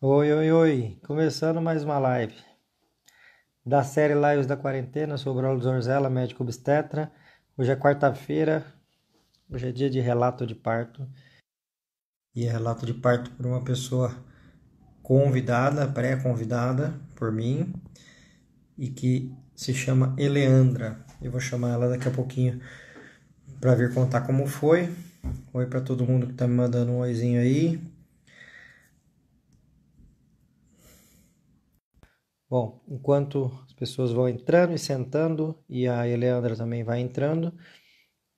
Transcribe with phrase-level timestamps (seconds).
[0.00, 0.98] Oi, oi, oi!
[1.04, 2.32] Começando mais uma live
[3.66, 7.10] da série Lives da Quarentena sobre o Zorzella, médico obstetra.
[7.56, 8.64] Hoje é quarta-feira,
[9.50, 11.04] hoje é dia de relato de parto.
[12.32, 14.14] E é relato de parto por uma pessoa
[15.02, 17.74] convidada, pré-convidada por mim,
[18.78, 21.04] e que se chama Eleandra.
[21.20, 22.60] Eu vou chamar ela daqui a pouquinho
[23.60, 24.94] para vir contar como foi.
[25.52, 27.97] Oi para todo mundo que tá me mandando um oizinho aí.
[32.50, 37.52] Bom, enquanto as pessoas vão entrando e sentando, e a Eleandra também vai entrando,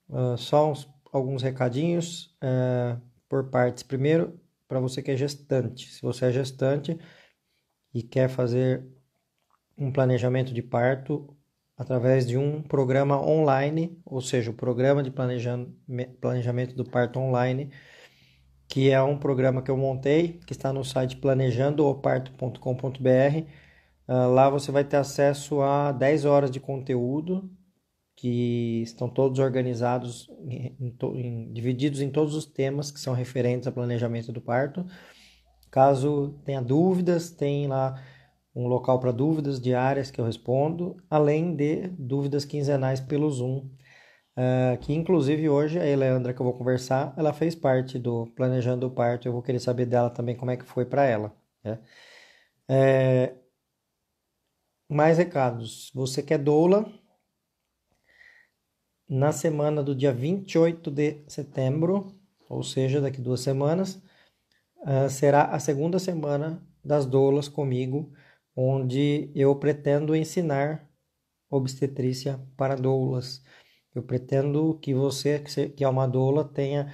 [0.09, 3.83] uh, só uns, alguns recadinhos uh, por partes.
[3.83, 5.89] Primeiro, para você que é gestante.
[5.91, 6.97] Se você é gestante
[7.93, 8.85] e quer fazer
[9.77, 11.33] um planejamento de parto
[11.77, 17.71] através de um programa online, ou seja, o programa de planejamento do parto online,
[18.67, 23.60] que é um programa que eu montei, que está no site planejandooparto.com.br ah,
[24.13, 27.49] lá você vai ter acesso a 10 horas de conteúdo
[28.15, 30.75] que estão todos organizados, em,
[31.15, 34.85] em, divididos em todos os temas que são referentes ao planejamento do parto.
[35.71, 37.99] Caso tenha dúvidas, tem lá
[38.55, 43.69] um local para dúvidas diárias que eu respondo, além de dúvidas quinzenais pelo Zoom,
[44.37, 48.85] uh, que inclusive hoje a Eleandra que eu vou conversar, ela fez parte do Planejando
[48.85, 51.33] o Parto, eu vou querer saber dela também como é que foi para ela.
[51.63, 51.79] Né?
[52.69, 53.33] É,
[54.91, 55.89] mais recados.
[55.95, 56.85] Você quer doula?
[59.07, 62.13] Na semana do dia 28 de setembro,
[62.49, 64.01] ou seja, daqui duas semanas,
[64.79, 68.11] uh, será a segunda semana das doulas comigo,
[68.55, 70.89] onde eu pretendo ensinar
[71.49, 73.41] obstetrícia para doulas.
[73.95, 76.93] Eu pretendo que você, que é uma doula, tenha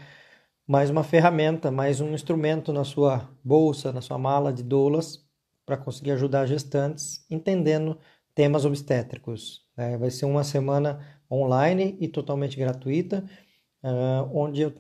[0.68, 5.27] mais uma ferramenta, mais um instrumento na sua bolsa, na sua mala de doulas,
[5.68, 8.00] para conseguir ajudar gestantes entendendo
[8.34, 9.68] temas obstétricos.
[9.76, 13.30] É, vai ser uma semana online e totalmente gratuita,
[13.84, 14.74] uh, onde eu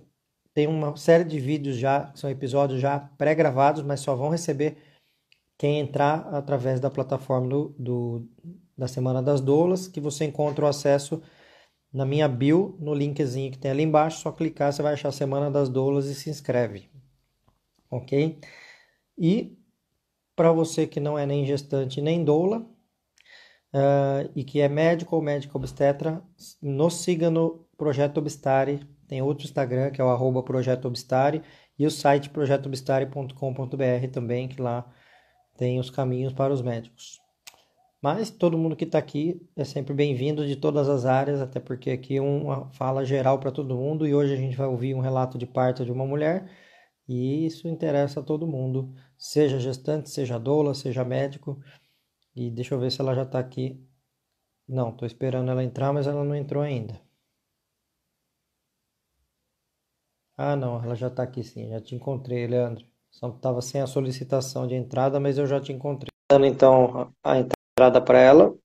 [0.54, 4.78] tenho uma série de vídeos já, são episódios já pré-gravados, mas só vão receber
[5.58, 8.30] quem entrar através da plataforma do, do,
[8.78, 11.22] da Semana das Doulas, que você encontra o acesso
[11.92, 15.12] na minha bio, no linkzinho que tem ali embaixo, só clicar, você vai achar a
[15.12, 16.90] Semana das Doulas e se inscreve.
[17.92, 18.40] Ok?
[19.18, 19.58] E
[20.38, 22.60] para você que não é nem gestante nem doula
[23.74, 26.22] uh, e que é médico ou médico obstetra,
[26.62, 28.88] nos siga no Projeto Obstare.
[29.08, 31.42] Tem outro Instagram que é o arroba Projeto Obstare
[31.78, 34.86] e o site projetoobstare.com.br também, que lá
[35.58, 37.20] tem os caminhos para os médicos.
[38.00, 41.90] Mas todo mundo que está aqui é sempre bem-vindo de todas as áreas, até porque
[41.90, 45.00] aqui é uma fala geral para todo mundo e hoje a gente vai ouvir um
[45.00, 46.48] relato de parto de uma mulher
[47.08, 51.62] e isso interessa a todo mundo, seja gestante, seja doula, seja médico.
[52.36, 53.84] E deixa eu ver se ela já está aqui.
[54.68, 57.02] Não, estou esperando ela entrar, mas ela não entrou ainda.
[60.38, 62.86] Ah, não, ela já está aqui sim, já te encontrei, Leandro.
[63.10, 66.10] Só estava sem a solicitação de entrada, mas eu já te encontrei.
[66.32, 68.56] Dando então a entrada para ela.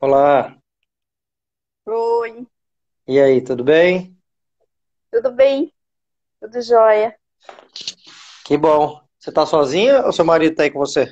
[0.00, 0.60] Olá.
[1.86, 2.46] Oi,
[3.06, 4.16] E aí, tudo bem?
[5.10, 5.72] tudo bem?
[6.40, 7.16] Tudo jóia.
[8.44, 9.00] Que bom.
[9.18, 11.06] Você tá sozinha ou seu marido tá aí com você?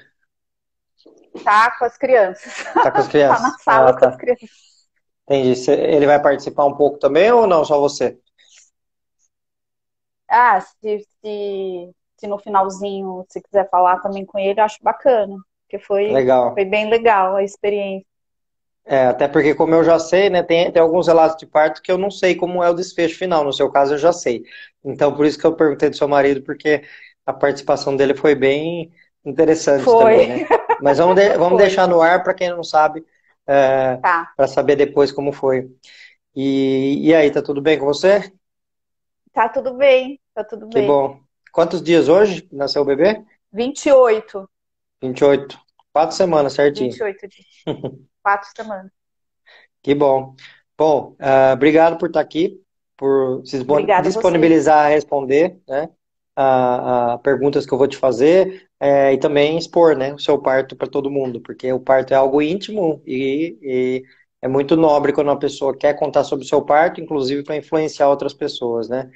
[1.44, 2.52] Tá com as crianças.
[2.80, 3.58] Tá com as Tá na crianças?
[3.58, 4.16] sala Ah, com as tá.
[4.16, 4.50] crianças.
[5.28, 5.70] Entendi.
[5.70, 7.64] Ele vai participar um pouco também ou não?
[7.64, 8.18] Só você?
[10.28, 15.36] Ah, se, se, se no finalzinho você quiser falar também com ele, eu acho bacana.
[15.64, 16.46] Porque foi, Legal.
[16.54, 18.06] foi bem legal a experiência.
[18.90, 21.92] É, até porque, como eu já sei, né, tem, tem alguns relatos de parto que
[21.92, 23.44] eu não sei como é o desfecho final.
[23.44, 24.44] No seu caso, eu já sei.
[24.84, 26.82] Então, por isso que eu perguntei do seu marido, porque
[27.24, 28.92] a participação dele foi bem
[29.24, 30.42] interessante também, Foi, né?
[30.78, 31.58] Mas vamos, de- vamos foi.
[31.58, 33.04] deixar no ar para quem não sabe,
[34.00, 35.70] Tá, para saber depois como foi.
[36.36, 38.32] E, e aí, tá tudo bem com você?
[39.32, 40.82] tá tudo bem, tá tudo Que bem.
[40.82, 41.20] bom.
[41.52, 43.24] Quantos dias hoje nasceu o bebê?
[43.52, 44.50] 28,
[45.00, 45.58] 28.
[45.92, 47.00] Quatro semanas certinho.
[47.00, 47.66] 28 dias,
[48.22, 48.90] quatro semanas.
[49.82, 50.34] Que bom.
[50.76, 52.60] Bom, ah, obrigado por estar aqui,
[52.96, 55.90] por se Obrigada a disponibilizar a responder, né,
[56.34, 60.40] a, a perguntas que eu vou te fazer, eh, e também expor, né, o seu
[60.40, 64.04] parto para todo mundo, porque o parto é algo íntimo e, e
[64.42, 68.08] é muito nobre quando uma pessoa quer contar sobre o seu parto, inclusive para influenciar
[68.08, 69.10] outras pessoas, né?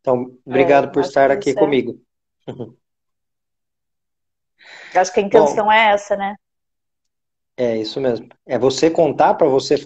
[0.00, 1.54] Então, É, obrigado por acho estar aqui é.
[1.54, 2.00] comigo.
[4.94, 6.34] Acho que a Bom, intenção é essa, né?
[7.60, 8.26] É isso mesmo.
[8.46, 9.76] É você contar para você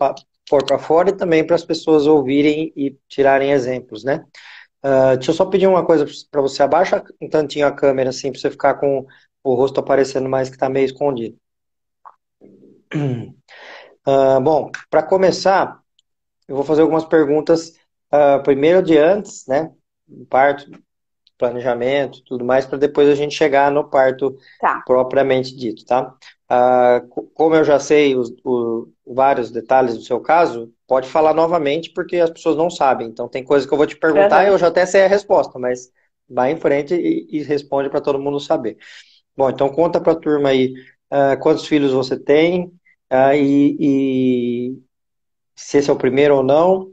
[0.48, 4.24] pôr para fora e também para as pessoas ouvirem e tirarem exemplos, né?
[4.84, 6.62] Uh, deixa eu só pedir uma coisa para você.
[6.62, 9.04] Abaixa um tantinho a câmera, assim, para você ficar com
[9.42, 11.36] o rosto aparecendo mais, que está meio escondido.
[12.94, 15.80] Uh, bom, para começar,
[16.46, 17.70] eu vou fazer algumas perguntas.
[18.12, 19.72] Uh, primeiro de antes, né?
[20.30, 20.70] Parto,
[21.36, 24.82] planejamento, tudo mais, para depois a gente chegar no parto tá.
[24.86, 26.14] propriamente dito, tá?
[26.54, 31.90] Uh, como eu já sei os, os, vários detalhes do seu caso, pode falar novamente,
[31.92, 33.08] porque as pessoas não sabem.
[33.08, 34.50] Então, tem coisas que eu vou te perguntar uhum.
[34.50, 35.90] e eu já até sei a resposta, mas
[36.28, 38.76] vai em frente e, e responde para todo mundo saber.
[39.36, 40.74] Bom, então conta para a turma aí
[41.12, 42.66] uh, quantos filhos você tem
[43.12, 44.82] uh, e, e,
[45.56, 46.92] se esse é o primeiro ou não,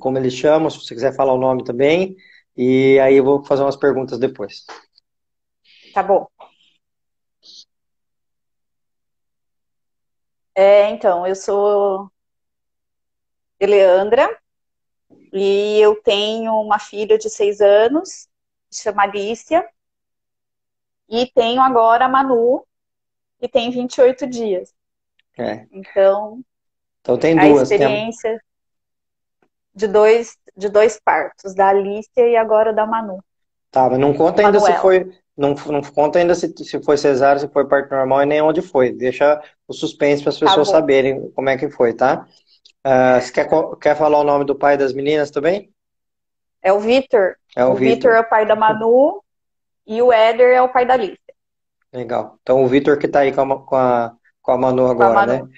[0.00, 2.16] como eles chamam, se você quiser falar o nome também.
[2.56, 4.64] E aí eu vou fazer umas perguntas depois.
[5.92, 6.26] Tá bom.
[10.54, 12.10] É, então, eu sou
[13.58, 14.38] Eleandra
[15.32, 18.28] e eu tenho uma filha de seis anos,
[18.70, 19.66] chama Alicia,
[21.08, 22.64] e tenho agora a Manu,
[23.38, 24.74] que tem 28 dias.
[25.38, 25.66] É.
[25.72, 26.40] Então,
[27.00, 27.70] então tem duas.
[27.70, 28.40] A experiência tem...
[29.74, 33.22] de, dois, de dois partos, da Alicia e agora da Manu.
[33.70, 35.12] Tá, mas não conta ainda se foi.
[35.34, 38.60] Não, não conta ainda se, se foi cesárea, se foi parto normal e nem onde
[38.60, 38.92] foi.
[38.92, 42.26] Deixa o suspense para as tá pessoas tá saberem como é que foi, tá?
[42.86, 43.48] Uh, você quer,
[43.80, 45.72] quer falar o nome do pai das meninas também?
[46.62, 47.36] É o Vitor.
[47.56, 49.22] É o, o Vitor é o pai da Manu
[49.86, 51.18] e o Éder é o pai da Alicia.
[51.92, 52.38] Legal.
[52.42, 55.14] Então o Vitor que está aí com a, com a, com a Manu agora, a
[55.14, 55.32] Manu.
[55.32, 55.50] né?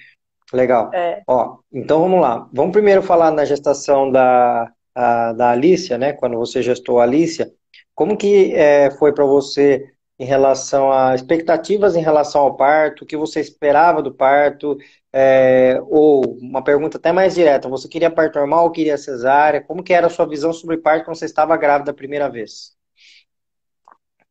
[0.53, 0.91] Legal.
[0.93, 1.21] É.
[1.27, 2.47] Ó, então vamos lá.
[2.53, 6.13] Vamos primeiro falar na gestação da, a, da Alicia, né?
[6.13, 7.51] Quando você gestou a Alicia.
[7.93, 13.05] Como que é, foi para você em relação a expectativas em relação ao parto, o
[13.05, 14.77] que você esperava do parto,
[15.11, 19.61] é, ou uma pergunta até mais direta, você queria parto normal ou queria cesárea?
[19.61, 22.75] Como que era a sua visão sobre parto quando você estava grávida a primeira vez?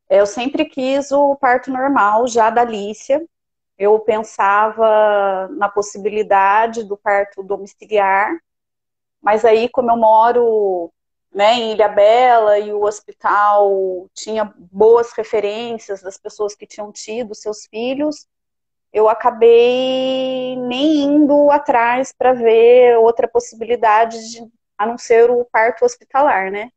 [0.08, 3.22] Eu sempre quis o parto normal, já da Alicia.
[3.76, 8.38] Eu pensava na possibilidade do parto domiciliar,
[9.20, 10.92] mas aí, como eu moro
[11.34, 17.34] né, em Ilha Bela e o hospital tinha boas referências das pessoas que tinham tido
[17.34, 18.28] seus filhos,
[18.92, 24.46] eu acabei nem indo atrás para ver outra possibilidade de,
[24.78, 26.70] a não ser o parto hospitalar, né?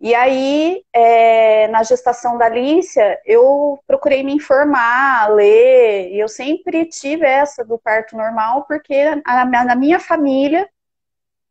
[0.00, 6.86] E aí, é, na gestação da Alicia, eu procurei me informar, ler, e eu sempre
[6.86, 8.96] tive essa do parto normal, porque
[9.26, 10.66] na minha família,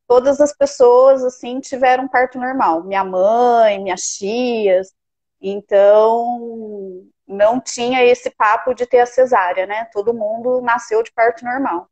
[0.10, 2.84] todas as pessoas, assim, tiveram parto normal.
[2.84, 4.92] Minha mãe, minhas tias,
[5.40, 9.86] então não tinha esse papo de ter a cesárea, né?
[9.94, 11.88] Todo mundo nasceu de parto normal.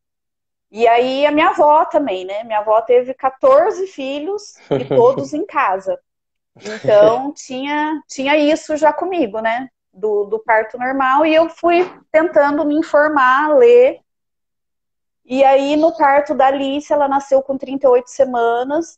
[0.72, 2.44] E aí a minha avó também, né?
[2.44, 5.98] Minha avó teve 14 filhos e todos em casa.
[6.60, 9.70] Então, tinha, tinha isso já comigo, né?
[9.94, 11.24] Do, do parto normal.
[11.24, 14.00] E eu fui tentando me informar, ler.
[15.28, 18.98] E aí, no parto da Alice, ela nasceu com 38 semanas.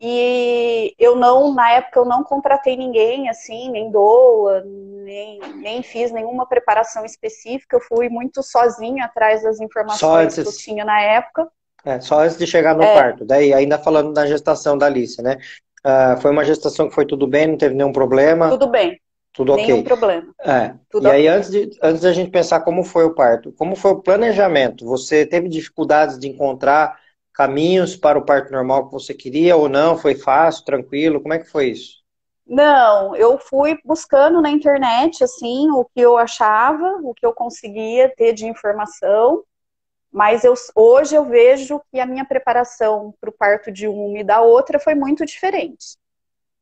[0.00, 6.10] E eu não, na época, eu não contratei ninguém, assim, nem doula, nem, nem fiz
[6.10, 7.76] nenhuma preparação específica.
[7.76, 10.42] Eu fui muito sozinha atrás das informações antes...
[10.42, 11.48] que eu tinha na época.
[11.84, 12.94] É, só antes de chegar no é.
[12.94, 13.24] parto.
[13.24, 15.38] Daí, ainda falando da gestação da Alice, né?
[15.86, 18.48] Uh, foi uma gestação que foi tudo bem, não teve nenhum problema?
[18.48, 19.00] Tudo bem.
[19.32, 19.66] Tudo ok.
[19.66, 20.34] Nenhum problema.
[20.40, 20.74] É.
[20.90, 23.92] Tudo e aí, antes de, antes da gente pensar como foi o parto, como foi
[23.92, 24.84] o planejamento?
[24.86, 26.98] Você teve dificuldades de encontrar
[27.32, 29.96] caminhos para o parto normal que você queria ou não?
[29.96, 31.20] Foi fácil, tranquilo?
[31.20, 31.98] Como é que foi isso?
[32.46, 38.12] Não, eu fui buscando na internet, assim, o que eu achava, o que eu conseguia
[38.16, 39.44] ter de informação.
[40.10, 44.24] Mas eu, hoje eu vejo que a minha preparação para o parto de uma e
[44.24, 45.96] da outra foi muito diferente.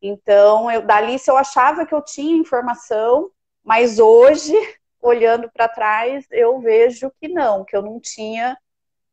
[0.01, 3.31] Então, eu, da Alice eu achava que eu tinha informação,
[3.65, 4.53] mas hoje,
[5.01, 8.57] olhando para trás, eu vejo que não, que eu não tinha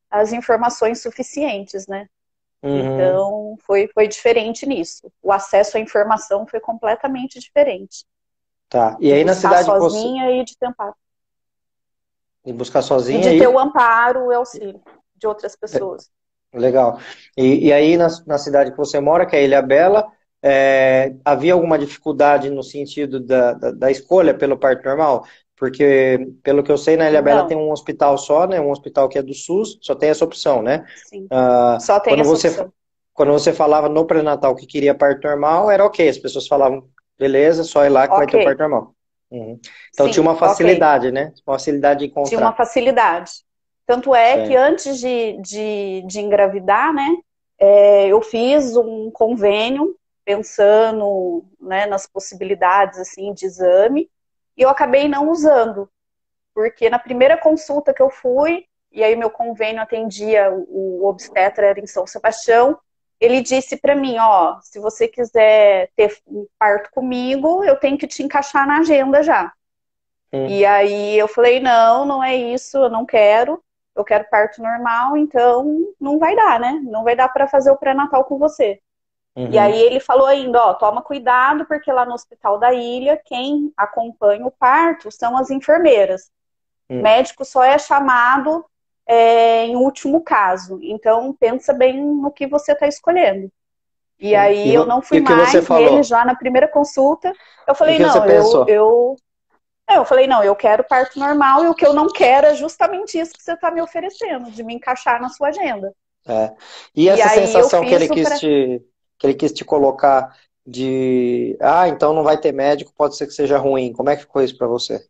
[0.10, 2.08] as informações suficientes, né?
[2.62, 2.96] Uhum.
[2.96, 5.12] Então, foi, foi diferente nisso.
[5.22, 8.06] O acesso à informação foi completamente diferente.
[8.70, 8.98] Tá.
[9.00, 10.36] E aí na cidade sozinha você...
[10.38, 10.94] e de tampar.
[12.46, 13.20] E buscar sozinha.
[13.20, 14.82] E de ter o amparo, o auxílio
[15.16, 16.10] de outras pessoas.
[16.54, 17.00] Legal.
[17.36, 20.12] E, e aí, na, na, cidade que você mora, que é Ilha Bela,
[20.46, 25.26] é, havia alguma dificuldade no sentido da, da, da, escolha pelo parto normal?
[25.56, 28.60] Porque, pelo que eu sei, na Ilha Bela tem um hospital só, né?
[28.60, 30.86] Um hospital que é do SUS, só tem essa opção, né?
[31.06, 31.26] Sim.
[31.32, 32.74] Ah, só tem essa você, opção.
[33.14, 36.10] Quando você falava no pré-natal que queria parto normal, era ok.
[36.10, 38.26] As pessoas falavam, beleza, só ir lá que okay.
[38.26, 38.96] vai ter parto normal.
[39.32, 39.60] Uhum.
[39.94, 41.24] Então Sim, tinha uma facilidade, okay.
[41.24, 41.34] né?
[41.48, 42.30] Uma facilidade de encontrar.
[42.30, 43.32] Tinha uma facilidade.
[43.86, 47.16] Tanto é que antes de, de, de engravidar, né,
[47.58, 54.10] é, eu fiz um convênio pensando né, nas possibilidades assim de exame
[54.56, 55.90] e eu acabei não usando
[56.54, 61.80] porque na primeira consulta que eu fui e aí meu convênio atendia o obstetra era
[61.80, 62.78] em São Sebastião
[63.20, 68.08] ele disse para mim ó se você quiser ter um parto comigo eu tenho que
[68.08, 69.52] te encaixar na agenda já.
[70.32, 70.48] Hum.
[70.48, 73.64] e aí eu falei não não é isso eu não quero
[73.96, 76.80] eu quero parto normal então não vai dar né?
[76.84, 78.82] Não vai dar para fazer o pré-natal com você
[79.36, 79.50] Uhum.
[79.52, 83.74] E aí ele falou ainda, ó, toma cuidado, porque lá no hospital da ilha, quem
[83.76, 86.32] acompanha o parto são as enfermeiras.
[86.90, 87.02] Uhum.
[87.02, 88.64] Médico só é chamado
[89.08, 90.80] é, em último caso.
[90.84, 93.52] Então pensa bem no que você está escolhendo.
[94.20, 97.34] E aí e, eu não fui mais ele já na primeira consulta.
[97.68, 99.16] Eu falei, não, eu, eu.
[99.92, 103.20] Eu falei, não, eu quero parto normal e o que eu não quero é justamente
[103.20, 105.94] isso que você está me oferecendo, de me encaixar na sua agenda.
[106.26, 106.54] É.
[106.96, 108.38] E essa e sensação que ele quis pra...
[108.38, 108.82] te
[109.24, 110.36] que ele quis te colocar
[110.68, 113.94] de, ah, então não vai ter médico, pode ser que seja ruim.
[113.94, 115.08] Como é que ficou isso para você?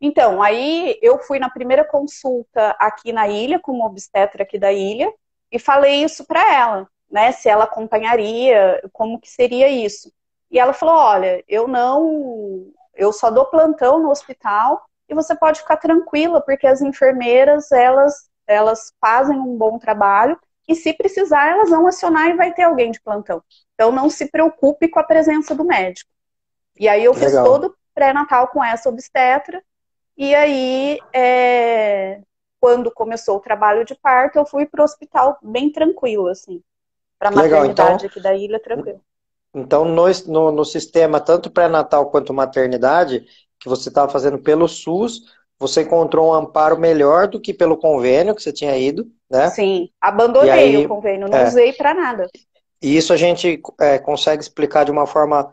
[0.00, 4.72] Então, aí eu fui na primeira consulta aqui na ilha, com uma obstetra aqui da
[4.72, 5.12] ilha,
[5.50, 10.12] e falei isso para ela, né, se ela acompanharia, como que seria isso.
[10.50, 15.60] E ela falou, olha, eu não, eu só dou plantão no hospital e você pode
[15.60, 20.36] ficar tranquila, porque as enfermeiras, elas, elas fazem um bom trabalho
[20.72, 23.42] e se precisar, elas vão acionar e vai ter alguém de plantão.
[23.74, 26.10] Então não se preocupe com a presença do médico.
[26.78, 27.28] E aí eu Legal.
[27.28, 29.62] fiz todo pré-natal com essa obstetra.
[30.16, 32.20] E aí, é...
[32.60, 36.62] quando começou o trabalho de parto, eu fui para o hospital bem tranquilo, assim.
[37.18, 39.00] Para a maternidade então, aqui da ilha, tranquilo.
[39.54, 43.26] Então, no, no, no sistema, tanto pré-natal quanto maternidade,
[43.60, 45.22] que você estava fazendo pelo SUS,
[45.58, 49.48] você encontrou um amparo melhor do que pelo convênio que você tinha ido, né?
[49.50, 52.28] Sim, abandonei aí, o convênio, não é, usei para nada.
[52.82, 55.52] E isso a gente é, consegue explicar de uma forma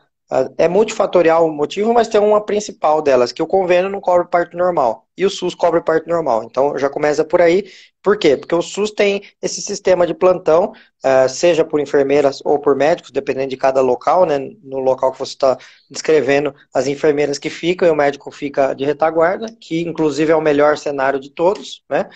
[0.58, 4.56] é multifatorial o motivo, mas tem uma principal delas, que o convênio não cobre parto
[4.56, 6.44] normal e o SUS cobre parto normal.
[6.44, 7.70] Então já começa por aí.
[8.02, 8.38] Por quê?
[8.38, 10.72] Porque o SUS tem esse sistema de plantão,
[11.04, 14.40] uh, seja por enfermeiras ou por médicos, dependendo de cada local, né?
[14.64, 15.58] No local que você está
[15.90, 20.42] descrevendo, as enfermeiras que ficam e o médico fica de retaguarda, que inclusive é o
[20.42, 22.08] melhor cenário de todos, né?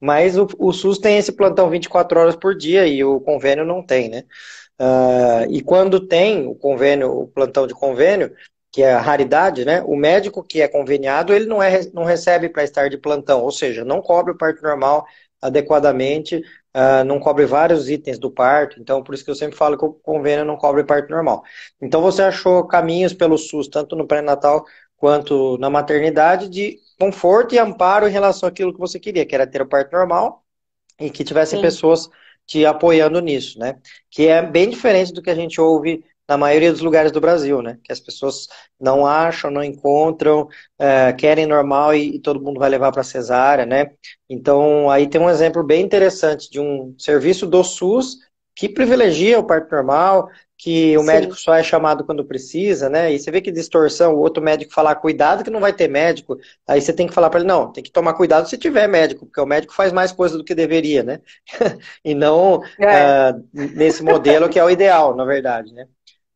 [0.00, 3.82] Mas o, o SUS tem esse plantão 24 horas por dia e o convênio não
[3.84, 4.24] tem, né?
[4.80, 8.32] Uh, e quando tem o convênio, o plantão de convênio,
[8.70, 9.82] que é a raridade, né?
[9.82, 13.50] O médico que é conveniado, ele não, é, não recebe para estar de plantão, ou
[13.50, 15.06] seja, não cobre o parto normal
[15.40, 19.78] adequadamente, uh, não cobre vários itens do parto, então por isso que eu sempre falo
[19.78, 21.42] que o convênio não cobre parto normal.
[21.80, 24.64] Então você achou caminhos pelo SUS, tanto no pré-natal
[24.96, 29.46] quanto na maternidade, de conforto e amparo em relação àquilo que você queria, que era
[29.46, 30.44] ter o parto normal
[31.00, 31.62] e que tivessem Sim.
[31.62, 32.10] pessoas
[32.48, 33.76] te apoiando nisso, né?
[34.10, 37.60] Que é bem diferente do que a gente ouve na maioria dos lugares do Brasil,
[37.62, 37.78] né?
[37.84, 38.48] Que as pessoas
[38.80, 43.66] não acham, não encontram, é, querem normal e, e, todo mundo vai levar para cesárea,
[43.66, 43.92] né?
[44.28, 48.18] Então, aí tem um exemplo bem interessante de um serviço do SUS
[48.56, 51.06] que privilegia o parto normal, que o Sim.
[51.06, 53.12] médico só é chamado quando precisa, né?
[53.12, 56.36] E você vê que distorção, o outro médico falar cuidado que não vai ter médico,
[56.66, 59.24] aí você tem que falar para ele, não, tem que tomar cuidado se tiver médico,
[59.24, 61.20] porque o médico faz mais coisa do que deveria, né?
[62.04, 63.30] e não é.
[63.30, 65.86] uh, nesse modelo que é o ideal, na verdade, né?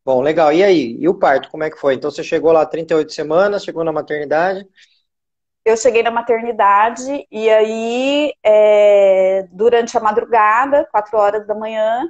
[0.05, 0.53] Bom, legal.
[0.53, 0.97] E aí?
[0.99, 1.95] E o parto, como é que foi?
[1.95, 4.65] Então você chegou lá 38 semanas, chegou na maternidade?
[5.65, 12.09] Eu cheguei na maternidade e aí, é, durante a madrugada, 4 horas da manhã,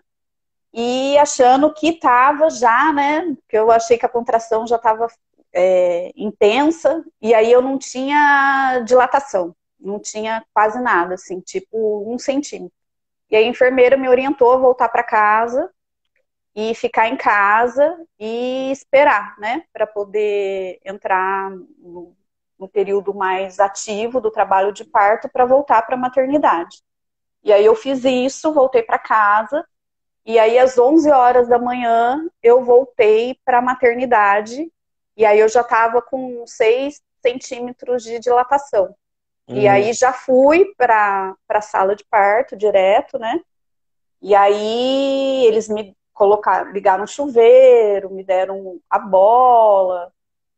[0.74, 3.36] e achando que estava já, né?
[3.48, 5.08] Que eu achei que a contração já estava
[5.54, 12.18] é, intensa, e aí eu não tinha dilatação, não tinha quase nada, assim, tipo um
[12.18, 12.76] centímetro.
[13.30, 15.70] E a enfermeira me orientou a voltar para casa
[16.56, 22.16] e ficar em casa e esperar, né, para poder entrar no,
[22.60, 26.82] no, período mais ativo do trabalho de parto para voltar para a maternidade.
[27.44, 29.66] E aí eu fiz isso, voltei para casa
[30.26, 34.72] e aí, às 11 horas da manhã, eu voltei para a maternidade.
[35.18, 38.96] E aí, eu já estava com 6 centímetros de dilatação.
[39.48, 39.58] Uhum.
[39.58, 43.42] E aí, já fui para a sala de parto direto, né?
[44.22, 50.14] E aí, eles me colocaram, ligaram o chuveiro, me deram a bola,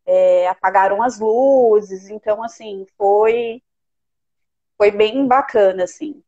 [0.05, 2.07] é, apagaram as luzes.
[2.09, 3.63] Então, assim, foi,
[4.77, 6.23] foi bem bacana, assim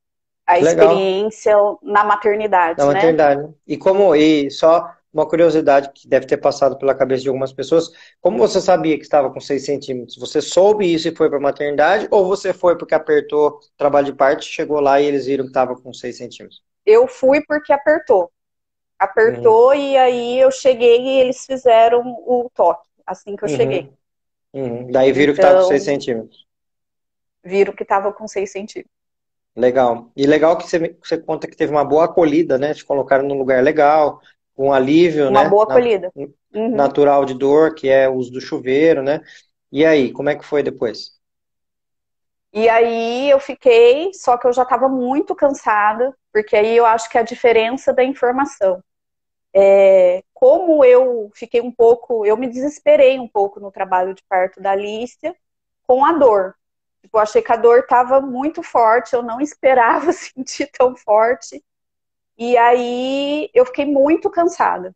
[0.48, 0.72] a Legal.
[0.72, 2.94] experiência na maternidade, na né?
[2.94, 3.54] maternidade.
[3.68, 7.90] E como e só uma curiosidade que deve ter passado pela cabeça de algumas pessoas.
[8.22, 10.18] Como você sabia que estava com 6 centímetros?
[10.18, 12.08] Você soube isso e foi para a maternidade?
[12.12, 15.76] Ou você foi porque apertou trabalho de parte, chegou lá e eles viram que estava
[15.76, 16.62] com 6 centímetros?
[16.86, 18.32] Eu fui porque apertou.
[19.00, 19.74] Apertou uhum.
[19.74, 23.56] e aí eu cheguei e eles fizeram o toque, assim que eu uhum.
[23.56, 23.94] cheguei.
[24.54, 24.92] Uhum.
[24.92, 26.48] Daí viram então, que estava com 6 centímetros.
[27.44, 28.97] Viram que estava com 6 centímetros.
[29.58, 30.12] Legal.
[30.16, 32.76] E legal que você, você conta que teve uma boa acolhida, né?
[32.76, 34.22] Te colocaram num lugar legal,
[34.56, 35.50] um alívio, uma né?
[35.50, 36.12] boa acolhida.
[36.16, 36.76] Uhum.
[36.76, 39.20] Natural de dor, que é o uso do chuveiro, né?
[39.72, 41.18] E aí, como é que foi depois?
[42.54, 47.10] E aí eu fiquei, só que eu já estava muito cansada, porque aí eu acho
[47.10, 48.80] que é a diferença da informação.
[49.56, 54.62] É, como eu fiquei um pouco, eu me desesperei um pouco no trabalho de parto
[54.62, 55.36] da Alicia
[55.88, 56.54] com a dor.
[57.02, 61.64] Tipo, eu achei que a dor estava muito forte, eu não esperava sentir tão forte.
[62.38, 64.96] E aí eu fiquei muito cansada.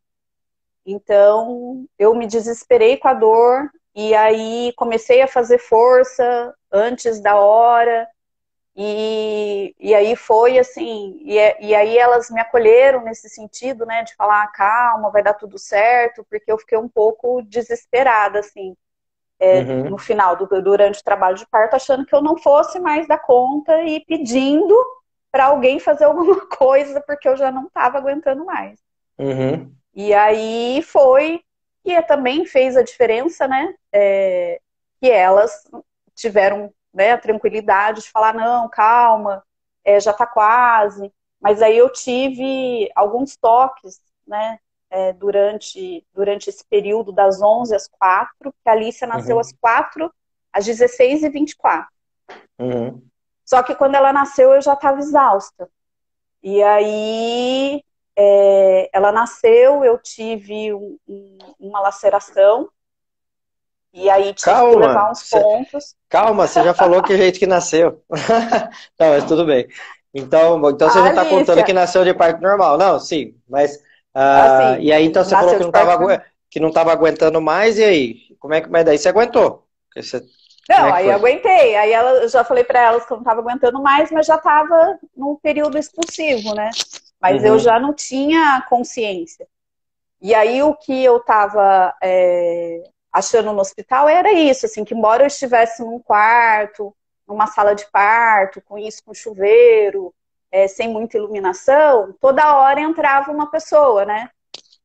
[0.85, 7.35] Então eu me desesperei com a dor e aí comecei a fazer força antes da
[7.35, 8.07] hora.
[8.75, 14.15] E, e aí foi assim, e, e aí elas me acolheram nesse sentido, né, de
[14.15, 18.75] falar, calma, vai dar tudo certo, porque eu fiquei um pouco desesperada, assim
[19.41, 19.89] é, uhum.
[19.89, 23.17] no final, do, durante o trabalho de parto, achando que eu não fosse mais dar
[23.17, 24.75] conta e pedindo
[25.31, 28.79] para alguém fazer alguma coisa, porque eu já não estava aguentando mais.
[29.17, 29.73] Uhum.
[29.95, 31.41] E aí foi,
[31.83, 33.73] e também fez a diferença, né?
[33.91, 34.61] É,
[35.01, 35.63] que elas
[36.13, 39.43] tiveram né, a tranquilidade de falar, não, calma,
[39.83, 41.11] é, já está quase.
[41.41, 44.59] Mas aí eu tive alguns toques, né?
[44.91, 49.41] É, durante, durante esse período das 11 às 4, que a Alicia nasceu uhum.
[49.41, 50.13] às 4,
[50.51, 51.87] às 16 e 24.
[52.59, 53.01] Uhum.
[53.45, 55.69] Só que quando ela nasceu eu já estava exausta.
[56.43, 57.83] E aí
[58.17, 62.69] é, ela nasceu, eu tive um, um, uma laceração.
[63.93, 65.95] E aí tive calma, que levar uns pontos.
[66.09, 68.01] calma, você já falou que jeito que nasceu.
[68.99, 69.67] Não, mas tudo bem.
[70.13, 72.77] Então, então você a já está contando que nasceu de parto normal.
[72.77, 73.81] Não, sim, mas
[74.13, 77.77] ah, assim, e aí então você falou que não, tava, que não tava aguentando mais,
[77.77, 78.15] e aí?
[78.39, 78.69] Como é que.
[78.69, 79.67] Mas daí você aguentou.
[79.95, 80.21] Você,
[80.69, 81.75] não, é aí eu aguentei.
[81.75, 84.37] Aí ela, eu já falei para elas que eu não tava aguentando mais, mas já
[84.37, 86.69] tava num período expulsivo, né?
[87.19, 87.49] Mas uhum.
[87.49, 89.47] eu já não tinha consciência.
[90.21, 95.23] E aí o que eu tava é, achando no hospital era isso, assim, que embora
[95.23, 96.95] eu estivesse num quarto,
[97.27, 100.13] numa sala de parto, com isso, com chuveiro,
[100.51, 104.29] é, sem muita iluminação, toda hora entrava uma pessoa, né?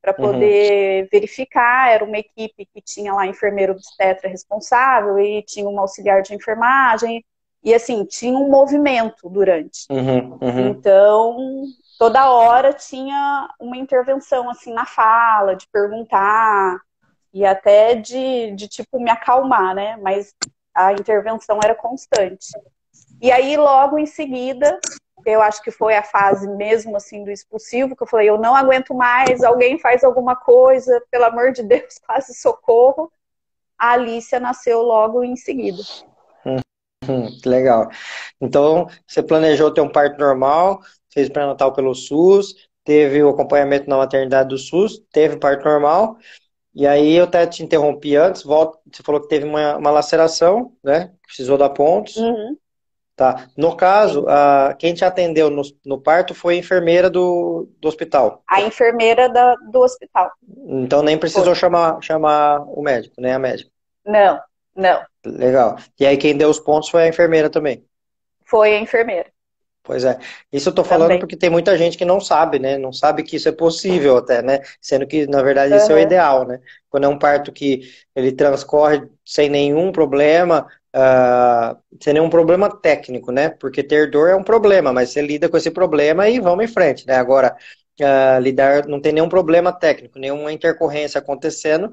[0.01, 0.31] Para uhum.
[0.31, 1.09] poder uhum.
[1.11, 1.89] verificar.
[1.89, 7.23] Era uma equipe que tinha lá enfermeiro obstetra responsável e tinha uma auxiliar de enfermagem.
[7.63, 9.85] E assim, tinha um movimento durante.
[9.89, 10.67] Uhum, uhum.
[10.69, 11.63] Então,
[11.99, 16.79] toda hora tinha uma intervenção assim na fala, de perguntar
[17.33, 19.97] e até de, de tipo me acalmar, né?
[19.97, 20.33] Mas
[20.73, 22.47] a intervenção era constante.
[23.21, 24.79] E aí, logo em seguida,
[25.29, 28.55] eu acho que foi a fase mesmo assim do expulsivo, que eu falei, eu não
[28.55, 33.11] aguento mais, alguém faz alguma coisa, pelo amor de Deus, quase socorro.
[33.77, 35.81] A Alicia nasceu logo em seguida.
[36.45, 37.89] Hum, que legal.
[38.41, 40.81] Então, você planejou ter um parto normal,
[41.13, 46.17] fez pré-natal pelo SUS, teve o acompanhamento na maternidade do SUS, teve parto normal,
[46.73, 50.73] e aí eu até te interrompi antes, volta, você falou que teve uma, uma laceração,
[50.83, 51.11] né?
[51.25, 52.15] Precisou dar pontos.
[52.17, 52.55] Uhum.
[53.17, 53.47] Tá.
[53.57, 58.43] No caso, a, quem te atendeu no, no parto foi a enfermeira do, do hospital.
[58.47, 60.31] A enfermeira da, do hospital.
[60.67, 63.71] Então nem precisou chamar, chamar o médico, nem a médica.
[64.05, 64.39] Não,
[64.75, 65.01] não.
[65.25, 65.77] Legal.
[65.99, 67.83] E aí quem deu os pontos foi a enfermeira também.
[68.45, 69.31] Foi a enfermeira.
[69.81, 70.19] Pois é.
[70.51, 71.19] Isso eu tô falando também.
[71.19, 72.77] porque tem muita gente que não sabe, né?
[72.77, 74.59] Não sabe que isso é possível até, né?
[74.79, 75.79] Sendo que, na verdade, uhum.
[75.79, 76.59] isso é o ideal, né?
[76.89, 83.31] Quando é um parto que ele transcorre sem nenhum problema, uh, sem nenhum problema técnico,
[83.31, 83.49] né?
[83.49, 86.67] Porque ter dor é um problema, mas você lida com esse problema e vamos em
[86.67, 87.15] frente, né?
[87.15, 87.55] Agora,
[88.01, 91.91] uh, lidar, não tem nenhum problema técnico, nenhuma intercorrência acontecendo,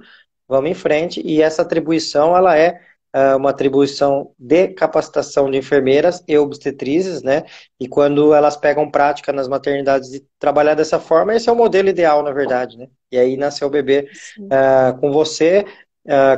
[0.49, 1.21] vamos em frente.
[1.25, 2.81] E essa atribuição, ela é
[3.15, 7.45] uh, uma atribuição de capacitação de enfermeiras e obstetrizes, né?
[7.81, 11.89] E quando elas pegam prática nas maternidades de trabalhar dessa forma, esse é o modelo
[11.89, 12.89] ideal, na verdade, né?
[13.11, 14.09] E aí nasceu o bebê
[15.01, 15.65] com você,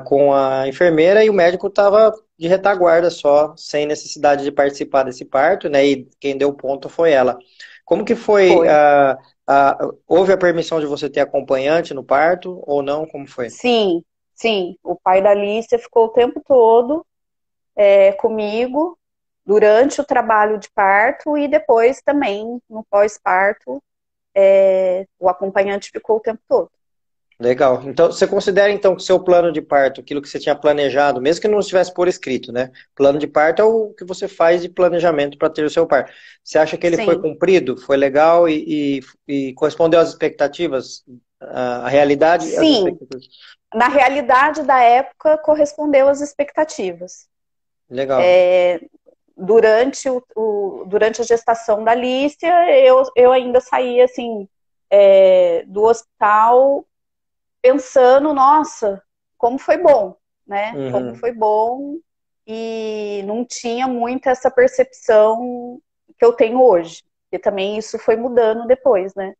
[0.04, 5.24] com a enfermeira e o médico estava de retaguarda só, sem necessidade de participar desse
[5.24, 5.84] parto, né?
[5.84, 7.38] E quem deu ponto foi ela.
[7.84, 8.48] Como que foi?
[8.48, 8.68] foi.
[8.68, 9.14] Uh,
[9.48, 13.06] uh, houve a permissão de você ter acompanhante no parto ou não?
[13.06, 13.48] Como foi?
[13.48, 14.02] Sim,
[14.34, 14.76] sim.
[14.82, 17.06] O pai da Alicia ficou o tempo todo
[17.74, 18.98] é, comigo
[19.44, 23.82] durante o trabalho de parto e depois também no pós-parto.
[24.34, 26.70] É, o acompanhante ficou o tempo todo.
[27.38, 27.82] Legal.
[27.84, 31.20] Então, você considera então que o seu plano de parto, aquilo que você tinha planejado,
[31.20, 32.70] mesmo que não estivesse por escrito, né?
[32.94, 36.10] Plano de parto é o que você faz de planejamento para ter o seu parto.
[36.42, 37.04] Você acha que ele Sim.
[37.04, 41.04] foi cumprido, foi legal e, e, e correspondeu às expectativas,
[41.38, 42.46] a, realidade?
[42.46, 42.98] Sim.
[43.74, 47.28] Na realidade da época, correspondeu às expectativas.
[47.90, 48.18] Legal.
[48.22, 48.80] É,
[49.36, 54.48] durante, o, o, durante a gestação da Lícia, eu, eu ainda saí assim
[54.90, 56.86] é, do hospital
[57.66, 59.02] pensando, nossa,
[59.36, 60.14] como foi bom,
[60.46, 60.72] né?
[60.72, 60.92] Uhum.
[60.92, 61.96] Como foi bom
[62.46, 65.80] e não tinha muito essa percepção
[66.16, 67.02] que eu tenho hoje.
[67.32, 69.34] E também isso foi mudando depois, né?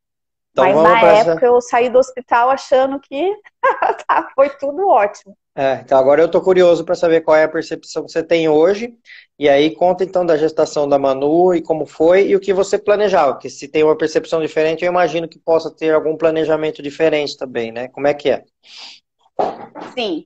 [0.57, 1.47] Então, Mas na época essa...
[1.47, 3.37] eu saí do hospital achando que
[4.09, 5.37] tá, foi tudo ótimo.
[5.55, 8.49] É, então agora eu tô curioso para saber qual é a percepção que você tem
[8.49, 8.95] hoje.
[9.39, 12.79] E aí conta então da gestação da Manu e como foi e o que você
[12.79, 13.35] planejava.
[13.35, 17.71] Porque se tem uma percepção diferente, eu imagino que possa ter algum planejamento diferente também,
[17.71, 17.89] né?
[17.89, 18.45] Como é que é?
[19.93, 20.25] Sim.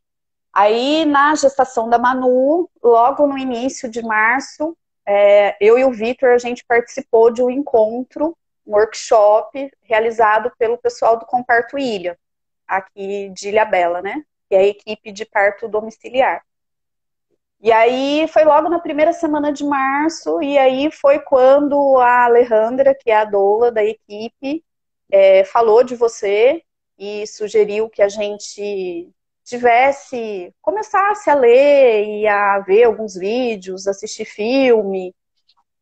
[0.52, 6.28] Aí na gestação da Manu, logo no início de março, é, eu e o Vitor
[6.30, 8.36] a gente participou de um encontro,
[8.66, 12.18] um workshop realizado pelo pessoal do Comparto Ilha,
[12.66, 14.25] aqui de Ilha Bela, né?
[14.51, 16.42] que é a equipe de parto domiciliar.
[17.61, 22.94] E aí foi logo na primeira semana de março, e aí foi quando a Alejandra,
[22.94, 24.64] que é a doula da equipe,
[25.11, 26.62] é, falou de você
[26.99, 29.09] e sugeriu que a gente
[29.44, 35.14] tivesse, começasse a ler e a ver alguns vídeos, assistir filme.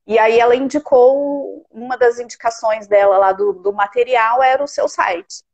[0.09, 4.89] E aí ela indicou, uma das indicações dela lá do, do material era o seu
[4.89, 5.45] site.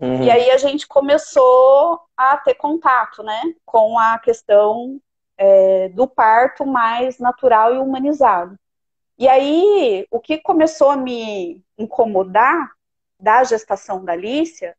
[0.00, 0.24] Uhum.
[0.24, 5.00] E aí a gente começou a ter contato, né, com a questão
[5.38, 8.58] é, do parto mais natural e humanizado.
[9.16, 12.72] E aí, o que começou a me incomodar
[13.18, 14.74] da gestação da Alicia,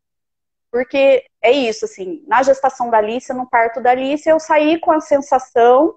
[0.70, 4.92] porque é isso, assim, na gestação da Alicia, no parto da Alicia, eu saí com
[4.92, 5.96] a sensação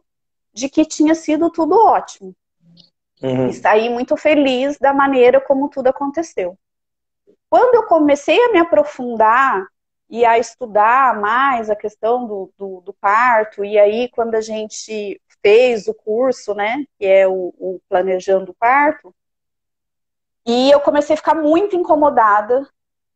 [0.52, 2.32] de que tinha sido tudo ótimo.
[3.24, 3.48] Uhum.
[3.48, 6.58] E saí muito feliz da maneira como tudo aconteceu.
[7.48, 9.66] Quando eu comecei a me aprofundar
[10.10, 15.18] e a estudar mais a questão do, do, do parto, e aí quando a gente
[15.40, 19.14] fez o curso, né, que é o, o Planejando o Parto,
[20.44, 22.68] e eu comecei a ficar muito incomodada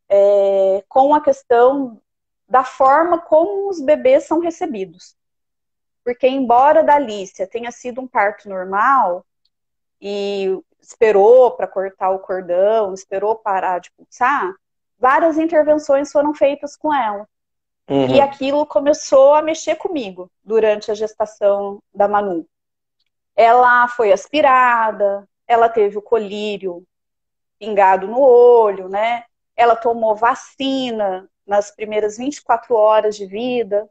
[0.08, 2.00] é, com a questão
[2.48, 5.14] da forma como os bebês são recebidos.
[6.02, 9.26] Porque, embora da Alicia tenha sido um parto normal,
[10.00, 14.54] e esperou para cortar o cordão, esperou parar de pulsar,
[14.98, 17.26] várias intervenções foram feitas com ela.
[17.88, 18.14] Uhum.
[18.14, 22.46] E aquilo começou a mexer comigo durante a gestação da Manu.
[23.34, 26.84] Ela foi aspirada, ela teve o colírio
[27.58, 29.24] pingado no olho, né?
[29.56, 33.88] Ela tomou vacina nas primeiras 24 horas de vida.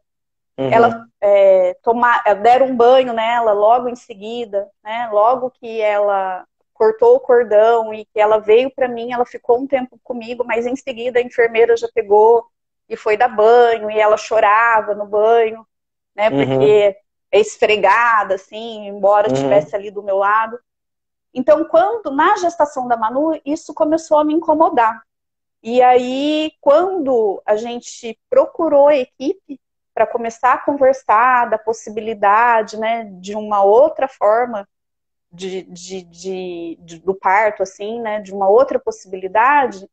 [0.58, 0.72] Uhum.
[0.72, 5.10] Ela é, tomar, deram um banho nela logo em seguida, né?
[5.12, 9.67] Logo que ela cortou o cordão e que ela veio para mim, ela ficou um
[9.67, 12.46] tempo comigo, mas em seguida a enfermeira já pegou
[12.89, 15.65] e foi dar banho e ela chorava no banho,
[16.15, 16.30] né?
[16.30, 16.46] Uhum.
[16.46, 16.98] Porque
[17.32, 19.34] é esfregada, assim, embora uhum.
[19.34, 20.60] estivesse ali do meu lado.
[21.34, 25.04] Então, quando na gestação da Manu, isso começou a me incomodar.
[25.62, 29.60] E aí, quando a gente procurou a equipe
[29.98, 34.70] para começar a conversar da possibilidade, né, de uma outra forma
[35.32, 39.90] de, de, de, de, do parto, assim, né, de uma outra possibilidade,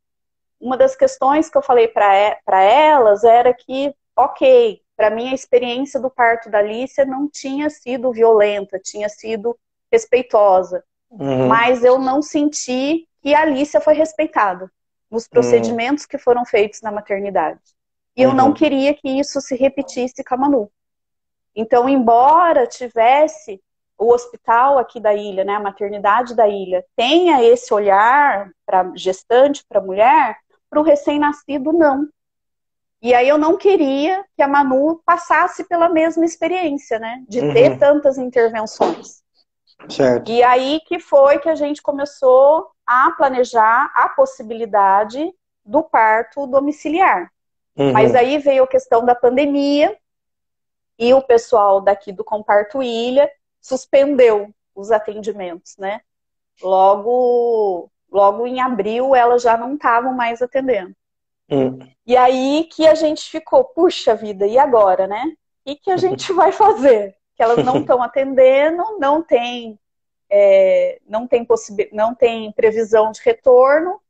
[0.61, 5.99] uma das questões que eu falei para elas era que, ok, para mim a experiência
[5.99, 9.59] do parto da Alicia não tinha sido violenta, tinha sido
[9.90, 11.49] respeitosa, uhum.
[11.49, 14.71] mas eu não senti que a Alicia foi respeitada
[15.11, 16.11] nos procedimentos uhum.
[16.11, 17.73] que foram feitos na maternidade.
[18.16, 18.55] E eu não uhum.
[18.55, 20.70] queria que isso se repetisse com a Manu.
[21.55, 23.61] Então, embora tivesse
[23.96, 29.64] o hospital aqui da ilha, né, a maternidade da ilha, tenha esse olhar para gestante,
[29.68, 30.37] para mulher,
[30.68, 32.09] para o recém-nascido, não.
[33.00, 37.53] E aí eu não queria que a Manu passasse pela mesma experiência, né, de uhum.
[37.53, 39.22] ter tantas intervenções.
[39.88, 40.31] Certo.
[40.31, 45.33] E aí que foi que a gente começou a planejar a possibilidade
[45.64, 47.31] do parto domiciliar.
[47.76, 47.92] Uhum.
[47.92, 49.96] Mas aí veio a questão da pandemia
[50.98, 56.00] e o pessoal daqui do Comparto Ilha suspendeu os atendimentos, né?
[56.62, 60.94] Logo, logo em abril elas já não estavam mais atendendo.
[61.50, 61.78] Hum.
[62.06, 65.32] E aí que a gente ficou, puxa vida, e agora, né?
[65.66, 67.16] O que a gente vai fazer?
[67.37, 69.78] Que elas não estão atendendo, não tem,
[70.30, 71.46] é, não tem
[71.92, 74.00] não tem previsão de retorno.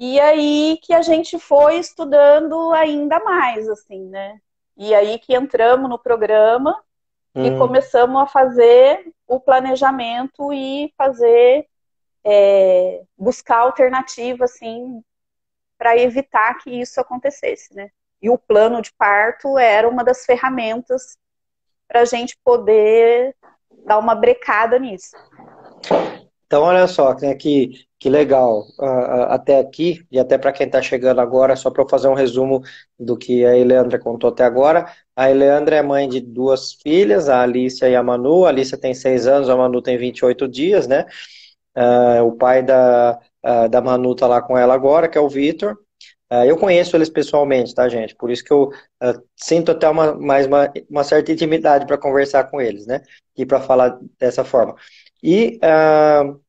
[0.00, 4.40] E aí que a gente foi estudando ainda mais, assim, né?
[4.74, 6.82] E aí que entramos no programa
[7.34, 7.44] hum.
[7.44, 11.68] e começamos a fazer o planejamento e fazer
[12.24, 15.04] é, buscar alternativa, assim,
[15.76, 17.90] para evitar que isso acontecesse, né?
[18.22, 21.18] E o plano de parto era uma das ferramentas
[21.86, 23.36] para a gente poder
[23.84, 25.14] dar uma brecada nisso.
[26.50, 28.66] Então, olha só, né, que, que legal.
[28.76, 32.14] Uh, até aqui, e até para quem está chegando agora, só para eu fazer um
[32.14, 32.60] resumo
[32.98, 34.84] do que a Eleandra contou até agora.
[35.14, 38.44] A Eleandra é mãe de duas filhas, a Alicia e a Manu.
[38.44, 41.06] A Alicia tem seis anos, a Manu tem 28 dias, né?
[41.76, 45.28] Uh, o pai da, uh, da Manu tá lá com ela agora, que é o
[45.28, 45.78] Vitor.
[46.32, 48.16] Uh, eu conheço eles pessoalmente, tá, gente?
[48.16, 48.70] Por isso que eu
[49.36, 53.02] sinto até uma, mais uma, uma certa intimidade para conversar com eles, né?
[53.36, 54.74] E para falar dessa forma.
[55.22, 56.40] E uh,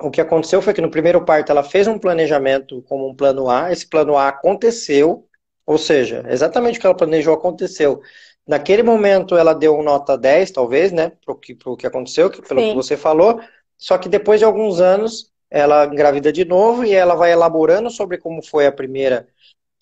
[0.00, 3.48] o que aconteceu foi que no primeiro parto ela fez um planejamento como um plano
[3.48, 5.26] A, esse plano A aconteceu,
[5.66, 8.00] ou seja, exatamente o que ela planejou aconteceu.
[8.46, 11.12] Naquele momento ela deu nota 10, talvez, né?
[11.24, 12.68] Pro que, pro que aconteceu, pelo Sim.
[12.70, 13.40] que você falou.
[13.78, 18.18] Só que depois de alguns anos ela engravida de novo e ela vai elaborando sobre
[18.18, 19.28] como foi a primeira,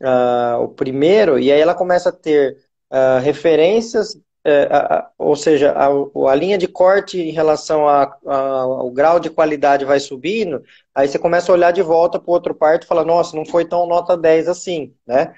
[0.03, 2.59] uh, o primeiro, e aí ela começa a ter
[2.91, 5.89] uh, referências, uh, ou seja, a,
[6.31, 10.63] a, linha de corte em relação a, a, ao grau de qualidade vai subindo,
[10.95, 13.45] aí você começa a olhar de volta para o outro parto e fala, nossa, não
[13.45, 15.35] foi tão nota 10 assim, né?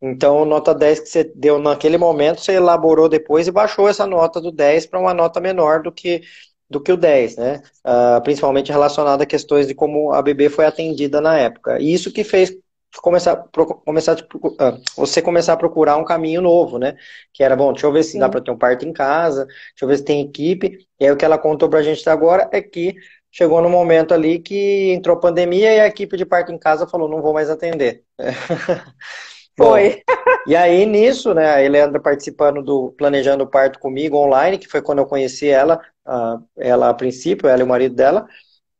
[0.00, 4.40] Então, nota 10 que você deu naquele momento, você elaborou depois e baixou essa nota
[4.40, 6.22] do 10 para uma nota menor do que
[6.70, 7.62] do que o 10, né?
[7.86, 11.80] Uh, principalmente relacionado a questões de como a bebê foi atendida na época.
[11.80, 12.54] E isso que fez
[12.96, 13.36] começar,
[13.84, 16.96] começar uh, você começar a procurar um caminho novo, né?
[17.32, 18.18] Que era, bom, deixa eu ver se Sim.
[18.18, 20.78] dá para ter um parto em casa, deixa eu ver se tem equipe.
[20.98, 22.94] E aí o que ela contou pra gente até agora é que
[23.30, 26.86] chegou no momento ali que entrou a pandemia e a equipe de parto em casa
[26.86, 28.02] falou, não vou mais atender.
[29.56, 30.02] Foi.
[30.46, 34.80] e aí, nisso, né, a Eleandra participando do Planejando o Parto comigo online, que foi
[34.80, 38.28] quando eu conheci ela, uh, ela a princípio, ela e o marido dela.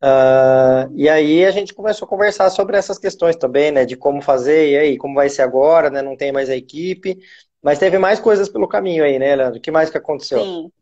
[0.03, 4.23] Uh, e aí a gente começou a conversar sobre essas questões também, né, de como
[4.23, 7.19] fazer, e aí, como vai ser agora, né, não tem mais a equipe.
[7.63, 9.59] Mas teve mais coisas pelo caminho aí, né, Leandro?
[9.59, 10.41] O que mais que aconteceu?
[10.41, 10.73] Sim.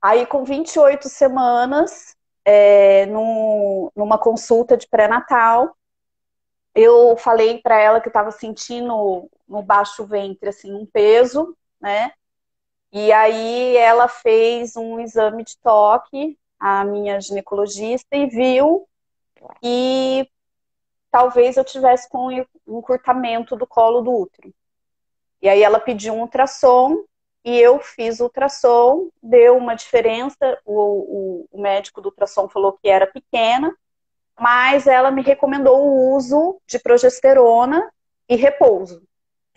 [0.00, 2.14] Aí, com 28 semanas,
[2.44, 5.76] é, num, numa consulta de pré-natal,
[6.76, 12.12] eu falei para ela que estava sentindo no baixo ventre assim um peso, né?
[12.92, 18.88] E aí ela fez um exame de toque, a minha ginecologista, e viu
[19.60, 20.28] que
[21.10, 22.28] talvez eu tivesse com
[22.66, 24.52] um encurtamento do colo do útero.
[25.40, 27.04] E aí ela pediu um ultrassom
[27.44, 32.72] e eu fiz o ultrassom, deu uma diferença, o, o, o médico do ultrassom falou
[32.72, 33.74] que era pequena,
[34.38, 37.90] mas ela me recomendou o uso de progesterona
[38.28, 39.02] e repouso.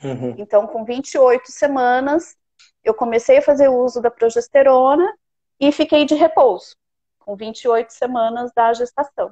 [0.03, 0.35] Uhum.
[0.37, 2.37] Então, com 28 semanas,
[2.83, 5.11] eu comecei a fazer uso da progesterona
[5.59, 6.75] e fiquei de repouso,
[7.29, 9.31] com 28 semanas da gestação.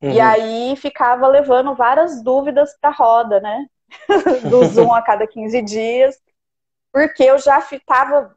[0.00, 0.10] Uhum.
[0.10, 3.66] E aí ficava levando várias dúvidas para a roda, né?
[4.48, 6.18] Do Zoom a cada 15 dias,
[6.90, 8.34] porque eu já estava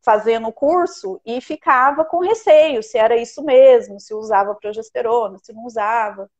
[0.00, 5.52] fazendo o curso e ficava com receio se era isso mesmo, se usava progesterona, se
[5.52, 6.30] não usava.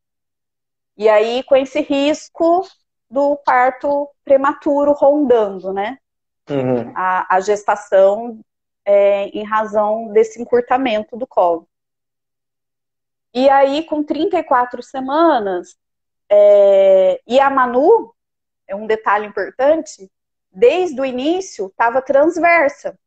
[0.96, 2.66] E aí, com esse risco
[3.10, 5.98] do parto prematuro rondando, né?
[6.48, 6.92] Uhum.
[6.96, 8.40] A, a, gestação
[8.86, 11.69] é, em razão desse encurtamento do colo.
[13.32, 15.76] E aí, com 34 semanas,
[16.28, 18.14] é, e a Manu,
[18.66, 20.10] é um detalhe importante,
[20.50, 22.98] desde o início estava transversa.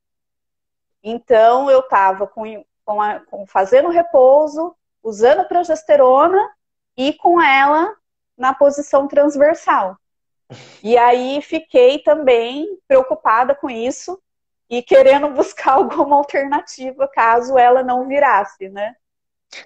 [1.02, 2.98] Então, eu estava com, com,
[3.30, 6.50] com, fazendo repouso, usando progesterona
[6.96, 7.96] e com ela
[8.38, 9.98] na posição transversal.
[10.82, 14.22] E aí fiquei também preocupada com isso
[14.70, 18.96] e querendo buscar alguma alternativa caso ela não virasse, né?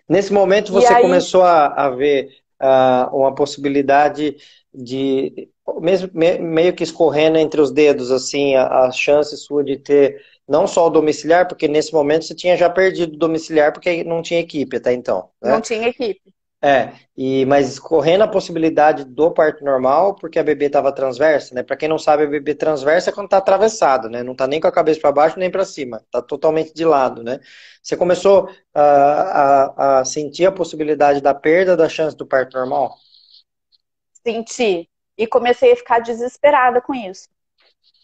[0.08, 1.02] Nesse momento você aí...
[1.02, 2.30] começou a, a ver
[2.62, 4.38] uh, uma possibilidade
[4.74, 5.50] de
[5.82, 10.66] mesmo meio que escorrendo entre os dedos assim a, a chance sua de ter não
[10.66, 14.40] só o domiciliar, porque nesse momento você tinha já perdido o domiciliar porque não tinha
[14.40, 15.30] equipe até então.
[15.42, 15.52] Né?
[15.52, 16.34] Não tinha equipe.
[16.60, 21.62] É, e, mas correndo a possibilidade do parto normal, porque a bebê estava transversa, né?
[21.62, 24.24] Para quem não sabe, a bebê transversa é quando está atravessado, né?
[24.24, 27.24] Não está nem com a cabeça para baixo nem para cima, está totalmente de lado,
[27.24, 27.40] né?
[27.84, 32.96] Você começou a, a, a sentir a possibilidade da perda da chance do parto normal?
[34.26, 34.90] Senti.
[35.16, 37.30] E comecei a ficar desesperada com isso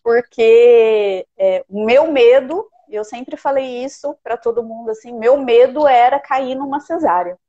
[0.04, 5.88] porque é, o meu medo, eu sempre falei isso para todo mundo assim, meu medo
[5.88, 7.40] era cair numa cesárea.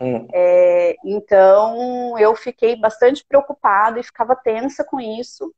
[0.00, 0.28] Hum.
[0.32, 5.54] É, então eu fiquei bastante preocupada e ficava tensa com isso.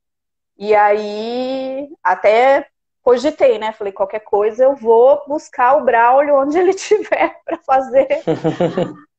[0.56, 2.66] E aí até
[3.02, 3.72] cogitei, né?
[3.72, 8.22] Falei, qualquer coisa eu vou buscar o Braulio onde ele estiver para fazer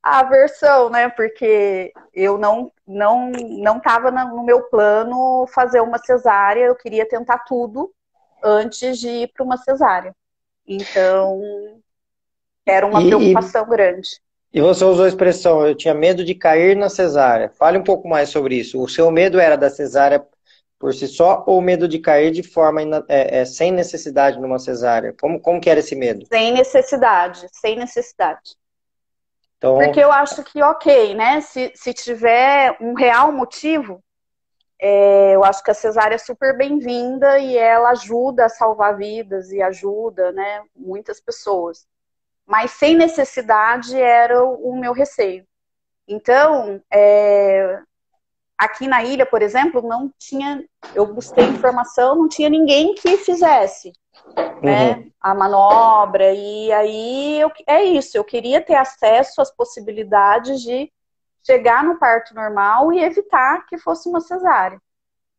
[0.01, 1.09] a versão, né?
[1.09, 7.39] Porque eu não não não estava no meu plano fazer uma cesárea, eu queria tentar
[7.39, 7.91] tudo
[8.43, 10.15] antes de ir para uma cesárea.
[10.65, 11.41] Então,
[12.65, 14.21] era uma e, preocupação grande.
[14.51, 17.49] E você usou a expressão, eu tinha medo de cair na cesárea.
[17.49, 18.81] Fale um pouco mais sobre isso.
[18.81, 20.25] O seu medo era da cesárea
[20.79, 25.13] por si só ou medo de cair de forma é, é, sem necessidade numa cesárea?
[25.19, 26.25] Como, como que era esse medo?
[26.27, 28.55] Sem necessidade, sem necessidade.
[29.57, 29.77] Então...
[29.77, 31.41] Porque eu acho que, ok, né?
[31.41, 34.01] Se, se tiver um real motivo,
[34.81, 39.51] é, eu acho que a cesárea é super bem-vinda e ela ajuda a salvar vidas
[39.51, 41.85] e ajuda, né, muitas pessoas.
[42.49, 45.45] Mas sem necessidade era o, meu receio.
[46.07, 47.79] Então, é,
[48.57, 53.93] aqui na ilha, por exemplo, não tinha, eu busquei informação, não tinha ninguém que fizesse
[54.63, 55.11] né, uhum.
[55.21, 56.33] a manobra.
[56.33, 60.91] E aí eu, é isso, eu queria ter acesso às possibilidades de
[61.43, 64.81] chegar no parto normal e evitar que fosse uma cesárea.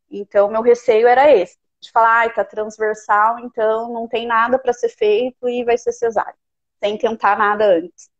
[0.09, 4.73] Então, meu receio era esse, de falar, ai, tá transversal, então não tem nada para
[4.73, 6.37] ser feito e vai ser cesárea,
[6.83, 8.11] sem tentar nada antes.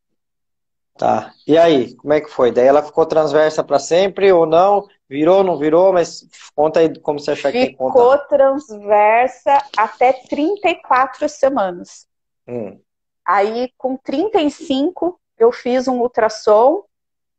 [0.97, 1.33] Tá.
[1.47, 2.53] E aí, como é que foi?
[2.53, 4.87] Daí ela ficou transversa para sempre ou não?
[5.09, 5.93] Virou, não virou?
[5.95, 7.93] Mas conta aí como você achar que tem conta.
[7.93, 12.07] Ficou transversa até 34 semanas.
[12.47, 12.79] Hum.
[13.25, 16.85] Aí, com 35, eu fiz um ultrassom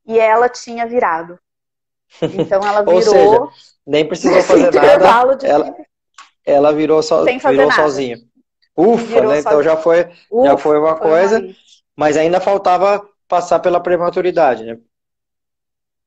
[0.07, 1.37] e ela tinha virado.
[2.21, 3.01] Então ela virou.
[3.01, 3.47] seja,
[3.85, 5.47] nem precisou fazer nada.
[5.47, 5.75] Ela,
[6.43, 8.17] ela virou, so, virou sozinha.
[8.75, 9.39] Ufa, né?
[9.39, 11.55] Então já foi, Ufa, já foi uma foi coisa.
[11.95, 14.77] Mas ainda faltava passar pela prematuridade, né?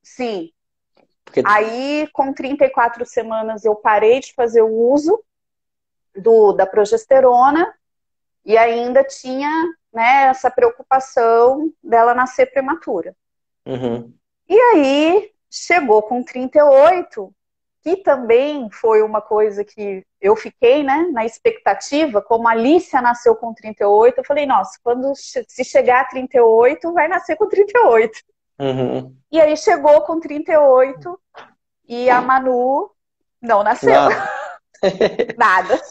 [0.01, 0.51] Sim.
[1.23, 1.41] Porque...
[1.45, 5.23] Aí, com 34 semanas, eu parei de fazer o uso
[6.15, 7.73] do, da progesterona
[8.45, 9.49] e ainda tinha
[9.91, 13.15] né, essa preocupação dela nascer prematura.
[13.65, 14.13] Uhum.
[14.47, 17.34] E aí, chegou com 38,
[17.85, 23.35] que também foi uma coisa que eu fiquei, né, na expectativa, como a Alicia nasceu
[23.35, 28.11] com 38, eu falei, nossa, quando se chegar a 38, vai nascer com 38.
[28.59, 29.15] Uhum.
[29.31, 31.19] E aí chegou com 38
[31.87, 32.89] e a Manu
[33.39, 33.91] não nasceu.
[33.91, 34.29] Nada.
[35.37, 35.81] Nada.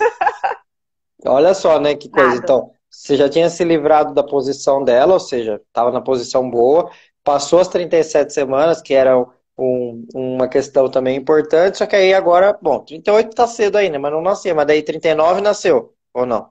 [1.24, 2.28] Olha só, né, que coisa.
[2.28, 2.40] Nada.
[2.40, 6.90] Então, você já tinha se livrado da posição dela, ou seja, estava na posição boa,
[7.22, 12.58] passou as 37 semanas, que eram um, uma questão também importante, só que aí agora,
[12.60, 16.50] bom, 38 tá cedo ainda, mas não nasceu, mas daí 39 nasceu, ou não?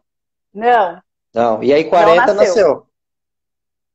[0.53, 1.01] Não.
[1.33, 2.35] Não, e aí 40 nasceu.
[2.35, 2.87] nasceu.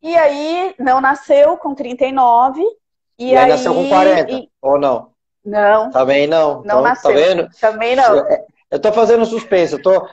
[0.03, 2.63] E aí não nasceu com 39,
[3.19, 4.51] e, e aí, aí nasceu com 40, e...
[4.61, 5.11] ou não?
[5.45, 5.91] Não.
[5.91, 6.57] Também não.
[6.57, 7.11] Não então, tá nasceu.
[7.11, 7.49] Tá vendo?
[7.61, 8.19] Também não.
[8.19, 10.09] É, eu tô fazendo suspense, eu tô,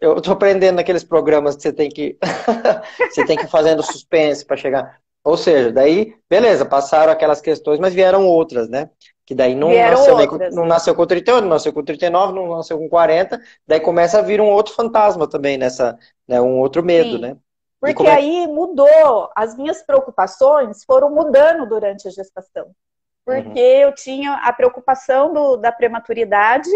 [0.00, 2.16] eu tô aprendendo naqueles programas que você tem que
[3.10, 4.98] você tem que ir fazendo suspense para chegar.
[5.28, 8.88] Ou seja, daí, beleza, passaram aquelas questões, mas vieram outras, né?
[9.26, 12.78] Que daí não, nasceu, nem, não nasceu com 38, não nasceu com 39, não nasceu
[12.78, 16.40] com 40, daí começa a vir um outro fantasma também nessa, né?
[16.40, 17.18] Um outro medo, Sim.
[17.18, 17.36] né?
[17.78, 18.10] Porque é...
[18.10, 22.70] aí mudou, as minhas preocupações foram mudando durante a gestação.
[23.22, 23.82] Porque uhum.
[23.82, 26.70] eu tinha a preocupação do, da prematuridade,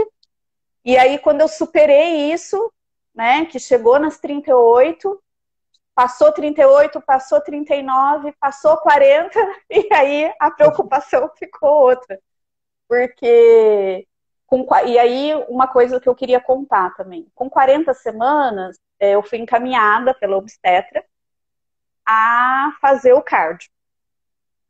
[0.84, 2.70] e aí quando eu superei isso,
[3.14, 5.21] né, que chegou nas 38,
[5.94, 9.38] Passou 38, passou 39, passou 40,
[9.70, 12.18] e aí a preocupação ficou outra.
[12.88, 14.06] Porque.
[14.46, 17.26] Com, e aí, uma coisa que eu queria contar também.
[17.34, 21.02] Com 40 semanas, é, eu fui encaminhada pela obstetra
[22.04, 23.70] a fazer o cardio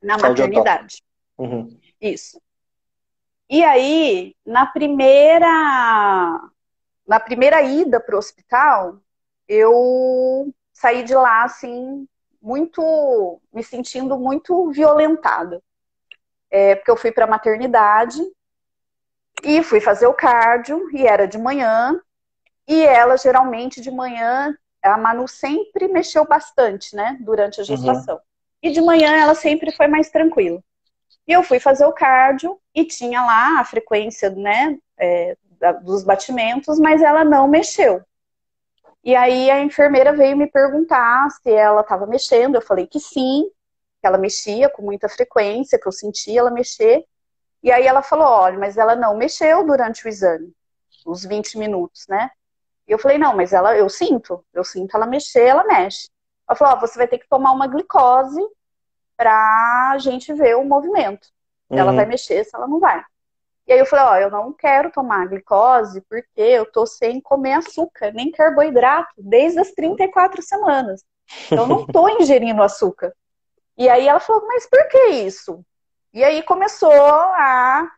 [0.01, 1.03] na maternidade.
[1.37, 1.77] Uhum.
[1.99, 2.41] Isso.
[3.49, 6.49] E aí, na primeira
[7.05, 8.99] na primeira ida para o hospital,
[9.47, 10.53] eu
[10.83, 12.05] saí de lá assim
[12.41, 15.61] muito me sentindo muito violentada
[16.51, 18.21] é, porque eu fui para maternidade
[19.41, 21.97] e fui fazer o cardio e era de manhã
[22.67, 27.67] e ela geralmente de manhã a Manu sempre mexeu bastante né durante a uhum.
[27.67, 28.21] gestação uhum.
[28.61, 30.61] e de manhã ela sempre foi mais tranquila
[31.25, 35.37] e eu fui fazer o cardio e tinha lá a frequência né é,
[35.81, 38.03] dos batimentos mas ela não mexeu
[39.03, 42.55] e aí a enfermeira veio me perguntar se ela estava mexendo.
[42.55, 43.49] Eu falei que sim,
[43.99, 47.05] que ela mexia com muita frequência, que eu sentia ela mexer.
[47.61, 50.53] E aí ela falou: olha, mas ela não mexeu durante o exame,
[51.05, 52.31] os 20 minutos, né?
[52.87, 56.09] E eu falei: não, mas ela, eu sinto, eu sinto ela mexer, ela mexe.
[56.47, 58.41] Ela falou: ó, você vai ter que tomar uma glicose
[59.17, 61.27] para a gente ver o movimento.
[61.69, 61.77] Uhum.
[61.77, 63.03] Ela vai mexer, se ela não vai.
[63.67, 67.53] E aí eu falei, ó, eu não quero tomar glicose porque eu tô sem comer
[67.53, 71.03] açúcar, nem carboidrato, desde as 34 semanas.
[71.45, 73.13] Então, eu não tô ingerindo açúcar.
[73.77, 75.63] E aí ela falou, mas por que isso?
[76.13, 77.89] E aí começou a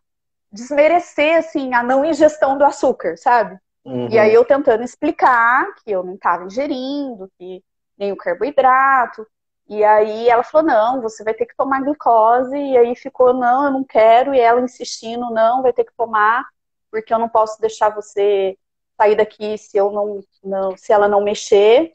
[0.51, 3.59] desmerecer, assim, a não ingestão do açúcar, sabe?
[3.83, 4.07] Uhum.
[4.09, 7.63] E aí eu tentando explicar que eu não estava ingerindo, que
[7.97, 9.27] nem o carboidrato.
[9.67, 12.55] E aí ela falou, não, você vai ter que tomar glicose.
[12.55, 14.33] E aí ficou, não, eu não quero.
[14.33, 16.45] E ela insistindo, não, vai ter que tomar,
[16.91, 18.57] porque eu não posso deixar você
[18.97, 21.91] sair daqui se eu não, não se ela não mexer.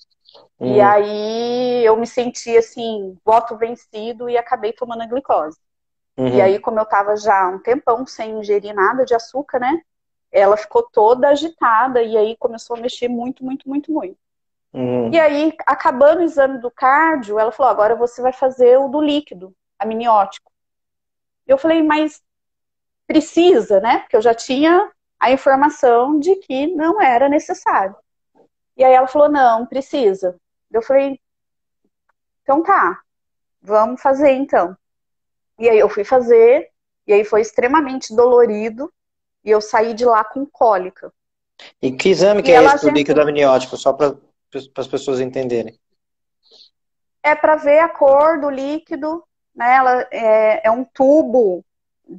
[0.58, 0.74] Uhum.
[0.74, 5.58] E aí eu me senti assim, voto vencido e acabei tomando a glicose.
[6.16, 6.28] Uhum.
[6.28, 9.80] E aí, como eu tava já um tempão sem ingerir nada de açúcar, né?
[10.30, 14.18] Ela ficou toda agitada e aí começou a mexer muito, muito, muito, muito.
[14.72, 15.12] Uhum.
[15.12, 19.00] E aí, acabando o exame do cardio, ela falou: agora você vai fazer o do
[19.00, 20.50] líquido, amniótico.
[21.46, 22.22] Eu falei, mas
[23.06, 23.98] precisa, né?
[24.00, 27.96] Porque eu já tinha a informação de que não era necessário.
[28.76, 30.36] E aí ela falou: não, precisa.
[30.70, 31.20] Eu falei:
[32.42, 33.00] então tá,
[33.60, 34.76] vamos fazer então.
[35.58, 36.70] E aí eu fui fazer,
[37.06, 38.90] e aí foi extremamente dolorido,
[39.44, 41.12] e eu saí de lá com cólica.
[41.82, 44.16] E que exame que e é esse do líquido amniótico, só para
[44.76, 45.78] as pessoas entenderem?
[47.22, 49.22] É para ver a cor do líquido,
[49.54, 49.76] né?
[49.76, 51.64] Ela é, é um tubo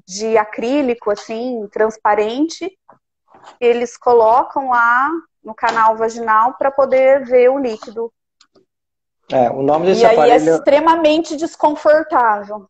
[0.07, 2.77] de acrílico, assim, transparente.
[3.59, 5.09] Eles colocam lá
[5.43, 8.13] no canal vaginal para poder ver o líquido.
[9.31, 10.33] É, o nome desse e aparelho...
[10.33, 12.67] aí é extremamente desconfortável.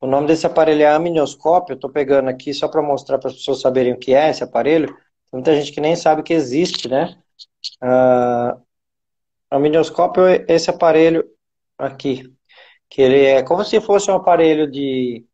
[0.00, 1.72] O nome desse aparelho é amnioscópio.
[1.72, 4.42] Eu estou pegando aqui só para mostrar para as pessoas saberem o que é esse
[4.42, 4.88] aparelho.
[4.88, 7.18] Tem muita gente que nem sabe que existe, né?
[7.82, 8.60] Uh,
[9.50, 11.24] amnioscópio é esse aparelho
[11.78, 12.32] aqui,
[12.88, 15.24] que ele é como se fosse um aparelho de,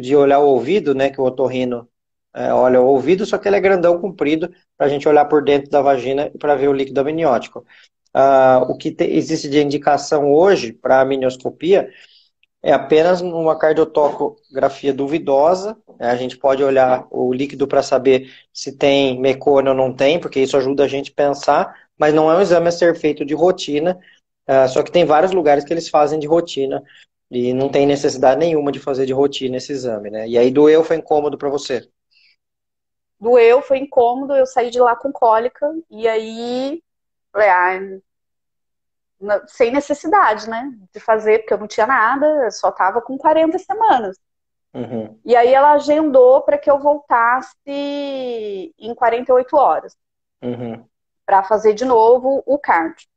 [0.00, 1.10] de olhar o ouvido, né?
[1.10, 1.88] Que o otorrino
[2.34, 5.42] é, olha o ouvido, só que ele é grandão, comprido, para a gente olhar por
[5.42, 7.66] dentro da vagina para ver o líquido amniótico.
[8.14, 11.90] Uh, o que te, existe de indicação hoje para amnioscopia
[12.62, 15.76] é apenas uma cardiotocografia duvidosa.
[15.98, 16.10] Né?
[16.10, 20.40] A gente pode olhar o líquido para saber se tem mecônio ou não tem, porque
[20.40, 23.34] isso ajuda a gente a pensar, mas não é um exame a ser feito de
[23.34, 23.98] rotina.
[24.48, 26.82] Uh, só que tem vários lugares que eles fazem de rotina
[27.30, 30.26] e não tem necessidade nenhuma de fazer de rotina esse exame, né?
[30.26, 31.86] E aí doeu, foi incômodo para você?
[33.20, 36.82] Doeu, foi incômodo, eu saí de lá com cólica e aí
[37.34, 37.78] ah,
[39.46, 40.72] sem necessidade, né?
[40.92, 44.18] De fazer, porque eu não tinha nada, só tava com 40 semanas.
[44.74, 45.18] Uhum.
[45.24, 49.96] E aí ela agendou para que eu voltasse em 48 horas.
[50.42, 50.84] Uhum.
[51.26, 53.08] Para fazer de novo o cardio.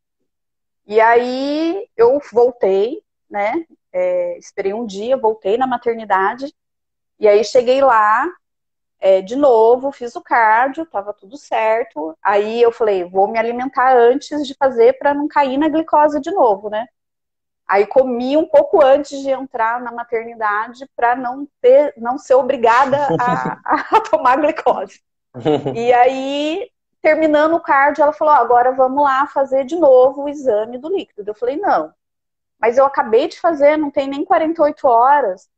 [0.86, 3.66] E aí eu voltei, né?
[3.94, 6.54] É, esperei um dia, voltei na maternidade.
[7.20, 8.28] E aí cheguei lá,
[9.02, 12.16] é, de novo, fiz o cardio, tava tudo certo.
[12.22, 16.30] Aí eu falei, vou me alimentar antes de fazer para não cair na glicose de
[16.30, 16.86] novo, né?
[17.68, 23.08] Aí comi um pouco antes de entrar na maternidade para não ter, não ser obrigada
[23.20, 25.02] a, a tomar glicose.
[25.74, 26.70] e aí,
[27.02, 31.32] terminando o cardio, ela falou: agora vamos lá fazer de novo o exame do líquido.
[31.32, 31.92] Eu falei: não,
[32.60, 35.50] mas eu acabei de fazer, não tem nem 48 horas.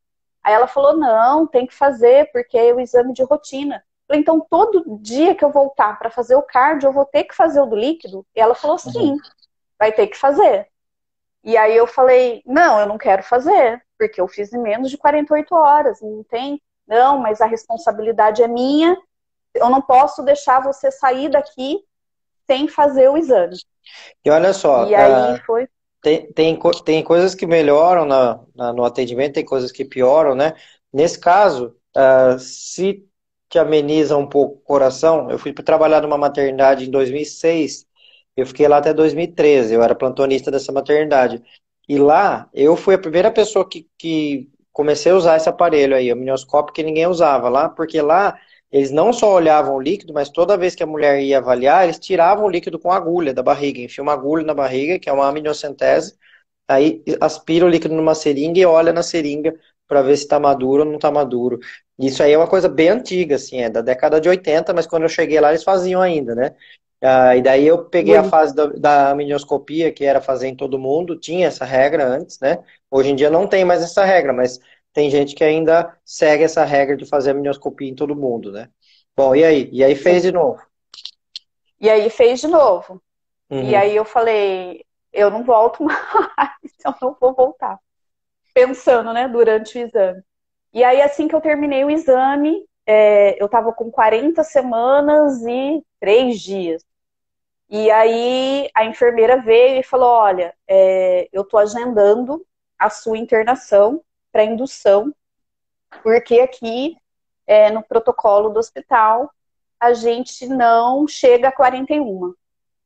[0.43, 3.83] Aí ela falou: não, tem que fazer, porque é o exame de rotina.
[4.07, 7.35] falei, então todo dia que eu voltar para fazer o cardio, eu vou ter que
[7.35, 8.25] fazer o do líquido?
[8.35, 9.17] E ela falou: sim, uhum.
[9.79, 10.67] vai ter que fazer.
[11.43, 14.97] E aí eu falei: não, eu não quero fazer, porque eu fiz em menos de
[14.97, 16.61] 48 horas, não tem.
[16.85, 18.97] Não, mas a responsabilidade é minha,
[19.53, 21.79] eu não posso deixar você sair daqui
[22.45, 23.55] sem fazer o exame.
[24.23, 24.85] E olha só.
[24.85, 25.69] E aí uh, foi
[26.03, 30.53] tem, tem, tem coisas que melhoram na, na, no atendimento, tem coisas que pioram, né?
[30.91, 33.05] Nesse caso, uh, se
[33.49, 37.87] te ameniza um pouco o coração, eu fui trabalhar numa maternidade em 2006,
[38.35, 41.41] eu fiquei lá até 2013, eu era plantonista dessa maternidade.
[41.87, 46.11] E lá, eu fui a primeira pessoa que, que comecei a usar esse aparelho aí,
[46.11, 48.37] o minioscópio, que ninguém usava lá, porque lá
[48.73, 51.99] eles não só olhavam o líquido, mas toda vez que a mulher ia avaliar, eles
[51.99, 55.27] tiravam o líquido com agulha da barriga, enfiam uma agulha na barriga, que é uma
[55.29, 56.15] amniocentese,
[56.67, 59.53] aí aspira o líquido numa seringa e olha na seringa
[59.87, 61.59] para ver se está maduro ou não está maduro.
[61.99, 65.03] Isso aí é uma coisa bem antiga, assim, é da década de 80, mas quando
[65.03, 66.55] eu cheguei lá eles faziam ainda, né?
[67.01, 70.79] Ah, e daí eu peguei a fase da, da amnioscopia, que era fazer em todo
[70.79, 72.63] mundo, tinha essa regra antes, né?
[72.89, 74.59] Hoje em dia não tem mais essa regra, mas
[74.93, 78.69] tem gente que ainda segue essa regra de fazer a minioscopia em todo mundo, né?
[79.15, 79.69] Bom, e aí?
[79.71, 80.61] E aí fez de novo?
[81.79, 83.01] E aí fez de novo.
[83.49, 83.69] Uhum.
[83.69, 87.77] E aí eu falei, eu não volto mais, eu não vou voltar.
[88.53, 90.21] Pensando, né, durante o exame.
[90.73, 95.83] E aí, assim que eu terminei o exame, é, eu estava com 40 semanas e
[95.99, 96.83] três dias.
[97.69, 102.45] E aí a enfermeira veio e falou: Olha, é, eu estou agendando
[102.77, 104.03] a sua internação
[104.33, 105.13] para indução,
[106.01, 106.97] porque aqui
[107.45, 109.31] é, no protocolo do hospital
[109.79, 112.33] a gente não chega a 41.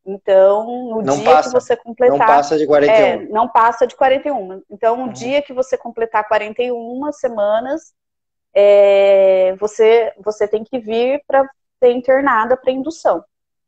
[0.06, 2.18] Então, no não dia passa, que você completar.
[2.18, 2.96] Não passa de 41.
[2.96, 4.64] É, não passa de 41.
[4.70, 5.10] Então, no uhum.
[5.10, 7.94] dia que você completar 41 semanas,
[8.54, 11.48] é, você, você tem que vir para
[11.80, 13.24] ser internada para indução.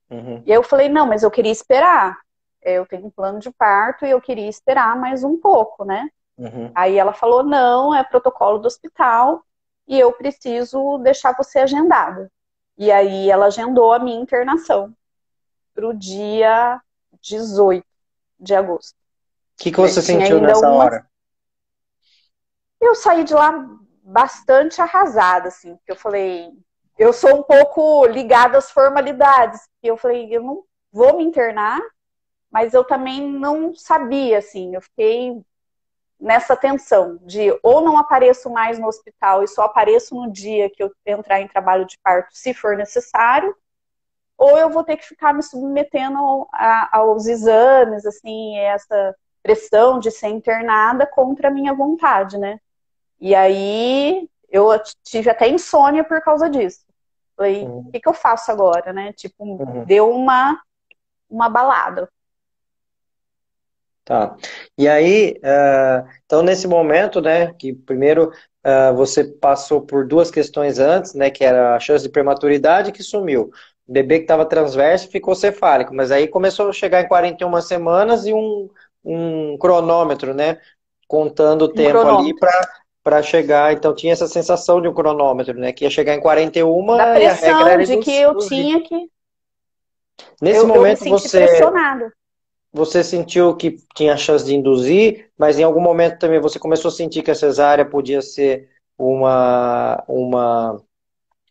[0.09, 0.41] Uhum.
[0.45, 2.17] E aí eu falei, não, mas eu queria esperar.
[2.63, 6.09] Eu tenho um plano de parto e eu queria esperar mais um pouco, né?
[6.39, 6.71] Uhum.
[6.73, 9.43] Aí ela falou, não, é protocolo do hospital
[9.85, 12.31] e eu preciso deixar você agendada.
[12.77, 14.95] E aí ela agendou a minha internação
[15.75, 16.81] para o dia
[17.21, 17.85] 18
[18.39, 18.95] de agosto.
[18.95, 20.77] O que, que você sentiu nessa uma...
[20.77, 21.09] hora?
[22.79, 23.51] Eu saí de lá
[24.01, 26.49] bastante arrasada, assim, porque eu falei,
[26.97, 31.81] eu sou um pouco ligada às formalidades, e eu falei, eu não vou me internar,
[32.49, 35.43] mas eu também não sabia, assim, eu fiquei
[36.19, 40.83] nessa tensão de ou não apareço mais no hospital e só apareço no dia que
[40.83, 43.55] eu entrar em trabalho de parto, se for necessário,
[44.37, 50.11] ou eu vou ter que ficar me submetendo a, aos exames, assim, essa pressão de
[50.11, 52.59] ser internada contra a minha vontade, né?
[53.19, 54.67] E aí eu
[55.03, 56.85] tive até insônia por causa disso.
[57.35, 57.79] Falei, uhum.
[57.79, 59.13] o que, que eu faço agora, né?
[59.13, 59.85] Tipo, uhum.
[59.85, 60.61] deu uma,
[61.29, 62.09] uma balada.
[64.09, 64.35] Tá.
[64.75, 68.31] E aí, uh, então nesse momento, né, que primeiro
[68.65, 73.03] uh, você passou por duas questões antes, né, que era a chance de prematuridade que
[73.03, 73.51] sumiu
[73.89, 78.33] bebê que estava transverso ficou cefálico, mas aí começou a chegar em 41 semanas e
[78.33, 78.69] um,
[79.03, 80.59] um cronômetro, né?
[81.07, 82.35] Contando o um tempo ali
[83.03, 83.73] para chegar.
[83.73, 85.73] Então tinha essa sensação de um cronômetro, né?
[85.73, 88.79] Que ia chegar em 41 da pressão, e a regra era de que eu tinha
[88.81, 89.09] que.
[90.39, 91.47] Nesse eu, momento eu você.
[92.71, 96.91] Você sentiu que tinha chance de induzir, mas em algum momento também você começou a
[96.91, 100.81] sentir que a cesárea podia ser uma, uma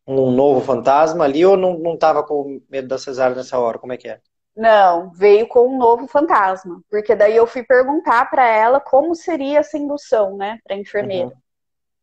[0.07, 3.79] um novo fantasma ali ou não, não tava com medo da cesárea nessa hora?
[3.79, 4.21] Como é que é?
[4.57, 9.61] Não, veio com um novo fantasma, porque daí eu fui perguntar para ela como seria
[9.61, 11.27] essa indução, né, para enfermeira.
[11.27, 11.33] Uhum.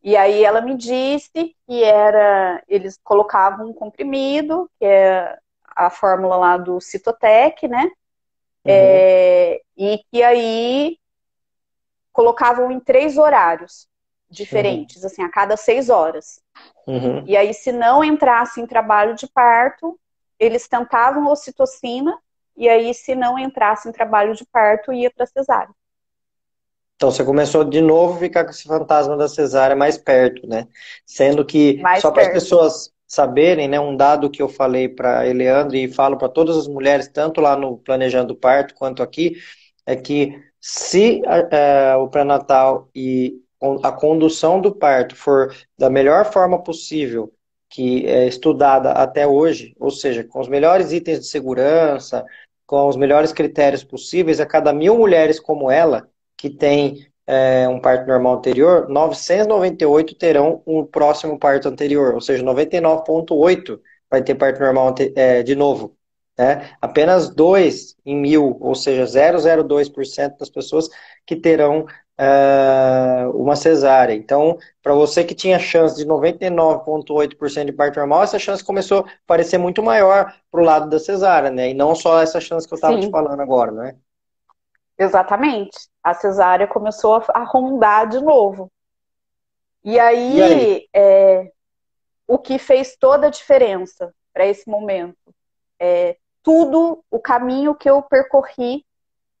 [0.02, 5.36] E aí ela me disse que era, eles colocavam um comprimido, que é
[5.74, 7.90] a fórmula lá do Citotec, né?
[8.66, 8.74] Uhum.
[8.74, 10.98] É, e que aí
[12.12, 13.86] colocavam em três horários
[14.28, 15.06] diferentes, uhum.
[15.06, 16.40] assim, a cada seis horas.
[16.86, 17.24] Uhum.
[17.26, 19.98] E aí, se não entrasse em trabalho de parto,
[20.38, 22.18] eles tentavam ocitocina,
[22.56, 25.74] e aí, se não entrasse em trabalho de parto, ia para cesárea.
[26.96, 30.66] Então, você começou de novo a ficar com esse fantasma da cesárea mais perto, né?
[31.04, 35.26] Sendo que, mais só para as pessoas saberem, né, um dado que eu falei para
[35.26, 39.36] Eleandro e falo para todas as mulheres, tanto lá no Planejando Parto quanto aqui,
[39.86, 43.40] é que se é, o pré-natal e
[43.82, 47.32] a condução do parto for da melhor forma possível,
[47.70, 52.22] que é estudada até hoje, ou seja, com os melhores itens de segurança,
[52.66, 56.06] com os melhores critérios possíveis, a cada mil mulheres como ela,
[56.36, 62.44] que tem é, um parto normal anterior, 998 terão um próximo parto anterior, ou seja,
[62.44, 65.96] 99,8 vai ter parto normal é, de novo.
[66.38, 66.70] Né?
[66.80, 70.88] Apenas 2 em mil, ou seja, 0,02% das pessoas
[71.24, 71.86] que terão
[72.20, 74.14] uh, uma cesárea.
[74.14, 79.10] Então, para você que tinha chance de 99,8% de parto normal, essa chance começou a
[79.26, 81.70] parecer muito maior para o lado da cesárea, né?
[81.70, 83.96] E não só essa chance que eu estava te falando agora, né?
[84.98, 85.76] Exatamente.
[86.06, 88.70] A cesárea começou a rondar de novo.
[89.82, 90.88] E aí, e aí?
[90.94, 91.52] É,
[92.28, 95.34] o que fez toda a diferença para esse momento
[95.80, 98.86] é tudo o caminho que eu percorri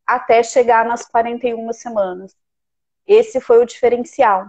[0.04, 2.34] até chegar nas 41 semanas.
[3.06, 4.48] Esse foi o diferencial.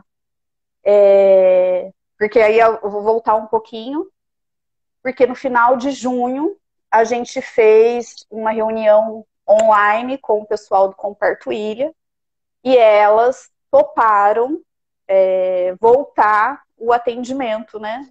[0.84, 4.10] É, porque aí eu vou voltar um pouquinho,
[5.04, 6.58] porque no final de junho
[6.90, 11.94] a gente fez uma reunião online com o pessoal do Comparto Ilha
[12.64, 14.60] e elas toparam
[15.08, 18.08] é, voltar o atendimento, né?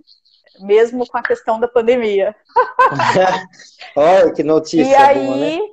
[0.61, 2.34] Mesmo com a questão da pandemia.
[3.94, 4.90] Olha que notícia.
[4.90, 5.68] E aí né?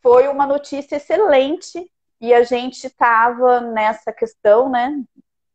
[0.00, 1.90] foi uma notícia excelente
[2.20, 5.02] e a gente estava nessa questão, né,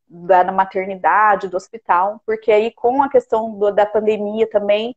[0.07, 4.95] da maternidade, do hospital, porque aí com a questão do, da pandemia também,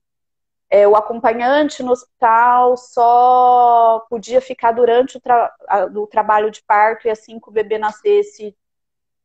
[0.70, 5.54] é, o acompanhante no hospital só podia ficar durante o, tra
[5.94, 8.56] o trabalho de parto e assim que o bebê nascesse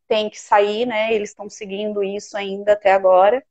[0.08, 1.14] tem que sair, né?
[1.14, 3.44] Eles estão seguindo isso ainda até agora.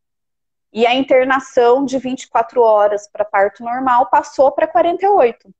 [0.72, 5.53] E a internação de 24 horas para parto normal passou para 48.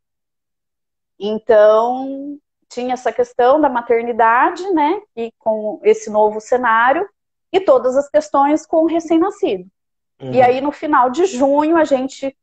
[1.19, 5.01] Então, tinha essa questão da maternidade, né?
[5.17, 7.09] E com esse novo cenário,
[7.53, 9.69] e todas as questões com o recém-nascido.
[10.21, 10.33] Uhum.
[10.35, 12.37] E aí, no final de junho, a gente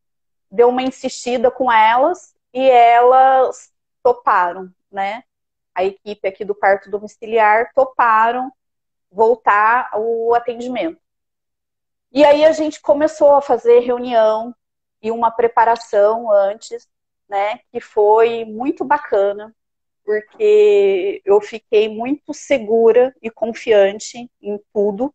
[0.50, 3.72] deu uma insistida com elas e elas
[4.02, 5.24] toparam, né?
[5.74, 8.52] A equipe aqui do parto domiciliar toparam
[9.12, 11.00] voltar o atendimento.
[12.12, 14.56] E aí a gente começou a fazer reunião
[15.02, 16.88] e uma preparação antes,
[17.28, 19.54] né, que foi muito bacana,
[20.04, 25.14] porque eu fiquei muito segura e confiante em tudo.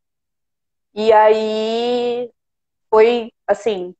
[0.95, 2.31] E aí
[2.91, 3.95] foi assim,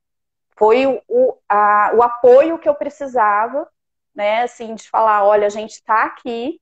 [0.55, 3.67] foi o, a, o apoio que eu precisava,
[4.13, 4.43] né?
[4.43, 6.61] Assim, de falar, olha, a gente está aqui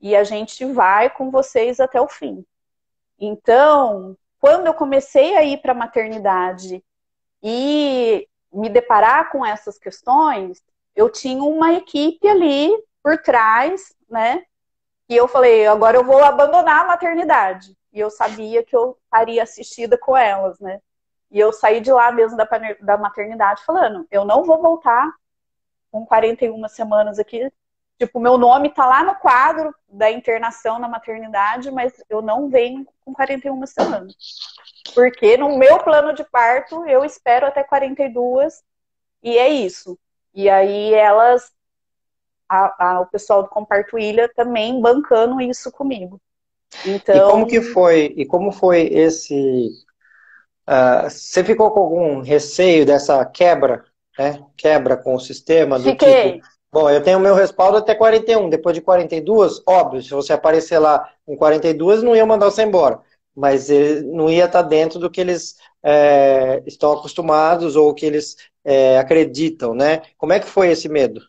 [0.00, 2.44] e a gente vai com vocês até o fim.
[3.18, 6.84] Então, quando eu comecei a ir para a maternidade
[7.42, 10.62] e me deparar com essas questões,
[10.94, 12.70] eu tinha uma equipe ali
[13.02, 14.44] por trás, né?
[15.08, 17.76] E eu falei, agora eu vou abandonar a maternidade.
[17.92, 20.80] E eu sabia que eu estaria assistida com elas, né?
[21.32, 22.46] E eu saí de lá mesmo da,
[22.82, 25.10] da maternidade falando, eu não vou voltar
[25.90, 27.50] com 41 semanas aqui.
[27.98, 32.86] Tipo, meu nome tá lá no quadro da internação na maternidade, mas eu não venho
[33.02, 34.14] com 41 semanas.
[34.94, 38.62] Porque no meu plano de parto, eu espero até 42
[39.22, 39.98] e é isso.
[40.34, 41.50] E aí elas,
[42.46, 46.20] a, a, o pessoal do Comparto Ilha também bancando isso comigo.
[46.84, 47.28] Então...
[47.28, 49.70] E como que foi, e como foi esse
[50.68, 53.84] Uh, você ficou com algum receio dessa quebra,
[54.18, 54.42] né?
[54.56, 56.34] Quebra com o sistema do Fiquei.
[56.34, 56.46] tipo.
[56.72, 58.48] Bom, eu tenho meu respaldo até 41.
[58.48, 63.00] Depois de 42, óbvio, se você aparecer lá com 42, não ia mandar você embora.
[63.34, 63.68] Mas
[64.04, 69.74] não ia estar dentro do que eles é, estão acostumados ou que eles é, acreditam,
[69.74, 70.02] né?
[70.16, 71.20] Como é que foi esse medo?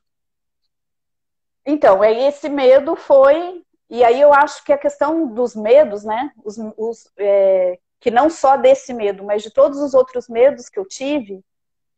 [1.65, 3.63] Então, esse medo foi.
[3.89, 6.31] E aí eu acho que a questão dos medos, né?
[6.43, 10.77] Os, os é, que não só desse medo, mas de todos os outros medos que
[10.77, 11.41] eu tive,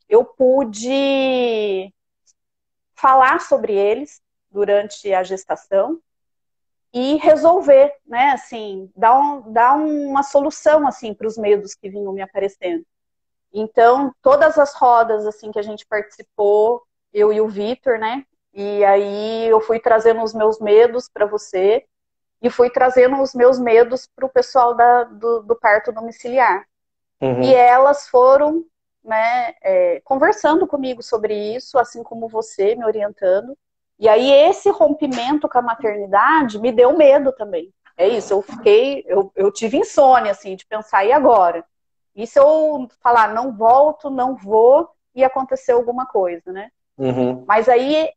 [0.08, 1.92] eu pude
[2.94, 6.00] falar sobre eles durante a gestação
[6.94, 12.14] e resolver, né, assim, dar, um, dar uma solução, assim, para os medos que vinham
[12.14, 12.86] me aparecendo.
[13.52, 18.86] Então, todas as rodas, assim, que a gente participou, eu e o Vitor, né, e
[18.86, 21.84] aí eu fui trazendo os meus medos para você,
[22.42, 26.66] e fui trazendo os meus medos para o pessoal da, do, do, parto domiciliar.
[27.22, 27.42] Uhum.
[27.42, 28.64] E elas foram
[29.04, 33.58] né, é, conversando comigo sobre isso, assim como você, me orientando.
[33.98, 37.74] E aí esse rompimento com a maternidade me deu medo também.
[37.98, 41.64] É isso, eu fiquei, eu, eu tive insônia, assim, de pensar, e agora?
[42.14, 46.70] E se eu falar, não volto, não vou, e acontecer alguma coisa, né?
[46.98, 47.46] Uhum.
[47.48, 48.10] Mas aí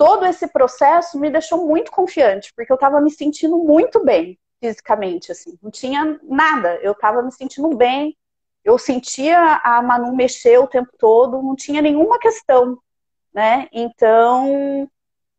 [0.00, 5.30] todo esse processo me deixou muito confiante, porque eu estava me sentindo muito bem fisicamente,
[5.30, 8.16] assim, não tinha nada, eu estava me sentindo bem,
[8.64, 12.78] eu sentia a Manu mexer o tempo todo, não tinha nenhuma questão,
[13.32, 13.68] né?
[13.72, 14.88] Então,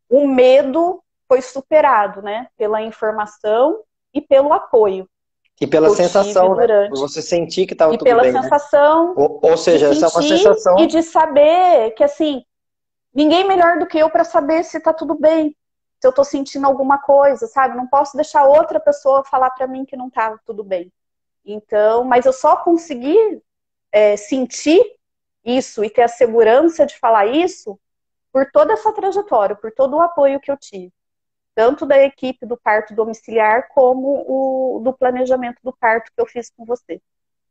[0.08, 2.46] o medo foi superado, né?
[2.56, 3.80] Pela informação
[4.14, 5.08] e pelo apoio.
[5.60, 6.88] E pela sensação, né?
[6.90, 9.08] Você sentir que estava tudo bem, E pela sensação.
[9.08, 9.14] Né?
[9.16, 10.78] Ou, ou seja, essa é uma sensação...
[10.78, 12.44] E de saber que, assim,
[13.14, 15.56] ninguém melhor do que eu para saber se tá tudo bem,
[16.00, 17.76] se eu tô sentindo alguma coisa, sabe?
[17.76, 20.92] Não posso deixar outra pessoa falar para mim que não tá tudo bem.
[21.44, 23.42] Então, mas eu só consegui
[23.90, 24.80] é, sentir
[25.44, 27.78] isso e ter a segurança de falar isso
[28.32, 30.92] por toda essa trajetória, por todo o apoio que eu tive.
[31.54, 36.50] Tanto da equipe do parto domiciliar, como o do planejamento do parto que eu fiz
[36.50, 37.00] com você.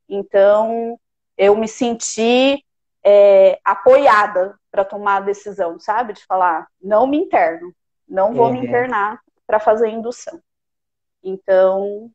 [0.09, 0.99] Então,
[1.37, 2.65] eu me senti
[3.03, 6.13] é, apoiada para tomar a decisão, sabe?
[6.13, 7.73] De falar, não me interno,
[8.07, 8.53] não vou uhum.
[8.53, 10.39] me internar para fazer indução.
[11.23, 12.09] Então,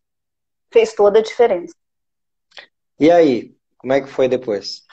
[0.71, 1.75] fez toda a diferença.
[2.99, 4.85] E aí, como é que foi depois?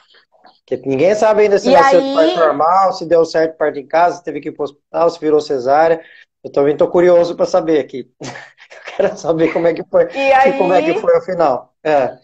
[0.60, 2.10] Porque ninguém sabe ainda se e nasceu aí...
[2.10, 4.66] de parto normal, se deu certo parto em casa, se teve que ir para o
[4.66, 6.02] hospital, se virou cesárea.
[6.44, 8.12] Eu também estou curioso para saber aqui.
[8.22, 10.52] Eu quero saber como é que foi e, aí...
[10.52, 11.74] e como é que foi o final.
[11.84, 12.18] É.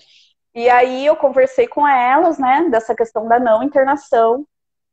[0.60, 4.46] E aí eu conversei com elas, né, dessa questão da não internação.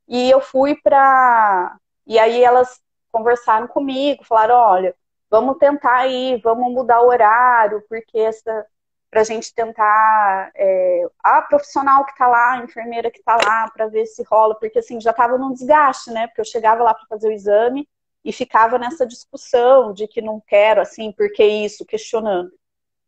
[0.07, 1.77] E eu fui para.
[2.07, 4.95] E aí elas conversaram comigo, falaram: olha,
[5.29, 8.65] vamos tentar aí, vamos mudar o horário, porque essa
[9.11, 13.69] para a gente tentar é, a profissional que está lá, a enfermeira que está lá,
[13.71, 16.29] para ver se rola, porque assim já estava num desgaste, né?
[16.29, 17.89] Porque eu chegava lá para fazer o exame
[18.25, 22.53] e ficava nessa discussão de que não quero, assim, por que isso, questionando.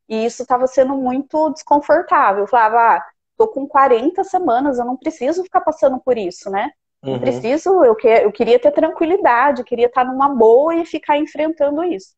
[0.09, 2.44] E isso estava sendo muito desconfortável.
[2.44, 3.04] Eu falava, ah,
[3.36, 6.70] tô com 40 semanas, eu não preciso ficar passando por isso, né?
[7.02, 7.20] Não uhum.
[7.20, 12.16] preciso, eu, que, eu queria ter tranquilidade, queria estar numa boa e ficar enfrentando isso.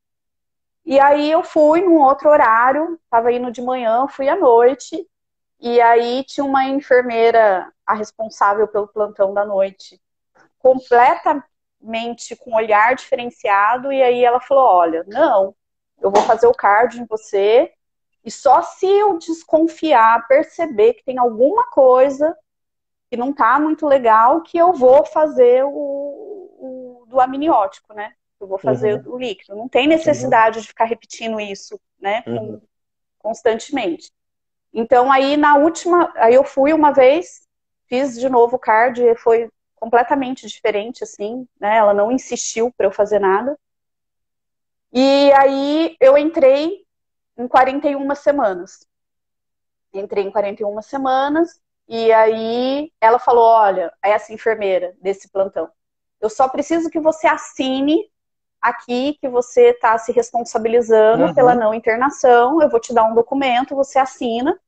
[0.85, 5.07] E aí eu fui num outro horário, estava indo de manhã, fui à noite,
[5.61, 10.01] e aí tinha uma enfermeira, a responsável pelo plantão da noite,
[10.59, 15.55] completamente com um olhar diferenciado, e aí ela falou: Olha, não,
[16.01, 17.71] eu vou fazer o cardio em você,
[18.25, 22.37] e só se eu desconfiar, perceber que tem alguma coisa
[23.11, 28.13] que não tá muito legal, que eu vou fazer o, o do amniótico, né?
[28.41, 29.15] eu vou fazer uhum.
[29.15, 29.55] o líquido.
[29.55, 30.63] Não tem necessidade uhum.
[30.63, 32.61] de ficar repetindo isso, né, uhum.
[33.19, 34.11] constantemente.
[34.73, 37.47] Então aí na última, aí eu fui uma vez,
[37.87, 41.77] fiz de novo o card e foi completamente diferente assim, né?
[41.77, 43.59] Ela não insistiu para eu fazer nada.
[44.93, 46.85] E aí eu entrei
[47.41, 48.87] em 41 semanas.
[49.93, 55.69] Entrei em 41 semanas e aí ela falou: "Olha, essa enfermeira desse plantão,
[56.21, 58.11] eu só preciso que você assine
[58.61, 61.35] aqui que você está se responsabilizando uhum.
[61.35, 64.59] pela não internação, eu vou te dar um documento, você assina,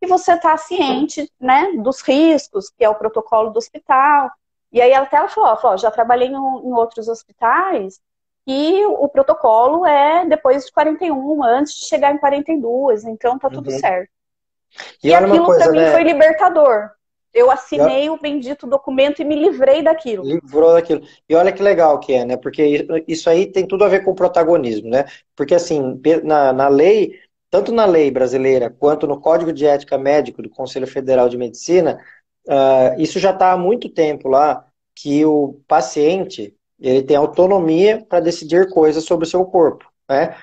[0.00, 4.30] e você está ciente, né, dos riscos, que é o protocolo do hospital.
[4.72, 8.00] E aí até ela falou, falou já trabalhei em outros hospitais,
[8.46, 13.70] e o protocolo é depois de 41, antes de chegar em 42, então tá tudo
[13.70, 13.78] uhum.
[13.78, 14.10] certo.
[15.02, 15.92] E, e aquilo mim né?
[15.92, 16.90] foi libertador.
[17.32, 20.22] Eu assinei o bendito documento e me livrei daquilo.
[20.22, 21.02] Livrou daquilo.
[21.26, 22.36] E olha que legal que é, né?
[22.36, 25.06] Porque isso aí tem tudo a ver com o protagonismo, né?
[25.34, 27.18] Porque assim, na, na lei,
[27.48, 31.98] tanto na lei brasileira quanto no Código de Ética Médico do Conselho Federal de Medicina,
[32.46, 38.20] uh, isso já está há muito tempo lá, que o paciente ele tem autonomia para
[38.20, 40.36] decidir coisas sobre o seu corpo, né?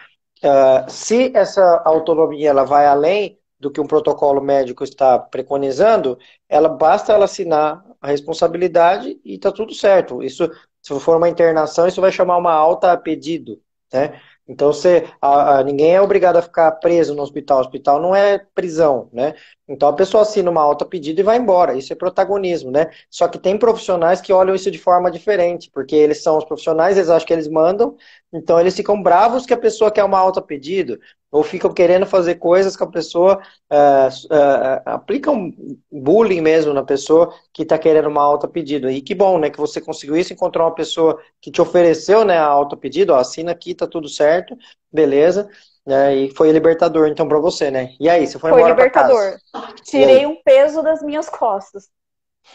[0.43, 6.17] Uh, se essa autonomia ela vai além do que um protocolo médico está preconizando,
[6.47, 10.23] ela basta ela assinar a responsabilidade e está tudo certo.
[10.23, 10.49] Isso,
[10.81, 13.61] se for uma internação, isso vai chamar uma alta a pedido,
[13.91, 14.19] né?
[14.47, 17.57] Então, você, a, a, ninguém é obrigado a ficar preso no hospital.
[17.57, 19.35] O hospital não é prisão, né?
[19.69, 21.77] Então, a pessoa assina uma alta pedido e vai embora.
[21.77, 22.89] Isso é protagonismo, né?
[23.09, 26.97] Só que tem profissionais que olham isso de forma diferente, porque eles são os profissionais,
[26.97, 27.95] eles acham que eles mandam,
[28.33, 30.99] então eles ficam bravos que a pessoa quer uma alta pedido,
[31.31, 33.39] ou ficam querendo fazer coisas que a pessoa
[33.71, 35.53] uh, uh, aplicam
[35.91, 38.89] bullying mesmo na pessoa que está querendo uma alta pedido.
[38.89, 42.37] E que bom, né, que você conseguiu isso, encontrou uma pessoa que te ofereceu, né,
[42.37, 44.57] a alta pedido, ó, assina aqui, tá tudo certo,
[44.91, 45.47] beleza.
[45.89, 47.95] Né, e foi libertador, então, para você, né?
[47.99, 49.39] E aí, você foi, foi embora libertador.
[49.83, 51.89] Tirei um peso das minhas costas.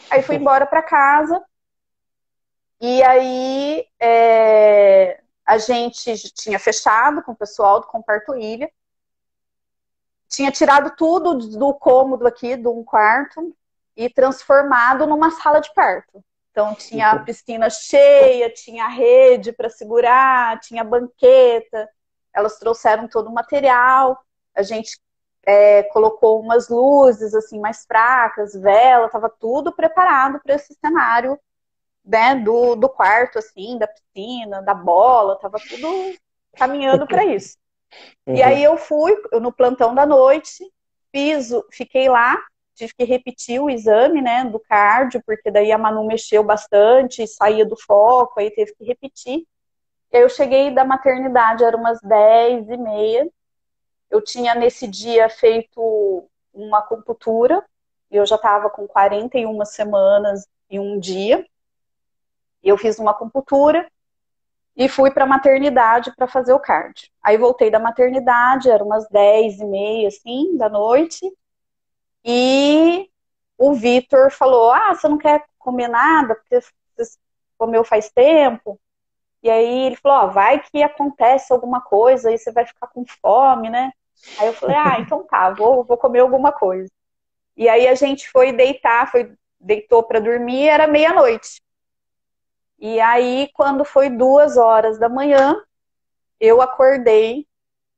[0.09, 1.43] Aí fui embora para casa.
[2.81, 8.71] E aí, é a gente tinha fechado com o pessoal do Comparto Ilha,
[10.29, 13.55] tinha tirado tudo do cômodo aqui, de um quarto,
[13.97, 16.25] e transformado numa sala de parto.
[16.51, 21.89] Então tinha a piscina cheia, tinha a rede para segurar, tinha a banqueta.
[22.35, 24.19] Elas trouxeram todo o material.
[24.55, 24.99] A gente
[25.47, 31.39] é, colocou umas luzes assim mais fracas, vela, estava tudo preparado para esse cenário
[32.05, 35.89] né, do, do quarto, assim, da piscina, da bola, tava tudo
[36.57, 37.57] caminhando para isso.
[38.27, 38.35] Uhum.
[38.35, 40.69] E aí eu fui eu, no plantão da noite,
[41.13, 42.37] fiz, fiquei lá,
[42.75, 47.65] tive que repetir o exame, né, do cardio, porque daí a Manu mexeu bastante, saía
[47.65, 49.47] do foco, aí teve que repetir.
[50.15, 53.29] E eu cheguei da maternidade, era umas 10 e meia.
[54.09, 57.65] Eu tinha nesse dia feito uma acupuntura,
[58.09, 61.45] eu já estava com 41 semanas e um dia.
[62.63, 63.91] Eu fiz uma acupuntura
[64.77, 67.11] e fui para a maternidade para fazer o card.
[67.21, 71.29] Aí voltei da maternidade, eram umas 10 e meia, assim, da noite.
[72.25, 73.11] E
[73.59, 76.37] o Vitor falou: Ah, você não quer comer nada?
[76.37, 76.61] Porque
[76.97, 77.19] você
[77.59, 78.79] comeu faz tempo.
[79.45, 83.05] E aí ele falou: Ó, vai que acontece alguma coisa, aí você vai ficar com
[83.05, 83.93] fome, né?
[84.39, 86.91] Aí eu falei: Ah, então tá, vou, vou comer alguma coisa.
[87.55, 91.63] E aí a gente foi deitar, foi deitou para dormir, era meia-noite.
[92.79, 95.63] E aí, quando foi duas horas da manhã,
[96.41, 97.47] eu acordei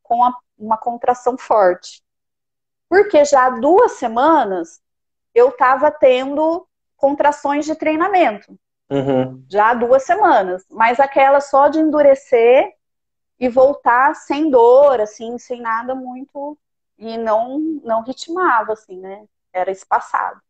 [0.03, 0.21] com
[0.59, 2.03] uma contração forte.
[2.89, 4.81] Porque já há duas semanas
[5.35, 6.67] eu estava tendo
[6.97, 8.59] contrações de treinamento.
[8.91, 9.45] Uhum.
[9.51, 10.65] Já duas semanas.
[10.71, 12.73] Mas aquela só de endurecer
[13.39, 16.59] e voltar sem dor, assim, sem nada muito
[16.99, 19.27] e não, não ritmava, assim, né?
[19.53, 20.41] Era espaçado.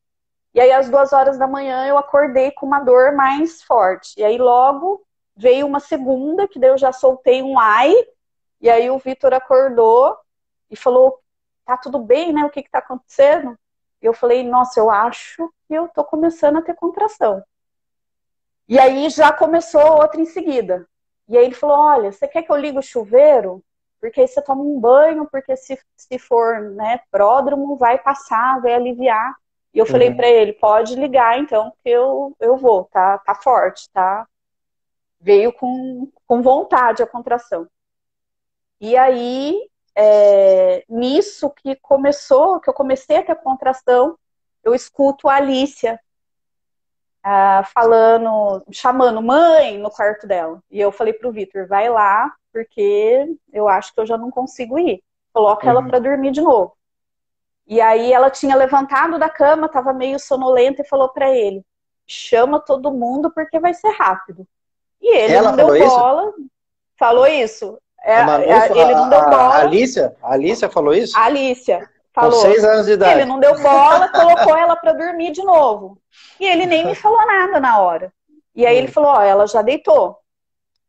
[0.54, 4.18] E aí, às duas horas da manhã, eu acordei com uma dor mais forte.
[4.18, 5.04] E aí, logo
[5.36, 7.92] veio uma segunda, que daí eu já soltei um ai.
[8.60, 10.16] E aí, o Vitor acordou
[10.70, 11.20] e falou:
[11.64, 12.44] Tá tudo bem, né?
[12.44, 13.58] O que que tá acontecendo?
[14.02, 17.42] E eu falei: Nossa, eu acho que eu tô começando a ter contração.
[18.68, 20.86] E aí, já começou outra em seguida.
[21.28, 23.62] E aí, ele falou: Olha, você quer que eu ligue o chuveiro?
[24.00, 28.74] porque aí você toma um banho, porque se, se for né, pródromo, vai passar, vai
[28.74, 29.34] aliviar.
[29.74, 29.90] E eu uhum.
[29.90, 34.26] falei para ele, pode ligar então, que eu, eu vou, tá, tá forte, tá?
[35.20, 37.66] Veio com, com vontade a contração.
[38.80, 39.58] E aí,
[39.94, 44.18] é, nisso que começou, que eu comecei a ter contração,
[44.62, 45.98] eu escuto a Alicia
[47.28, 50.62] ah, falando, chamando mãe no quarto dela.
[50.70, 54.78] E eu falei pro Vitor, vai lá, porque eu acho que eu já não consigo
[54.78, 55.02] ir.
[55.32, 55.72] Coloca uhum.
[55.72, 56.76] ela para dormir de novo.
[57.66, 61.64] E aí ela tinha levantado da cama, estava meio sonolenta e falou para ele:
[62.06, 64.46] chama todo mundo porque vai ser rápido.
[65.02, 66.28] E ele ela não deu bola.
[66.28, 66.50] Isso?
[66.96, 67.76] Falou isso.
[68.04, 69.56] É, Manu, é, ele não deu bola.
[69.56, 70.14] A Alicia?
[70.22, 71.18] A Alicia falou isso?
[71.18, 71.90] A Alicia.
[72.16, 72.32] Falou.
[72.32, 73.20] Com seis anos de idade.
[73.20, 76.00] Ele não deu bola, colocou ela para dormir de novo.
[76.40, 78.10] E ele nem me falou nada na hora.
[78.54, 80.18] E aí ele falou: Ó, ela já deitou.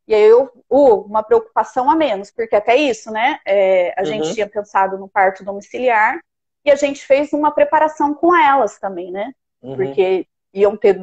[0.08, 3.40] E aí eu, uh, uma preocupação a menos, porque até isso, né?
[3.46, 4.06] É, a uhum.
[4.06, 6.18] gente tinha pensado no parto domiciliar
[6.64, 9.34] e a gente fez uma preparação com elas também, né?
[9.62, 9.76] Uhum.
[9.76, 10.98] Porque iam ter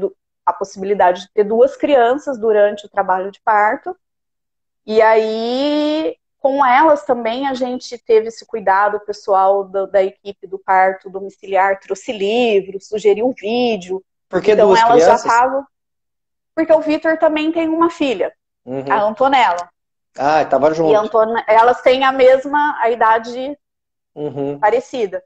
[0.46, 3.94] a possibilidade de ter duas crianças durante o trabalho de parto.
[4.86, 10.46] E aí, com elas também, a gente teve esse cuidado, o pessoal da, da equipe
[10.46, 14.04] do parto domiciliar trouxe livro, sugeriu vídeo.
[14.28, 15.22] Porque então duas elas crianças?
[15.22, 15.66] já estavam.
[16.54, 18.30] Porque o Vitor também tem uma filha
[18.62, 18.84] uhum.
[18.92, 19.70] a Antonella.
[20.18, 20.92] Ah, estava junto.
[20.92, 21.42] E Antone...
[21.46, 23.58] elas têm a mesma, a idade
[24.14, 24.58] uhum.
[24.58, 25.24] parecida.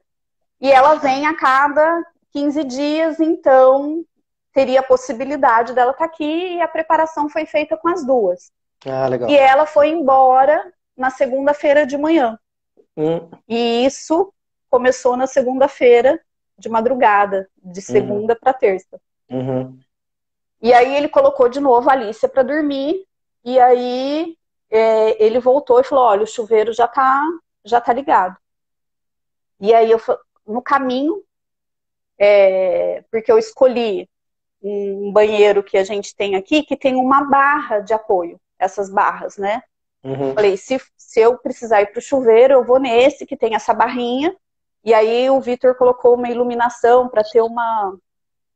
[0.60, 2.00] E ela vem a cada
[2.30, 4.04] 15 dias, então
[4.52, 8.52] teria a possibilidade dela estar tá aqui e a preparação foi feita com as duas.
[8.86, 9.28] Ah, legal.
[9.28, 12.38] E ela foi embora na segunda-feira de manhã.
[12.96, 13.30] Hum.
[13.48, 14.32] E isso
[14.68, 16.20] começou na segunda-feira
[16.58, 18.38] de madrugada, de segunda uhum.
[18.40, 19.00] para terça.
[19.30, 19.78] Uhum.
[20.60, 23.06] E aí ele colocou de novo a Alicia para dormir
[23.44, 24.36] e aí
[24.68, 27.22] é, ele voltou e falou: olha, o chuveiro já tá,
[27.64, 28.36] já tá ligado.
[29.60, 30.00] E aí eu
[30.46, 31.22] no caminho,
[32.18, 34.08] é, porque eu escolhi
[34.60, 39.36] um banheiro que a gente tem aqui que tem uma barra de apoio, essas barras,
[39.36, 39.62] né?
[40.04, 40.34] Uhum.
[40.34, 44.34] Falei, se, se eu precisar ir pro chuveiro, eu vou nesse que tem essa barrinha.
[44.84, 47.96] E aí o Vitor colocou uma iluminação para ter uma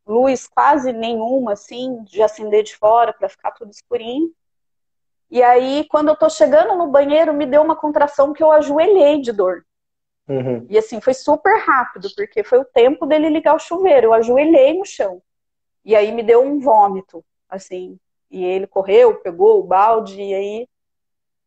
[0.07, 4.33] luz quase nenhuma, assim, de acender de fora para ficar tudo escurinho.
[5.31, 9.21] E aí, quando eu tô chegando no banheiro, me deu uma contração que eu ajoelhei
[9.21, 9.65] de dor.
[10.29, 10.67] Uhum.
[10.69, 14.09] E assim, foi super rápido, porque foi o tempo dele ligar o chuveiro.
[14.09, 15.23] Eu ajoelhei no chão.
[15.85, 17.99] E aí me deu um vômito, assim.
[18.31, 20.69] E ele correu, pegou o balde, e aí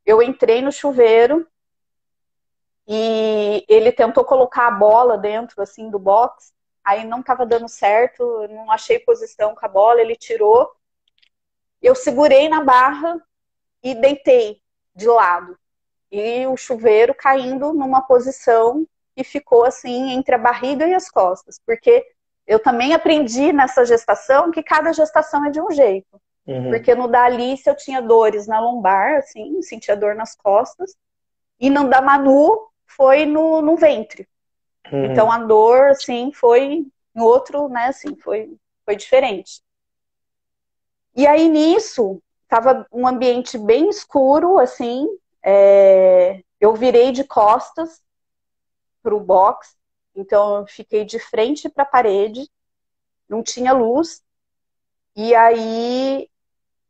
[0.05, 1.47] eu entrei no chuveiro
[2.87, 6.53] e ele tentou colocar a bola dentro, assim, do box.
[6.83, 10.71] Aí não estava dando certo, não achei posição com a bola, ele tirou.
[11.81, 13.19] Eu segurei na barra
[13.81, 14.61] e deitei
[14.93, 15.57] de lado.
[16.11, 21.59] E o chuveiro caindo numa posição que ficou assim entre a barriga e as costas,
[21.65, 22.05] porque
[22.45, 26.21] eu também aprendi nessa gestação que cada gestação é de um jeito.
[26.47, 26.69] Uhum.
[26.69, 30.95] Porque no da Alice eu tinha dores na lombar, assim, sentia dor nas costas,
[31.59, 34.27] e no da Manu foi no, no ventre.
[34.91, 35.05] Uhum.
[35.05, 39.63] Então a dor, assim, foi no outro, né, assim, foi, foi diferente.
[41.15, 45.07] E aí nisso, Tava um ambiente bem escuro, assim.
[45.43, 46.41] É...
[46.59, 48.01] Eu virei de costas
[49.01, 49.75] para o box,
[50.15, 52.49] então eu fiquei de frente para a parede,
[53.27, 54.23] não tinha luz.
[55.15, 56.29] E aí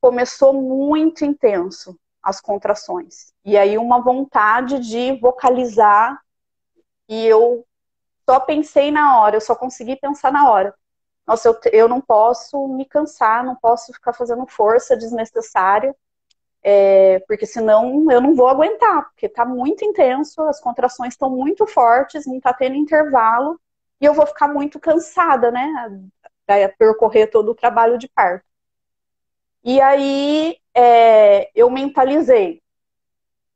[0.06, 3.34] começou muito intenso as contrações.
[3.44, 6.22] E aí uma vontade de vocalizar
[7.10, 7.66] e eu
[8.28, 10.76] só pensei na hora, eu só consegui pensar na hora
[11.26, 15.96] nossa, eu, eu não posso me cansar, não posso ficar fazendo força desnecessária,
[16.64, 21.66] é, porque senão eu não vou aguentar, porque está muito intenso, as contrações estão muito
[21.66, 23.60] fortes, não está tendo intervalo,
[24.00, 26.00] e eu vou ficar muito cansada, né,
[26.46, 28.46] para percorrer todo o trabalho de parto.
[29.68, 32.62] E aí é, eu mentalizei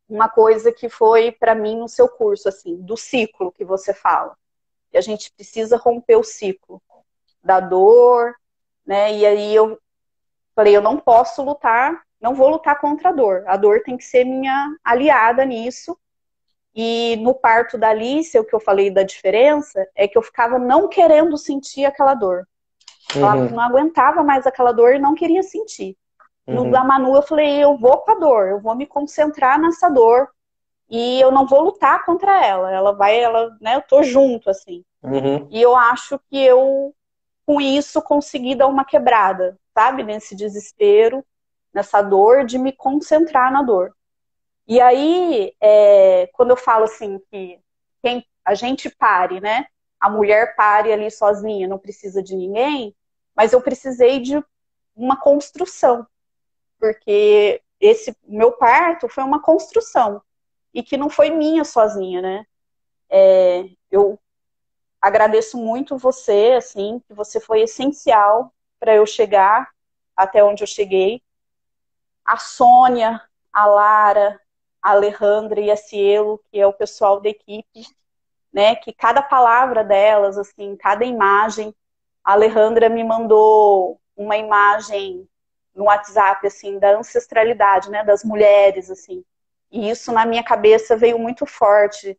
[0.10, 4.36] uma coisa que foi para mim no seu curso, assim, do ciclo que você fala.
[4.92, 6.82] E a gente precisa romper o ciclo
[7.44, 8.34] da dor,
[8.84, 9.14] né?
[9.14, 9.80] E aí eu
[10.56, 13.44] falei, eu não posso lutar, não vou lutar contra a dor.
[13.46, 15.96] A dor tem que ser minha aliada nisso.
[16.74, 20.58] E no parto da Alice, o que eu falei da diferença é que eu ficava
[20.58, 22.48] não querendo sentir aquela dor.
[23.16, 23.46] Uhum.
[23.46, 25.98] Eu não aguentava mais aquela dor e não queria sentir.
[26.48, 26.72] No uhum.
[26.72, 30.30] da Manu, eu falei, eu vou com a dor, eu vou me concentrar nessa dor
[30.90, 32.72] e eu não vou lutar contra ela.
[32.72, 34.84] Ela vai, ela, né, eu tô junto, assim.
[35.04, 35.48] Uhum.
[35.52, 36.94] E eu acho que eu,
[37.46, 40.04] com isso, consegui dar uma quebrada, sabe?
[40.04, 41.24] Nesse desespero,
[41.72, 43.94] nessa dor, de me concentrar na dor.
[44.68, 47.60] E aí, é, quando eu falo assim que
[48.02, 49.66] quem, a gente pare, né?
[50.00, 52.96] A mulher pare ali sozinha, não precisa de ninguém,
[53.40, 54.44] mas eu precisei de
[54.94, 56.06] uma construção,
[56.78, 60.22] porque esse meu parto foi uma construção
[60.74, 62.46] e que não foi minha sozinha, né?
[63.10, 64.20] É, eu
[65.00, 69.70] agradeço muito você, assim, que você foi essencial para eu chegar
[70.18, 71.24] até onde eu cheguei.
[72.26, 73.22] A Sônia,
[73.54, 74.38] a Lara,
[74.82, 77.88] a Alejandra e a Cielo, que é o pessoal da equipe,
[78.52, 78.76] né?
[78.76, 81.74] Que cada palavra delas, assim, cada imagem,
[82.30, 85.28] a Alejandra me mandou uma imagem
[85.74, 88.04] no WhatsApp, assim, da ancestralidade, né?
[88.04, 89.26] Das mulheres, assim.
[89.72, 92.16] E isso na minha cabeça veio muito forte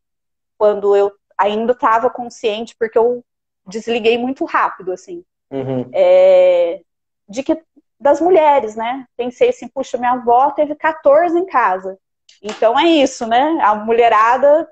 [0.58, 3.24] quando eu ainda estava consciente, porque eu
[3.64, 5.24] desliguei muito rápido, assim.
[5.48, 5.88] Uhum.
[5.94, 6.82] É,
[7.28, 7.62] de que
[7.98, 9.06] das mulheres, né?
[9.16, 11.96] Pensei assim, puxa, minha avó teve 14 em casa.
[12.42, 13.60] Então é isso, né?
[13.62, 14.68] A mulherada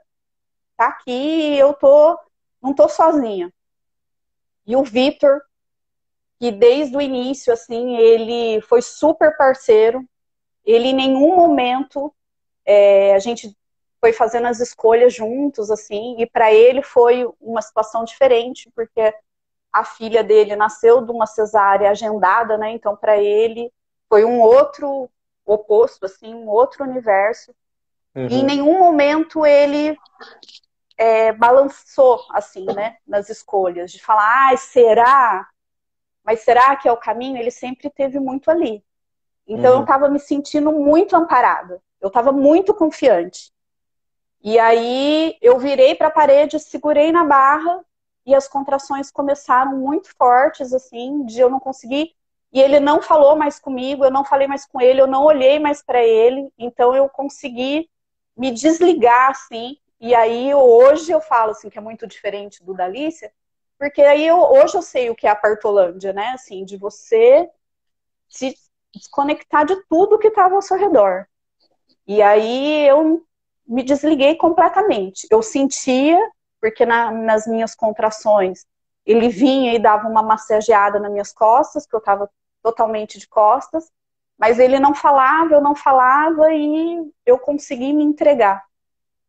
[0.76, 1.12] tá aqui
[1.54, 2.18] e eu tô,
[2.60, 3.52] não tô sozinha.
[4.68, 5.40] E o Vitor,
[6.38, 10.06] que desde o início, assim, ele foi super parceiro.
[10.62, 12.14] Ele em nenhum momento
[12.66, 13.56] é, a gente
[13.98, 19.12] foi fazendo as escolhas juntos, assim, e para ele foi uma situação diferente, porque
[19.72, 22.70] a filha dele nasceu de uma cesárea agendada, né?
[22.70, 23.72] Então, para ele
[24.06, 25.10] foi um outro
[25.46, 27.54] oposto, assim, um outro universo.
[28.14, 28.28] Uhum.
[28.28, 29.96] E em nenhum momento ele
[30.98, 35.48] é, balançou, assim, né, nas escolhas, de falar, ah, será?
[36.24, 37.38] Mas será que é o caminho?
[37.38, 38.84] Ele sempre teve muito ali.
[39.46, 39.78] Então, uhum.
[39.78, 41.80] eu estava me sentindo muito amparada.
[42.00, 43.52] Eu estava muito confiante.
[44.42, 47.84] E aí eu virei para a parede, segurei na barra
[48.26, 52.14] e as contrações começaram muito fortes, assim, de eu não conseguir.
[52.52, 55.58] E ele não falou mais comigo, eu não falei mais com ele, eu não olhei
[55.58, 56.52] mais para ele.
[56.58, 57.88] Então eu consegui
[58.36, 59.76] me desligar, assim.
[60.00, 63.32] E aí hoje eu falo assim que é muito diferente do da Alicia,
[63.78, 66.30] porque aí eu, hoje eu sei o que é a partolândia, né?
[66.30, 67.48] Assim, de você
[68.28, 68.54] se
[68.94, 71.26] desconectar de tudo que estava ao seu redor.
[72.06, 73.24] E aí eu
[73.66, 75.26] me desliguei completamente.
[75.30, 76.18] Eu sentia,
[76.60, 78.66] porque na, nas minhas contrações,
[79.06, 82.30] ele vinha e dava uma massageada nas minhas costas, que eu estava
[82.62, 83.90] totalmente de costas,
[84.38, 88.67] mas ele não falava, eu não falava e eu consegui me entregar.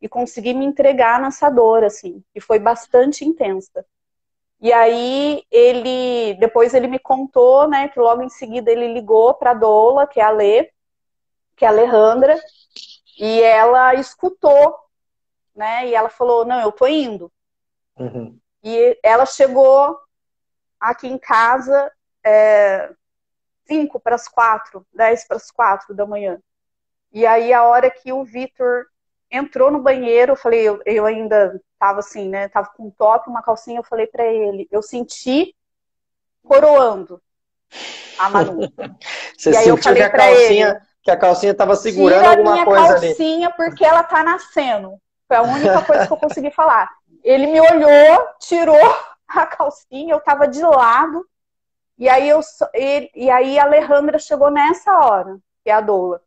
[0.01, 3.85] E consegui me entregar nessa dor, assim, que foi bastante intensa.
[4.61, 9.51] E aí ele, depois ele me contou, né, que logo em seguida ele ligou para
[9.51, 10.71] a Dola, que é a Lê,
[11.55, 12.37] que é a Alejandra,
[13.19, 14.77] e ela escutou,
[15.53, 15.87] né?
[15.87, 17.29] E ela falou: Não, eu tô indo.
[17.97, 18.39] Uhum.
[18.63, 19.99] E ela chegou
[20.79, 21.91] aqui em casa
[22.23, 22.89] é,
[23.67, 26.41] cinco para as quatro, dez para as quatro da manhã.
[27.11, 28.85] E aí, a hora que o Vitor
[29.31, 32.47] entrou no banheiro, eu falei, eu, eu ainda tava assim, né?
[32.49, 35.55] Tava com um top, uma calcinha, eu falei para ele, eu senti
[36.43, 37.21] coroando
[38.17, 38.61] a Manu.
[39.37, 42.65] Você e aí eu falei que a calcinha, ele, que a calcinha estava segurando alguma
[42.65, 42.95] coisa ali.
[42.95, 44.99] a minha calcinha porque ela tá nascendo.
[45.27, 46.89] Foi a única coisa que eu consegui falar.
[47.23, 48.75] Ele me olhou, tirou
[49.27, 51.25] a calcinha, eu tava de lado.
[51.97, 52.39] E aí, eu,
[52.73, 56.21] e, e aí a Alejandra chegou nessa hora, que é a doula.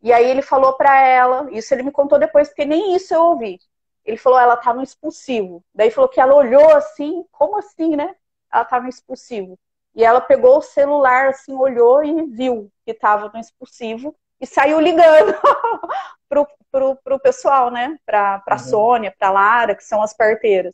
[0.00, 3.22] E aí ele falou para ela, isso ele me contou depois, porque nem isso eu
[3.22, 3.58] ouvi.
[4.04, 5.62] Ele falou, ela tá no expulsivo.
[5.74, 8.14] Daí falou que ela olhou assim, como assim, né?
[8.52, 9.58] Ela tá no expulsivo.
[9.94, 14.80] E ela pegou o celular, assim, olhou e viu que estava no expulsivo e saiu
[14.80, 15.34] ligando
[16.28, 17.98] pro, pro, pro pessoal, né?
[18.06, 18.60] Pra, pra uhum.
[18.60, 20.72] Sônia, pra Lara, que são as parteiras.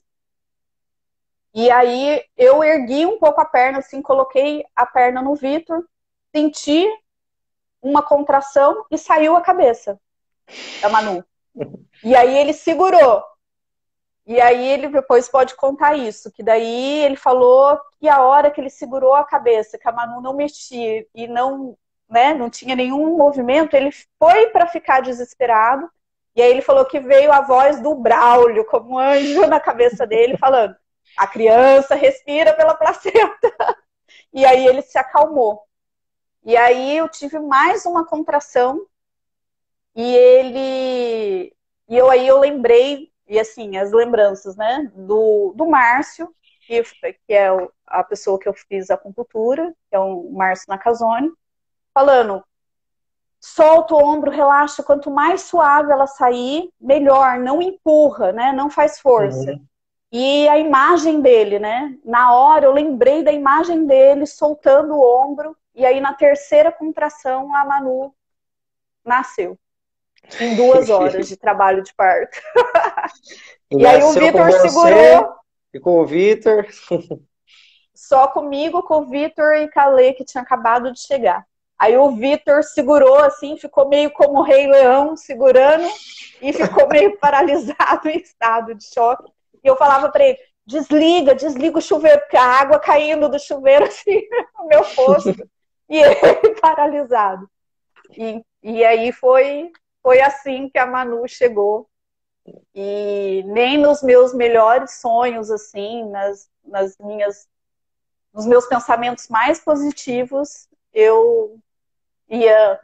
[1.54, 5.84] E aí eu ergui um pouco a perna, assim, coloquei a perna no Vitor,
[6.34, 6.86] senti
[7.84, 10.00] uma contração e saiu a cabeça
[10.80, 11.22] da Manu.
[12.02, 13.22] E aí ele segurou.
[14.26, 18.58] E aí ele depois pode contar isso, que daí ele falou que a hora que
[18.58, 21.76] ele segurou a cabeça, que a Manu não mexia e não,
[22.08, 25.90] né, não tinha nenhum movimento, ele foi para ficar desesperado.
[26.34, 30.06] E aí ele falou que veio a voz do Braulio, como um anjo na cabeça
[30.06, 30.74] dele, falando:
[31.18, 33.12] "A criança respira pela placenta".
[34.32, 35.62] E aí ele se acalmou.
[36.44, 38.86] E aí eu tive mais uma contração
[39.94, 41.56] e ele
[41.88, 46.34] E eu aí eu lembrei, e assim, as lembranças, né, do, do Márcio,
[46.66, 47.48] que, que é
[47.86, 51.30] a pessoa que eu fiz a acupuntura, que é o Márcio Nakazone,
[51.92, 52.42] falando,
[53.40, 58.98] solta o ombro, relaxa, quanto mais suave ela sair, melhor, não empurra, né, não faz
[58.98, 59.52] força.
[59.52, 59.64] Uhum.
[60.10, 65.56] E a imagem dele, né, na hora eu lembrei da imagem dele soltando o ombro,
[65.74, 68.14] e aí na terceira contração a Manu
[69.04, 69.58] nasceu
[70.40, 72.38] em duas horas de trabalho de parto.
[73.70, 75.34] e, e aí o Vitor segurou.
[75.72, 76.66] E com o Vitor.
[77.94, 81.44] Só comigo, com o Vitor e Calê, que tinha acabado de chegar.
[81.78, 85.88] Aí o Vitor segurou assim, ficou meio como o Rei Leão segurando
[86.40, 89.30] e ficou meio paralisado em estado de choque.
[89.62, 93.84] E eu falava para ele: desliga, desliga o chuveiro, porque a água caindo do chuveiro
[93.84, 94.22] assim
[94.58, 95.48] no meu rosto.
[95.88, 97.48] E ele paralisado.
[98.16, 99.70] E, e aí foi
[100.04, 101.88] foi assim que a Manu chegou.
[102.74, 107.48] E nem nos meus melhores sonhos, assim, nas, nas minhas,
[108.34, 111.58] nos meus pensamentos mais positivos, eu
[112.28, 112.78] ia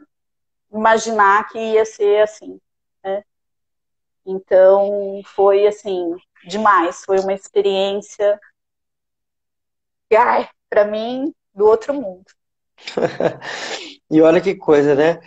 [0.73, 2.59] imaginar que ia ser assim,
[3.03, 3.23] né?
[4.25, 6.15] Então, foi assim,
[6.47, 7.03] demais.
[7.05, 8.39] Foi uma experiência,
[10.67, 12.25] para mim, do outro mundo.
[14.09, 15.19] e olha que coisa, né?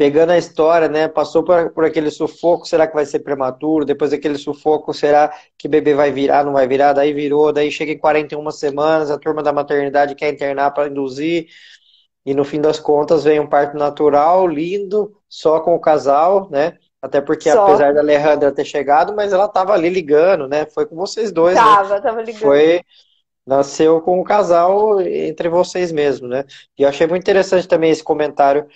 [0.00, 1.08] pegando a história, né?
[1.08, 3.84] Passou por, por aquele sufoco, será que vai ser prematuro?
[3.84, 6.94] Depois daquele sufoco, será que bebê vai virar, não vai virar?
[6.94, 11.48] Daí virou, daí chega em 41 semanas, a turma da maternidade quer internar para induzir,
[12.24, 16.78] e no fim das contas vem um parto natural, lindo, só com o casal, né?
[17.02, 17.64] Até porque, só.
[17.66, 20.64] apesar da Alejandra ter chegado, mas ela tava ali ligando, né?
[20.64, 21.54] Foi com vocês dois.
[21.54, 21.60] Né?
[21.60, 22.00] Tava, né?
[22.00, 22.40] tava ligando.
[22.40, 22.80] Foi,
[23.46, 26.44] nasceu com o casal entre vocês mesmo, né?
[26.78, 28.66] E eu achei muito interessante também esse comentário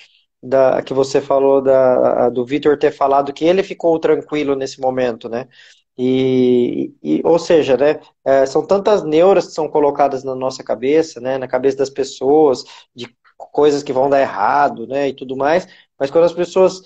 [0.42, 5.28] da, que você falou da, do Vitor ter falado que ele ficou tranquilo nesse momento,
[5.28, 5.48] né?
[5.96, 11.20] E, e, ou seja, né, é, são tantas neuras que são colocadas na nossa cabeça,
[11.20, 15.68] né, na cabeça das pessoas, de coisas que vão dar errado, né, e tudo mais,
[15.98, 16.82] mas quando as pessoas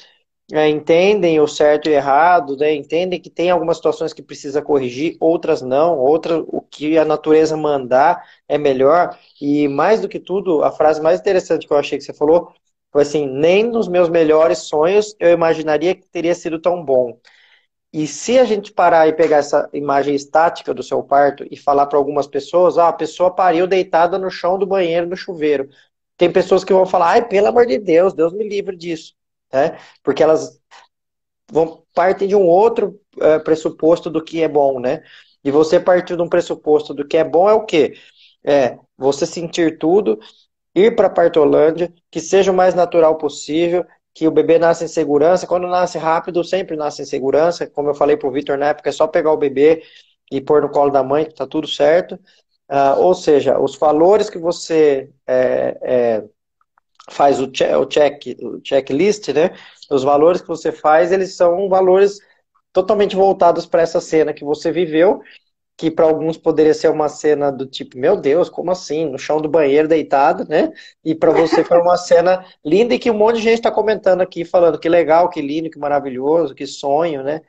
[0.53, 4.63] é, entendem o certo e o errado, né, entendem que tem algumas situações que precisa
[4.63, 10.19] corrigir, outras não, outras o que a natureza mandar é melhor, e mais do que
[10.19, 12.53] tudo, a frase mais interessante que eu achei que você falou
[12.91, 17.19] foi assim, nem nos meus melhores sonhos eu imaginaria que teria sido tão bom.
[17.93, 21.87] E se a gente parar e pegar essa imagem estática do seu parto e falar
[21.87, 25.69] para algumas pessoas, ah, a pessoa pariu deitada no chão do banheiro, no chuveiro.
[26.17, 29.18] Tem pessoas que vão falar, ai, pelo amor de Deus, Deus me livre disso.
[29.53, 29.79] Né?
[30.03, 30.61] Porque elas
[31.51, 35.03] vão partir de um outro é, pressuposto do que é bom, né?
[35.43, 37.95] E você partir de um pressuposto do que é bom é o quê?
[38.45, 40.19] É você sentir tudo
[40.75, 43.85] ir para a Partolândia, que seja o mais natural possível,
[44.15, 45.47] que o bebê nasce em segurança.
[45.47, 47.67] Quando nasce rápido, sempre nasce em segurança.
[47.69, 49.83] Como eu falei para o Vitor na época, é só pegar o bebê
[50.31, 52.15] e pôr no colo da mãe, que está tudo certo.
[52.71, 56.25] Uh, ou seja, os valores que você é, é,
[57.11, 59.53] faz o, check, o, check, o checklist, né?
[59.91, 62.19] Os valores que você faz, eles são valores
[62.73, 65.23] totalmente voltados para essa cena que você viveu
[65.79, 69.07] que para alguns poderia ser uma cena do tipo, meu Deus, como assim?
[69.07, 70.73] No chão do banheiro deitado, né?
[71.05, 74.21] E para você foi uma cena linda e que um monte de gente está comentando
[74.21, 77.43] aqui, falando que legal, que lindo, que maravilhoso, que sonho, né?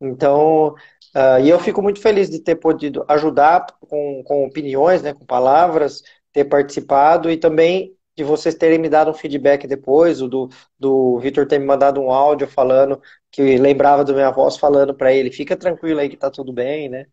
[0.00, 0.74] Então,
[1.14, 5.24] uh, e eu fico muito feliz de ter podido ajudar com, com opiniões, né, com
[5.24, 10.50] palavras, ter participado e também de vocês terem me dado um feedback depois, o do,
[10.78, 13.00] do Vitor ter me mandado um áudio falando
[13.30, 16.90] que lembrava da minha voz falando para ele, fica tranquilo aí que tá tudo bem,
[16.90, 17.06] né?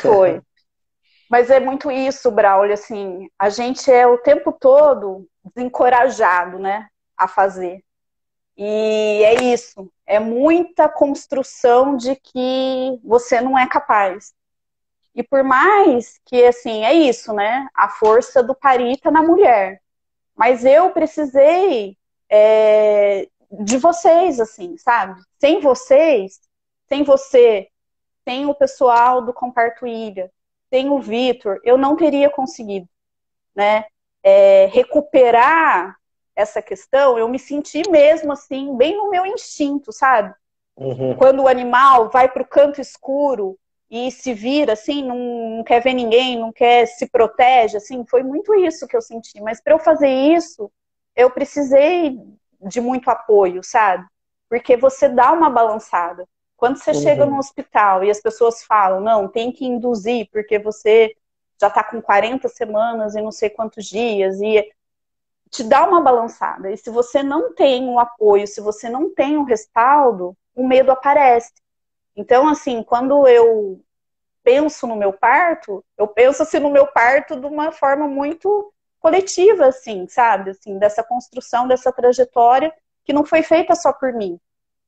[0.00, 0.40] Foi.
[1.28, 7.26] Mas é muito isso, Braulio, assim, a gente é o tempo todo desencorajado, né, a
[7.26, 7.84] fazer.
[8.56, 14.32] E é isso, é muita construção de que você não é capaz.
[15.14, 19.80] E por mais que, assim, é isso, né, a força do parita na mulher.
[20.36, 21.96] Mas eu precisei
[22.30, 25.20] é, de vocês, assim, sabe?
[25.38, 26.40] Sem vocês,
[26.88, 27.68] sem você
[28.24, 30.30] tem o pessoal do Comparto Ilha,
[30.70, 32.88] tem o Vitor, eu não teria conseguido,
[33.54, 33.84] né?
[34.22, 35.96] É, recuperar
[36.36, 40.32] essa questão, eu me senti mesmo assim, bem no meu instinto, sabe?
[40.76, 41.14] Uhum.
[41.16, 43.58] Quando o animal vai para o canto escuro
[43.90, 45.18] e se vira assim, não,
[45.56, 49.40] não, quer ver ninguém, não quer se protege, assim, foi muito isso que eu senti.
[49.40, 50.70] Mas para eu fazer isso,
[51.16, 52.18] eu precisei
[52.60, 54.06] de muito apoio, sabe?
[54.48, 56.26] Porque você dá uma balançada.
[56.56, 57.02] Quando você uhum.
[57.02, 61.14] chega no hospital e as pessoas falam, não, tem que induzir porque você
[61.60, 64.66] já está com 40 semanas e não sei quantos dias, e
[65.50, 66.70] te dá uma balançada.
[66.70, 70.90] E se você não tem um apoio, se você não tem um respaldo, o medo
[70.92, 71.52] aparece.
[72.16, 73.80] Então, assim, quando eu
[74.42, 79.66] penso no meu parto, eu penso assim no meu parto de uma forma muito coletiva,
[79.66, 80.50] assim, sabe?
[80.50, 82.72] Assim, dessa construção, dessa trajetória
[83.04, 84.38] que não foi feita só por mim.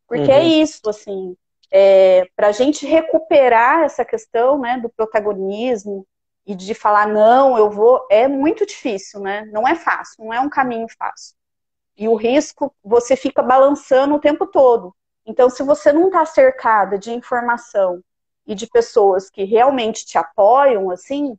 [0.06, 0.40] Porque é uhum.
[0.40, 1.36] é isso, assim,
[1.70, 6.06] é, para a gente recuperar essa questão né, do protagonismo
[6.46, 9.46] e de falar, não, eu vou, é muito difícil, né?
[9.46, 11.34] Não é fácil, não é um caminho fácil.
[11.96, 14.94] E o risco, você fica balançando o tempo todo.
[15.24, 18.02] Então, se você não está cercada de informação
[18.46, 21.36] e de pessoas que realmente te apoiam, assim,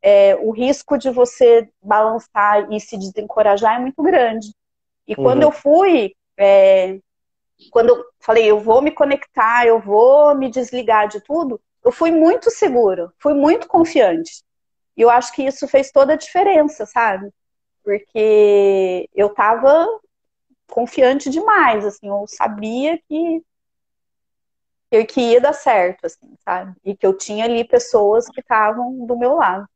[0.00, 4.54] é, o risco de você balançar e se desencorajar é muito grande.
[5.06, 5.24] E uhum.
[5.24, 6.98] quando eu fui, é,
[7.70, 12.10] quando eu falei, eu vou me conectar, eu vou me desligar de tudo, eu fui
[12.10, 14.42] muito segura, fui muito confiante.
[14.96, 17.30] E eu acho que isso fez toda a diferença, sabe?
[17.82, 19.86] Porque eu tava
[20.68, 23.42] confiante demais, assim, eu sabia que
[25.08, 26.72] que ia dar certo, assim, sabe?
[26.84, 29.66] E que eu tinha ali pessoas que estavam do meu lado.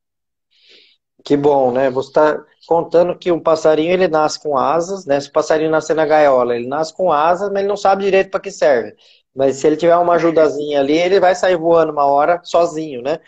[1.24, 1.90] Que bom, né?
[1.90, 5.18] Você está contando que um passarinho ele nasce com asas, né?
[5.18, 8.30] Se o passarinho nascer na gaiola, ele nasce com asas, mas ele não sabe direito
[8.30, 8.94] para que serve.
[9.34, 13.18] Mas se ele tiver uma ajudazinha ali, ele vai sair voando uma hora sozinho, né?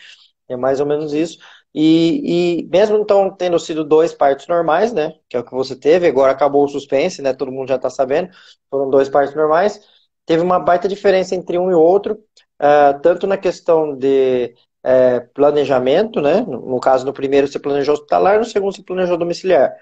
[0.47, 1.39] É mais ou menos isso.
[1.73, 5.13] E, e, mesmo então tendo sido dois partos normais, né?
[5.29, 7.33] Que é o que você teve, agora acabou o suspense, né?
[7.33, 8.29] Todo mundo já está sabendo.
[8.69, 9.79] Foram dois partos normais.
[10.25, 12.13] Teve uma baita diferença entre um e outro,
[12.61, 14.53] uh, tanto na questão de
[14.85, 16.41] uh, planejamento, né?
[16.41, 19.73] No, no, caso, no primeiro você planejou hospitalar, no segundo você planejou domiciliar.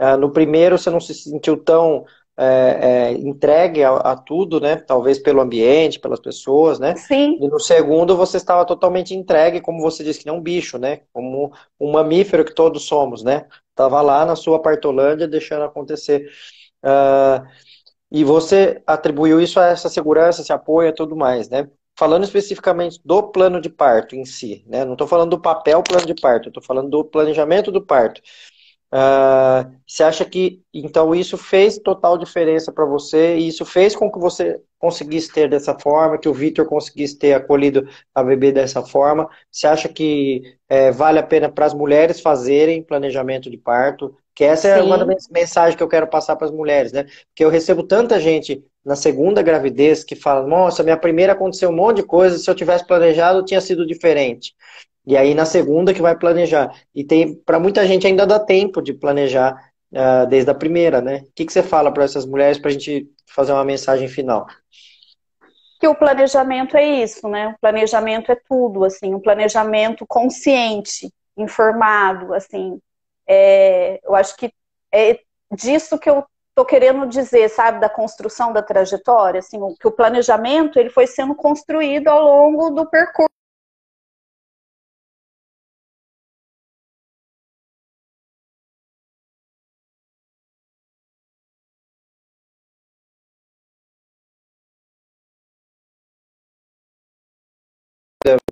[0.00, 2.04] Uh, no primeiro você não se sentiu tão
[2.40, 4.76] é, é, entregue a, a, tudo, né?
[4.76, 6.94] Talvez pelo ambiente, pelas pessoas, né?
[6.94, 7.36] Sim.
[7.40, 11.00] E no segundo você estava totalmente entregue, como você disse, que nem um bicho, né?
[11.12, 13.46] Como um mamífero que todos somos, né?
[13.74, 16.30] Tava lá na sua partolândia deixando acontecer.
[16.84, 17.44] Uh,
[18.08, 21.68] e você atribuiu isso a essa segurança, esse apoio e tudo mais, né?
[21.98, 24.84] Falando especificamente do plano de parto em si, né?
[24.84, 28.20] Não estou falando do papel plano de parto, estou falando do planejamento do parto.
[28.90, 34.10] Uh, você acha que então isso fez total diferença para você e isso fez com
[34.10, 38.82] que você conseguisse ter dessa forma, que o Vitor conseguisse ter acolhido a bebê dessa
[38.82, 39.28] forma?
[39.50, 44.16] Você acha que é, vale a pena para as mulheres fazerem planejamento de parto?
[44.34, 44.86] Que essa é Sim.
[44.86, 47.04] uma das mensagens que eu quero passar para as mulheres, né?
[47.28, 51.76] Porque eu recebo tanta gente na segunda gravidez que fala: Nossa, minha primeira aconteceu um
[51.76, 54.54] monte de coisa, se eu tivesse planejado tinha sido diferente.
[55.08, 56.70] E aí na segunda que vai planejar.
[56.94, 59.54] E tem para muita gente ainda dá tempo de planejar
[59.90, 61.24] uh, desde a primeira, né?
[61.26, 64.46] O que, que você fala para essas mulheres para a gente fazer uma mensagem final?
[65.80, 67.54] Que o planejamento é isso, né?
[67.56, 72.78] O planejamento é tudo, assim, um planejamento consciente, informado, assim.
[73.26, 74.52] É, eu acho que
[74.92, 75.18] é
[75.50, 76.22] disso que eu
[76.54, 81.34] tô querendo dizer, sabe, da construção da trajetória, assim, que o planejamento ele foi sendo
[81.34, 83.37] construído ao longo do percurso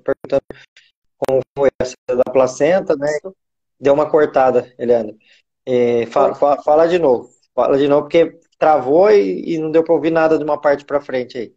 [0.03, 0.43] perguntando
[1.19, 3.09] como foi essa da placenta, né?
[3.79, 5.15] Deu uma cortada, Eliana.
[5.65, 7.29] É, fala, fala, fala, de novo.
[7.55, 10.85] Fala de novo, porque travou e, e não deu para ouvir nada de uma parte
[10.85, 11.55] para frente aí.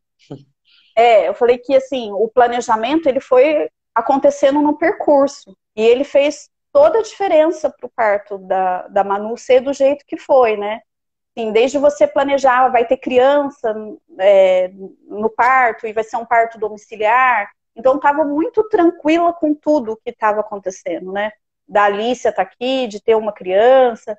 [0.96, 5.56] É, eu falei que assim, o planejamento ele foi acontecendo no percurso.
[5.76, 10.06] E ele fez toda a diferença para o parto da, da Manu ser do jeito
[10.06, 10.82] que foi, né?
[11.36, 13.74] Assim, desde você planejar, vai ter criança
[14.20, 14.72] é,
[15.08, 20.10] no parto e vai ser um parto domiciliar, então, estava muito tranquila com tudo que
[20.10, 21.32] estava acontecendo, né?
[21.66, 24.18] Da Alicia estar tá aqui, de ter uma criança,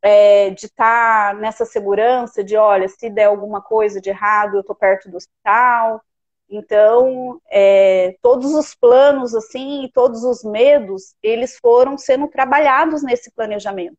[0.00, 4.60] é, de estar tá nessa segurança de, olha, se der alguma coisa de errado, eu
[4.62, 6.02] estou perto do hospital.
[6.48, 13.98] Então, é, todos os planos, assim, todos os medos, eles foram sendo trabalhados nesse planejamento.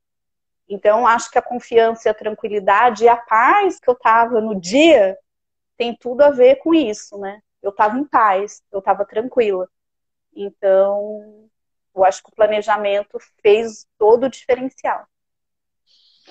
[0.68, 5.16] Então, acho que a confiança, a tranquilidade e a paz que eu estava no dia
[5.78, 7.42] tem tudo a ver com isso, né?
[7.62, 9.68] Eu estava em paz, eu estava tranquila.
[10.36, 11.50] Então,
[11.96, 15.06] eu acho que o planejamento fez todo o diferencial.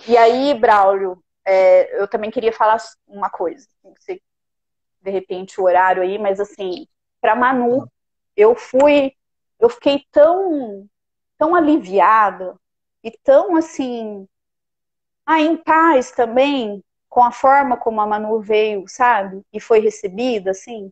[0.09, 3.69] E aí, Braulio, é, eu também queria falar uma coisa.
[3.85, 4.23] Não sei,
[5.03, 6.87] de repente, o horário aí, mas assim,
[7.21, 7.87] para Manu,
[8.37, 9.13] eu fui,
[9.59, 10.89] eu fiquei tão,
[11.39, 12.57] tão aliviada
[13.05, 14.27] e tão assim,
[15.27, 19.43] ah, em paz também com a forma como a Manu veio, sabe?
[19.53, 20.91] E foi recebida, assim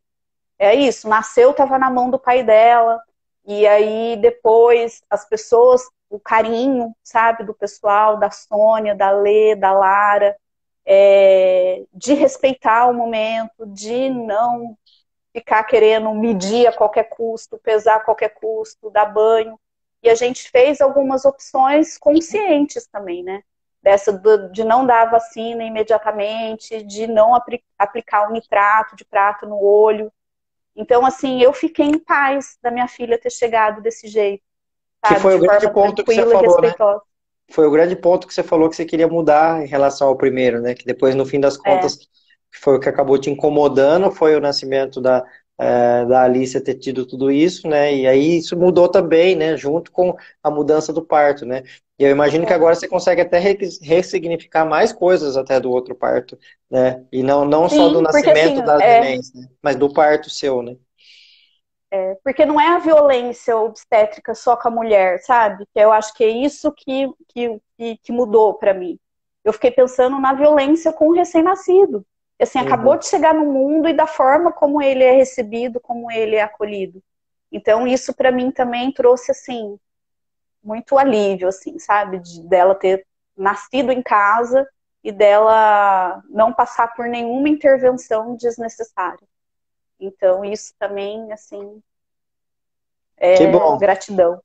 [0.58, 3.00] é isso, nasceu, estava na mão do pai dela,
[3.46, 9.72] e aí depois as pessoas, o carinho, sabe, do pessoal, da Sônia, da Lê, da
[9.72, 10.36] Lara,
[10.84, 14.76] é, de respeitar o momento, de não
[15.32, 19.58] ficar querendo medir a qualquer custo, pesar a qualquer custo, dar banho.
[20.02, 23.42] E a gente fez algumas opções conscientes também, né?
[23.82, 29.46] Dessa do, de não dar vacina imediatamente, de não apl aplicar o nitrato de prato
[29.46, 30.12] no olho.
[30.78, 34.44] Então, assim, eu fiquei em paz da minha filha ter chegado desse jeito.
[35.04, 35.16] Sabe?
[35.16, 36.74] Que foi o grande ponto que você falou, né?
[37.50, 40.60] Foi o grande ponto que você falou que você queria mudar em relação ao primeiro,
[40.60, 40.74] né?
[40.74, 41.58] Que depois, no fim das é.
[41.58, 41.98] contas, é.
[42.52, 45.24] foi o que acabou te incomodando, foi o nascimento da,
[45.58, 47.92] é, da Alicia ter tido tudo isso, né?
[47.92, 49.56] E aí isso mudou também, né?
[49.56, 51.64] Junto com a mudança do parto, né?
[51.98, 53.40] E eu imagino que agora você consegue até
[53.82, 56.38] ressignificar mais coisas até do outro parto,
[56.70, 57.04] né?
[57.10, 59.16] E não, não Sim, só do nascimento porque, assim, das é...
[59.16, 59.48] né?
[59.60, 60.76] mas do parto seu, né?
[61.90, 65.64] É, porque não é a violência obstétrica só com a mulher, sabe?
[65.74, 68.98] Que eu acho que é isso que, que, que mudou para mim.
[69.42, 72.04] Eu fiquei pensando na violência com o recém-nascido
[72.42, 72.66] assim, uhum.
[72.66, 76.42] acabou de chegar no mundo e da forma como ele é recebido, como ele é
[76.42, 77.02] acolhido.
[77.50, 79.78] Então, isso para mim também trouxe, assim,
[80.62, 82.18] muito alívio, assim, sabe?
[82.20, 83.06] De, dela ter
[83.36, 84.68] nascido em casa
[85.02, 89.26] e dela não passar por nenhuma intervenção desnecessária.
[89.98, 91.82] Então, isso também, assim,
[93.16, 93.78] é que bom.
[93.78, 94.40] gratidão.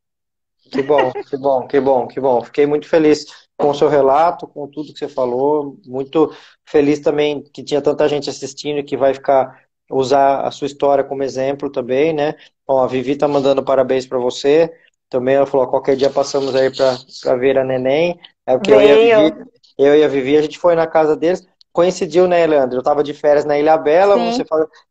[0.71, 2.41] Que bom, que bom, que bom, que bom.
[2.41, 5.77] Fiquei muito feliz com o seu relato, com tudo que você falou.
[5.85, 6.33] Muito
[6.65, 11.03] feliz também que tinha tanta gente assistindo e que vai ficar usar a sua história
[11.03, 12.35] como exemplo também, né?
[12.67, 14.73] Bom, a Vivi tá mandando parabéns para você.
[15.09, 18.19] Também ela falou, qualquer dia passamos aí para ver a neném.
[18.45, 19.45] É porque eu e, a Vivi,
[19.77, 21.47] eu e a Vivi, a gente foi na casa deles.
[21.71, 22.79] Coincidiu, né, Leandro?
[22.79, 24.31] Eu tava de férias na Ilha Bela, Sim.
[24.31, 24.45] você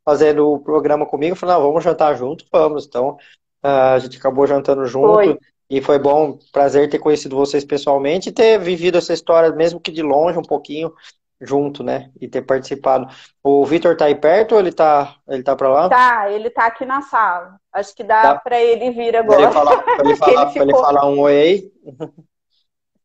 [0.05, 1.33] fazendo o programa comigo.
[1.33, 2.45] Eu falei, não, vamos jantar junto?
[2.53, 2.87] Vamos.
[2.87, 3.17] Então,
[3.63, 5.15] a gente acabou jantando junto.
[5.15, 5.39] Foi.
[5.69, 9.91] E foi bom, prazer ter conhecido vocês pessoalmente e ter vivido essa história, mesmo que
[9.91, 10.93] de longe, um pouquinho
[11.41, 12.11] junto, né?
[12.21, 13.09] E ter participado.
[13.43, 15.89] O Vitor tá aí perto ou ele tá, ele tá pra lá?
[15.89, 17.59] Tá, ele tá aqui na sala.
[17.73, 18.41] Acho que dá tá.
[18.41, 19.51] para ele vir agora.
[19.51, 21.73] Pra ele falar, pra ele falar, ele, ele falar um oi aí.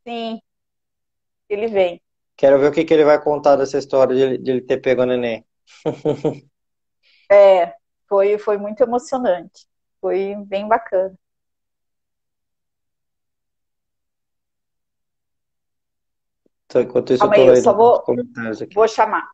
[0.05, 0.39] Sim,
[1.49, 2.01] ele vem.
[2.35, 4.77] Quero ver o que, que ele vai contar dessa história de ele, de ele ter
[4.77, 5.43] pego a neném.
[7.31, 7.73] é,
[8.07, 9.65] foi, foi muito emocionante.
[9.99, 11.15] Foi bem bacana.
[16.67, 18.03] Então, enquanto isso, Calma eu tô aí, eu só vou,
[18.73, 19.29] vou chamar.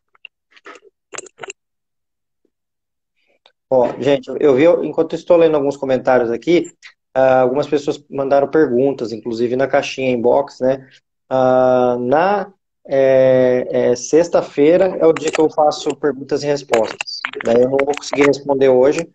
[3.70, 6.72] Ó, gente, eu vi, enquanto estou lendo alguns comentários aqui,
[7.18, 10.88] uh, algumas pessoas mandaram perguntas, inclusive na caixinha inbox, né?
[11.32, 12.54] Uh, na
[12.86, 17.22] é, é, sexta-feira é o dia que eu faço perguntas e respostas.
[17.44, 19.10] Daí eu não vou conseguir responder hoje,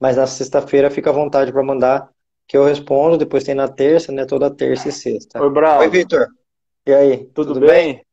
[0.00, 2.08] mas na sexta-feira fica à vontade para mandar
[2.46, 3.18] que eu respondo.
[3.18, 4.24] Depois tem na terça, né?
[4.24, 5.42] Toda terça e sexta.
[5.42, 5.80] Oi, Brau.
[5.80, 6.28] Oi, Vitor.
[6.86, 7.68] E aí, tudo, tudo bem?
[7.68, 8.06] bem?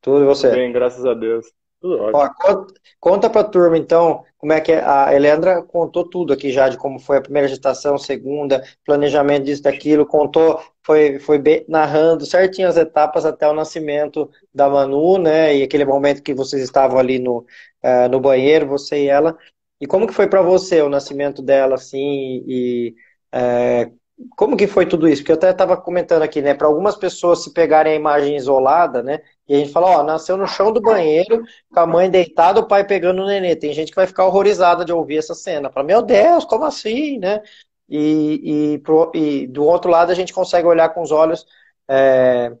[0.00, 0.48] Tudo e você?
[0.48, 1.46] Tudo bem, graças a Deus.
[1.80, 2.18] Tudo ótimo.
[2.18, 4.84] Ó, conta, conta pra turma, então, como é que é.
[4.84, 9.62] A Eleandra contou tudo aqui já de como foi a primeira gestação, segunda, planejamento disso,
[9.62, 15.56] daquilo, contou, foi, foi bem, narrando certinho as etapas até o nascimento da Manu, né?
[15.56, 17.38] E aquele momento que vocês estavam ali no,
[17.82, 19.36] uh, no banheiro, você e ela.
[19.80, 22.94] E como que foi para você o nascimento dela, assim, e
[23.34, 23.98] uh,
[24.36, 25.22] como que foi tudo isso?
[25.22, 26.54] Porque eu até estava comentando aqui, né?
[26.54, 29.20] Para algumas pessoas se pegarem a imagem isolada, né?
[29.48, 31.42] E a gente fala, ó, nasceu no chão do banheiro,
[31.72, 33.56] com a mãe deitada, o pai pegando o nenê.
[33.56, 35.70] Tem gente que vai ficar horrorizada de ouvir essa cena.
[35.70, 37.42] Fala, meu Deus, como assim, né?
[37.88, 41.44] E, e, pro, e do outro lado a gente consegue olhar com os olhos,
[41.88, 42.52] é,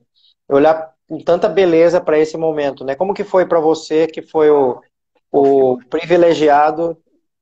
[0.48, 2.94] olhar com tanta beleza para esse momento, né?
[2.94, 4.80] Como que foi para você, que foi o,
[5.32, 6.96] o privilegiado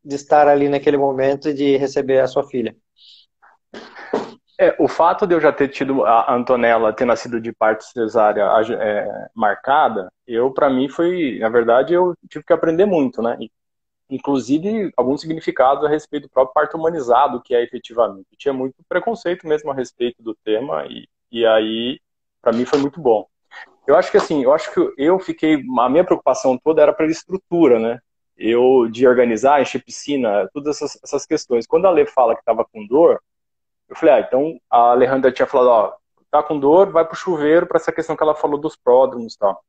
[0.05, 2.77] de estar ali naquele momento e de receber a sua filha?
[4.63, 8.45] É, o fato de eu já ter tido a Antonella ter nascido de parte cesárea
[8.81, 13.37] é, marcada, eu para mim foi, na verdade, eu tive que aprender muito, né?
[14.09, 18.29] Inclusive alguns significados a respeito do próprio parto humanizado, que é efetivamente.
[18.31, 21.99] Eu tinha muito preconceito mesmo a respeito do tema e, e aí
[22.41, 23.27] para mim foi muito bom.
[23.85, 27.07] Eu acho que assim, eu acho que eu fiquei, a minha preocupação toda era para
[27.07, 27.99] estrutura, né?
[28.37, 31.67] Eu de organizar, encher piscina, todas essas, essas questões.
[31.67, 33.21] Quando a Lê fala que estava com dor,
[33.93, 35.93] eu falei, ah, então a Alejandra tinha falado, ó,
[36.31, 39.39] tá com dor, vai pro chuveiro para essa questão que ela falou dos pródromos e
[39.39, 39.62] tal.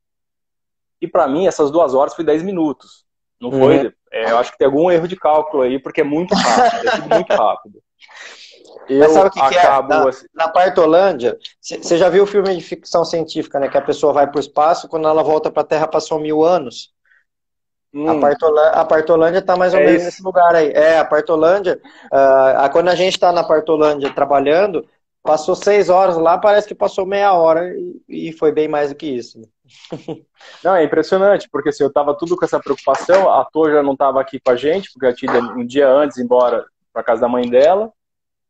[0.98, 3.04] E para mim, essas duas horas foi 10 minutos.
[3.38, 3.58] Não uhum.
[3.58, 3.94] foi?
[4.10, 7.14] É, eu acho que tem algum erro de cálculo aí, porque é muito rápido, é
[7.14, 7.82] muito rápido.
[8.88, 9.88] Eu Mas sabe o que, acabo...
[9.88, 9.98] que é?
[9.98, 10.26] Na, assim...
[10.32, 13.68] na Partolândia, você já viu o filme de ficção científica, né?
[13.68, 16.42] Que a pessoa vai para o espaço, quando ela volta para a Terra passou mil
[16.42, 16.93] anos.
[17.94, 18.08] Hum.
[18.08, 20.06] A, Partolândia, a Partolândia tá mais ou é menos isso.
[20.06, 20.72] nesse lugar aí.
[20.72, 24.84] É, a Partolândia, uh, quando a gente está na Partolândia trabalhando,
[25.22, 27.72] passou seis horas lá, parece que passou meia hora
[28.08, 29.40] e, e foi bem mais do que isso.
[30.62, 33.96] Não, é impressionante, porque assim, eu tava tudo com essa preocupação, a Tô já não
[33.96, 37.28] tava aqui com a gente, porque ela tinha um dia antes embora para casa da
[37.28, 37.90] mãe dela,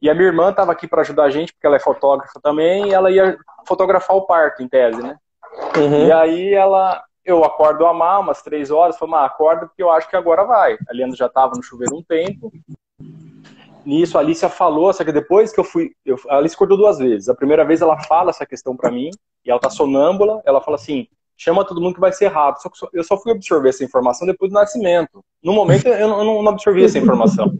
[0.03, 2.89] e a minha irmã tava aqui para ajudar a gente, porque ela é fotógrafa também,
[2.89, 5.16] e ela ia fotografar o parto, em tese, né?
[5.77, 6.09] Uhum.
[6.09, 9.90] E aí ela, eu acordo a Má, umas três horas, falei, Má, acorda porque eu
[9.90, 10.74] acho que agora vai.
[10.88, 12.52] A Leandro já tava no chuveiro um tempo,
[13.84, 15.92] Nisso, a Alicia falou, só que depois que eu fui.
[16.05, 17.28] Eu, a Alice acordou duas vezes.
[17.28, 19.10] A primeira vez ela fala essa questão para mim,
[19.44, 21.06] e ela tá sonâmbula, ela fala assim:
[21.36, 22.62] chama todo mundo que vai ser rápido.
[22.62, 25.22] Só que eu só fui absorver essa informação depois do nascimento.
[25.42, 27.59] No momento, eu não, eu não absorvi essa informação.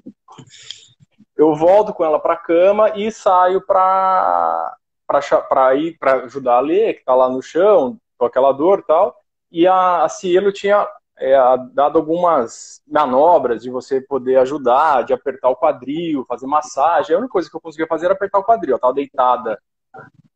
[1.37, 4.77] Eu volto com ela pra cama e saio pra,
[5.07, 8.79] pra, pra ir pra ajudar a ler, que tá lá no chão, com aquela dor
[8.79, 9.15] e tal.
[9.55, 10.85] E a, a Cielo tinha
[11.17, 11.37] é,
[11.73, 17.15] dado algumas manobras de você poder ajudar, de apertar o quadril, fazer massagem.
[17.15, 18.73] A única coisa que eu conseguia fazer era apertar o quadril.
[18.73, 19.57] Eu estava deitada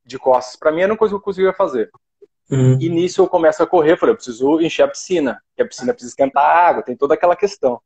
[0.07, 1.91] de costas para mim, era a única coisa que eu conseguia fazer.
[2.49, 2.79] Uhum.
[2.81, 5.93] E nisso eu começo a correr, falei, eu preciso encher a piscina, que a piscina
[5.93, 7.81] precisa esquentar água, tem toda aquela questão.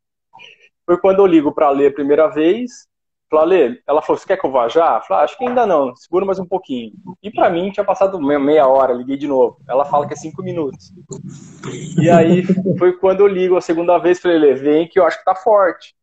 [0.85, 2.87] Foi quando eu ligo para ler a primeira vez,
[3.33, 5.01] Falei, ela falou, você quer que eu vá já?
[5.01, 6.93] Falei, ah, acho que ainda não, segura mais um pouquinho.
[7.23, 9.57] E para mim tinha passado meia hora, liguei de novo.
[9.67, 10.93] Ela fala que é cinco minutos.
[11.99, 12.43] E aí
[12.77, 15.33] foi quando eu ligo a segunda vez, falei, Lê, vem que eu acho que tá
[15.33, 15.95] forte.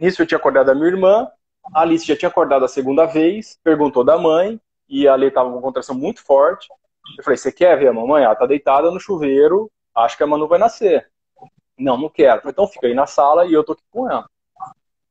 [0.00, 1.28] Nisso eu tinha acordado a minha irmã,
[1.74, 4.58] a Alice já tinha acordado a segunda vez, perguntou da mãe,
[4.88, 6.68] e a Lê tava com uma contração muito forte.
[7.18, 8.24] Eu falei, você quer ver a mamãe?
[8.24, 11.06] Ela tá deitada no chuveiro, acho que a Manu vai nascer.
[11.78, 12.48] Não, não quero.
[12.48, 14.26] Então fica aí na sala e eu tô aqui com ela.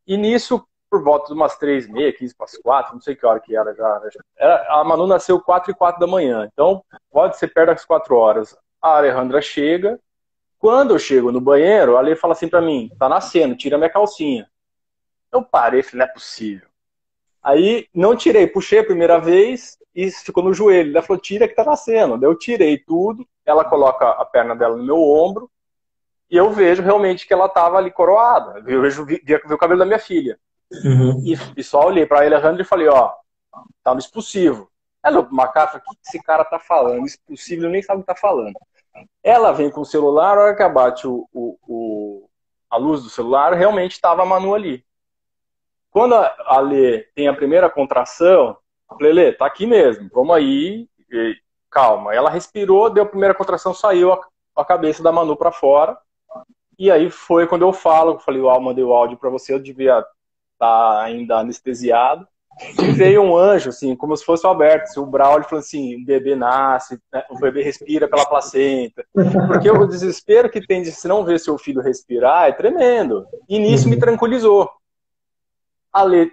[0.08, 3.26] E nisso, por volta de umas três, meia, quinze para as quatro, não sei que
[3.26, 4.02] hora que era já.
[4.38, 8.16] Era, a Manu nasceu quatro e quatro da manhã, então pode ser perto das quatro
[8.16, 8.58] horas.
[8.82, 10.00] A Alejandra chega,
[10.60, 13.90] quando eu chego no banheiro, a Lê fala assim para mim, tá nascendo, tira minha
[13.90, 14.50] calcinha.
[15.32, 16.68] Eu parei, falei, não é possível.
[17.44, 20.92] Aí não tirei, puxei a primeira vez e ficou no joelho.
[20.92, 22.18] Ela falou, tira que tá nascendo.
[22.18, 25.50] Daí eu tirei tudo, ela coloca a perna dela no meu ombro
[26.30, 28.62] e eu vejo realmente que ela tava ali coroada.
[28.68, 30.38] Eu vejo vi, vi, vi o cabelo da minha filha.
[30.72, 31.22] Uhum.
[31.24, 33.14] E, e, só olhei para ele Alejandro e falei, ó,
[33.84, 34.70] tá no expulsivo.
[35.04, 37.06] Ela, Macafa, o que esse cara tá falando?
[37.06, 38.54] Expulsivo, nem sabe o que tá falando.
[39.24, 42.30] Ela vem com o celular, a hora que abate o, o, o
[42.70, 44.84] a luz do celular, realmente estava a Manu ali.
[45.90, 48.58] Quando a Lê tem a primeira contração,
[49.00, 51.38] Lê, tá aqui mesmo, vamos aí, e,
[51.70, 52.14] calma.
[52.14, 54.20] Ela respirou, deu a primeira contração, saiu a,
[54.56, 55.98] a cabeça da Manu para fora.
[56.78, 60.06] E aí foi quando eu falo, falei, ó, mandei o áudio para você, eu devia
[60.58, 62.28] tá ainda anestesiado.
[62.82, 64.86] E veio um anjo, assim, como se fosse o Alberto.
[64.86, 69.06] Assim, o Braulio falou assim: o bebê nasce, né, o bebê respira pela placenta.
[69.48, 73.28] Porque o desespero que tem de se não ver seu filho respirar é tremendo.
[73.48, 74.70] E nisso me tranquilizou.
[75.94, 76.32] A Lê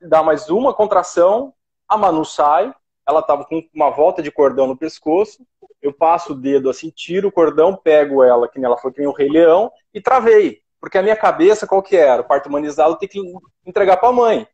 [0.00, 1.52] dá mais uma contração,
[1.86, 2.74] a Manu sai,
[3.06, 5.42] ela tava com uma volta de cordão no pescoço.
[5.80, 9.08] Eu passo o dedo assim, tiro o cordão, pego ela, que ela foi que nem
[9.08, 10.60] o Rei Leão, e travei.
[10.80, 12.22] Porque a minha cabeça, qual que era?
[12.22, 13.20] O parto humanizado tem que
[13.66, 14.46] entregar para a mãe.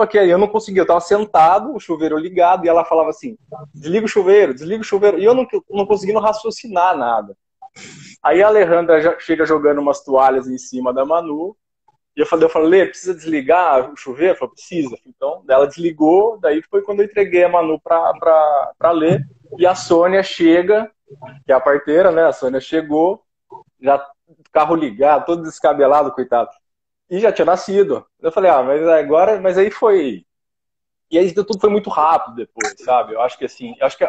[0.00, 3.10] Só que aí eu não conseguia, eu estava sentado, o chuveiro ligado, e ela falava
[3.10, 3.36] assim:
[3.74, 5.18] desliga o chuveiro, desliga o chuveiro.
[5.18, 7.36] E eu não, não conseguia raciocinar nada.
[8.22, 11.56] Aí a Alejandra chega jogando umas toalhas em cima da Manu.
[12.16, 14.30] E eu falei, eu falei, Lê, precisa desligar o chuveiro?
[14.30, 14.96] Ela falou, precisa.
[15.06, 19.24] Então, ela desligou, daí foi quando eu entreguei a Manu pra ler.
[19.56, 20.90] E a Sônia chega,
[21.46, 22.24] que é a parteira, né?
[22.24, 23.22] A Sônia chegou,
[23.80, 24.04] já
[24.52, 26.50] carro ligado, todo descabelado, coitado.
[27.10, 28.06] E já tinha nascido.
[28.20, 30.24] Eu falei, ah, mas agora, mas aí foi.
[31.10, 33.14] E aí tudo foi muito rápido depois, sabe?
[33.14, 34.04] Eu acho que assim, acho que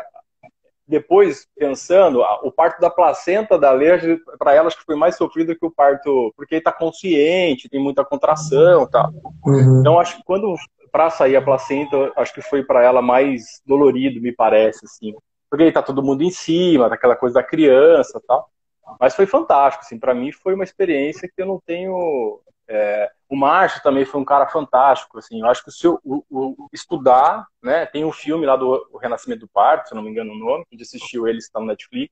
[0.89, 5.55] depois, pensando, o parto da placenta da Leia, para ela, acho que foi mais sofrido
[5.55, 9.11] que o parto, porque ele tá consciente, tem muita contração tal.
[9.45, 9.79] Uhum.
[9.79, 10.55] Então, acho que quando,
[10.91, 15.13] para sair a placenta, acho que foi para ela mais dolorido, me parece, assim.
[15.47, 18.49] Porque aí tá todo mundo em cima, daquela coisa da criança tal.
[18.99, 22.39] Mas foi fantástico, assim, para mim foi uma experiência que eu não tenho.
[22.71, 23.09] É...
[23.27, 25.41] o Márcio também foi um cara fantástico, assim.
[25.41, 27.85] Eu acho que o, seu, o, o estudar, né?
[27.87, 30.81] Tem um filme lá do Renascimento do Parto, se não me engano o nome, que
[30.81, 32.11] assistiu ele está no Netflix.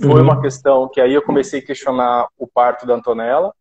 [0.00, 3.52] Foi uma questão que aí eu comecei a questionar o parto da Antonella.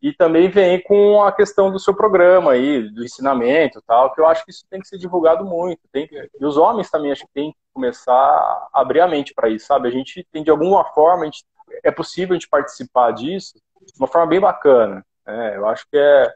[0.00, 4.26] E também vem com a questão do seu programa aí, do ensinamento tal, que eu
[4.26, 5.80] acho que isso tem que ser divulgado muito.
[5.90, 6.28] Tem que...
[6.38, 9.66] E os homens também acho que tem que começar a abrir a mente para isso,
[9.66, 9.88] sabe?
[9.88, 11.42] A gente tem de alguma forma, a gente
[11.82, 13.54] é possível a gente participar disso
[13.86, 15.04] de uma forma bem bacana.
[15.26, 15.56] Né?
[15.56, 16.32] Eu acho que é.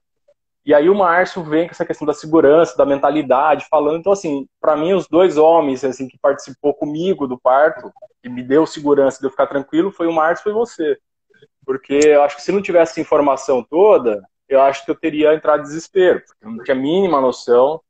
[0.65, 3.99] E aí o Márcio vem com essa questão da segurança, da mentalidade, falando.
[3.99, 7.91] Então, assim, para mim, os dois homens assim que participou comigo do parto,
[8.23, 10.99] que me deu segurança de eu ficar tranquilo, foi o Márcio e foi você.
[11.65, 15.35] Porque eu acho que se não tivesse essa informação toda, eu acho que eu teria
[15.35, 17.81] entrado em desespero, porque eu não tinha a mínima noção.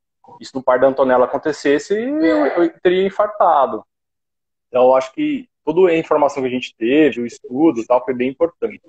[0.41, 3.83] Isso no parto da Antonella acontecesse, eu, eu teria infartado.
[4.69, 8.15] Então, eu acho que toda a informação que a gente teve, o estudo tal, foi
[8.15, 8.81] bem importante.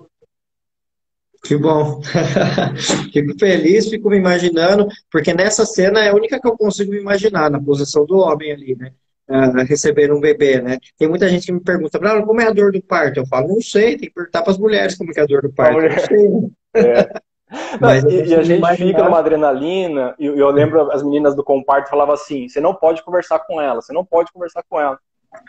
[1.42, 2.00] Que bom.
[3.12, 6.98] fico feliz, fico me imaginando, porque nessa cena é a única que eu consigo me
[6.98, 8.92] imaginar, na posição do homem ali, né?
[9.28, 10.78] Uh, receber um bebê, né?
[10.98, 13.20] Tem muita gente que me pergunta, como é a dor do parto?
[13.20, 15.52] Eu falo, não sei, tem que perguntar para as mulheres como é a dor do
[15.52, 15.74] parto.
[15.74, 15.96] Mulher...
[15.96, 16.28] Não sei.
[16.28, 16.50] Né?
[16.74, 17.20] É.
[17.80, 18.88] Mas e, e a gente imaginar...
[18.88, 23.02] fica numa adrenalina, e eu lembro as meninas do comparto falavam assim, você não pode
[23.04, 24.98] conversar com ela, você não pode conversar com ela.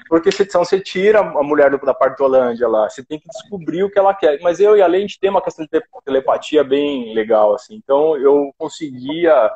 [0.07, 3.97] Porque se você tira a mulher da partolândia lá, você tem que descobrir o que
[3.97, 4.39] ela quer.
[4.41, 7.75] Mas eu e a Lei, a gente tem uma questão de telepatia bem legal, assim.
[7.75, 9.51] Então eu conseguia.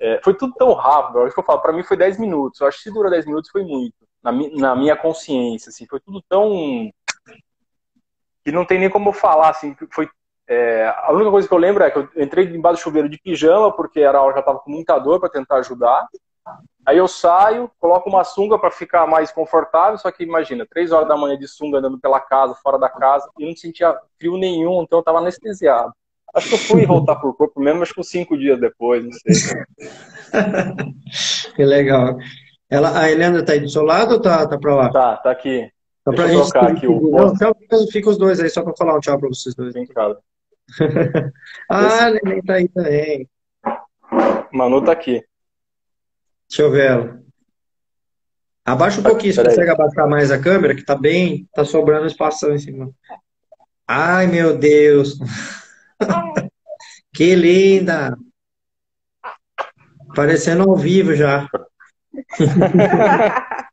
[0.00, 2.60] É, foi tudo tão rápido, acho que eu falo, pra mim foi 10 minutos.
[2.60, 3.94] Eu acho que se durou 10 minutos foi muito.
[4.22, 6.90] Na, na minha consciência, assim, foi tudo tão.
[8.44, 10.08] que não tem nem como falar, assim, foi
[10.48, 13.18] é, a única coisa que eu lembro é que eu entrei embaixo do chuveiro de
[13.18, 16.06] pijama, porque era hora que eu estava com muita dor para tentar ajudar.
[16.84, 21.06] Aí eu saio, coloco uma sunga para ficar mais confortável, só que imagina, três horas
[21.06, 24.82] da manhã de sunga andando pela casa, fora da casa, e não sentia frio nenhum,
[24.82, 25.92] então eu estava anestesiado.
[26.34, 29.64] Acho que eu fui voltar pro corpo mesmo, acho que cinco dias depois, não sei.
[31.54, 32.16] que legal.
[32.68, 34.90] Ela, a Helena tá aí do seu lado ou tá, tá para lá?
[34.90, 35.70] Tá, tá aqui.
[36.02, 38.74] Só Deixa pra eu gente aqui o não, então, fica os dois aí, só para
[38.76, 39.72] falar um tchau para vocês dois.
[39.72, 40.18] Sim, cara.
[41.70, 42.24] ah, Esse...
[42.24, 43.28] Neném tá aí também.
[44.52, 45.22] Manu tá aqui.
[46.52, 47.22] Deixa eu ver ela.
[48.62, 52.50] Abaixa um pouquinho, você consegue abaixar mais a câmera, que tá bem, tá sobrando espaço
[52.50, 52.90] em cima.
[53.88, 55.16] Ai, meu Deus.
[57.14, 58.14] que linda.
[60.14, 61.48] Parecendo ao vivo já.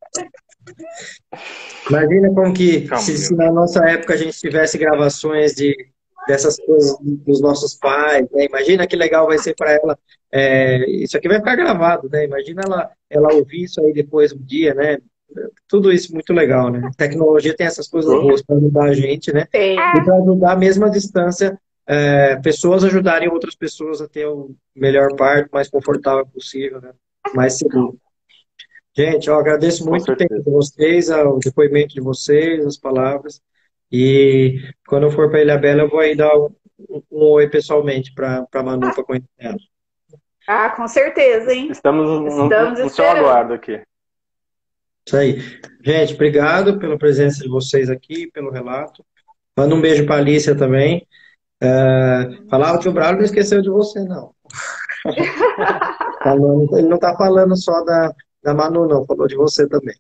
[1.89, 5.75] Imagina como que, Calma, se, se, na nossa época a gente tivesse gravações de,
[6.27, 8.45] dessas coisas dos nossos pais, né?
[8.45, 9.97] Imagina que legal vai ser para ela.
[10.31, 12.25] É, isso aqui vai ficar gravado, né?
[12.25, 14.97] Imagina ela, ela ouvir isso aí depois um dia, né?
[15.67, 16.81] Tudo isso muito legal, né?
[16.85, 19.47] A tecnologia tem essas coisas boas para ajudar a gente, né?
[19.51, 19.73] Sim.
[19.73, 25.15] E para ajudar mesmo a distância, é, pessoas ajudarem outras pessoas a ter o melhor
[25.15, 26.91] parto, mais confortável possível, né?
[27.33, 27.97] Mais seguro.
[28.95, 33.41] Gente, eu agradeço muito o tempo de vocês, o depoimento de vocês, as palavras.
[33.91, 36.49] E quando eu for para Ilha Bela, eu vou aí dar um,
[37.11, 39.57] um oi pessoalmente para a Manu para conhecer ela.
[40.47, 41.69] Ah, com certeza, hein?
[41.71, 43.81] Estamos, Estamos no, no seu aguardo aqui.
[45.05, 45.41] Isso aí.
[45.83, 49.03] Gente, obrigado pela presença de vocês aqui, pelo relato.
[49.57, 51.07] Manda um beijo para a Alicia também.
[51.61, 54.33] Uh, falar, o tio Braulio não esqueceu de você, não.
[56.77, 58.13] ele não está falando só da,
[58.43, 59.05] da Manu, não.
[59.05, 59.95] Falou de você também.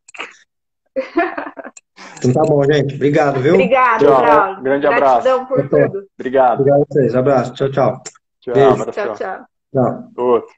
[2.17, 2.95] Então tá bom, gente.
[2.95, 3.53] Obrigado, viu?
[3.53, 4.61] Obrigado, tchau.
[4.61, 5.23] Grande abraço.
[5.23, 5.89] Gratidão por tchau.
[5.89, 6.07] tudo.
[6.17, 6.59] Obrigado.
[6.59, 7.15] Obrigado a vocês.
[7.15, 7.53] Abraço.
[7.53, 8.03] Tchau, tchau.
[8.41, 8.85] Tchau, Beijo.
[8.91, 9.15] tchau.
[9.15, 9.45] tchau.
[9.73, 10.11] tchau.
[10.17, 10.53] Outro.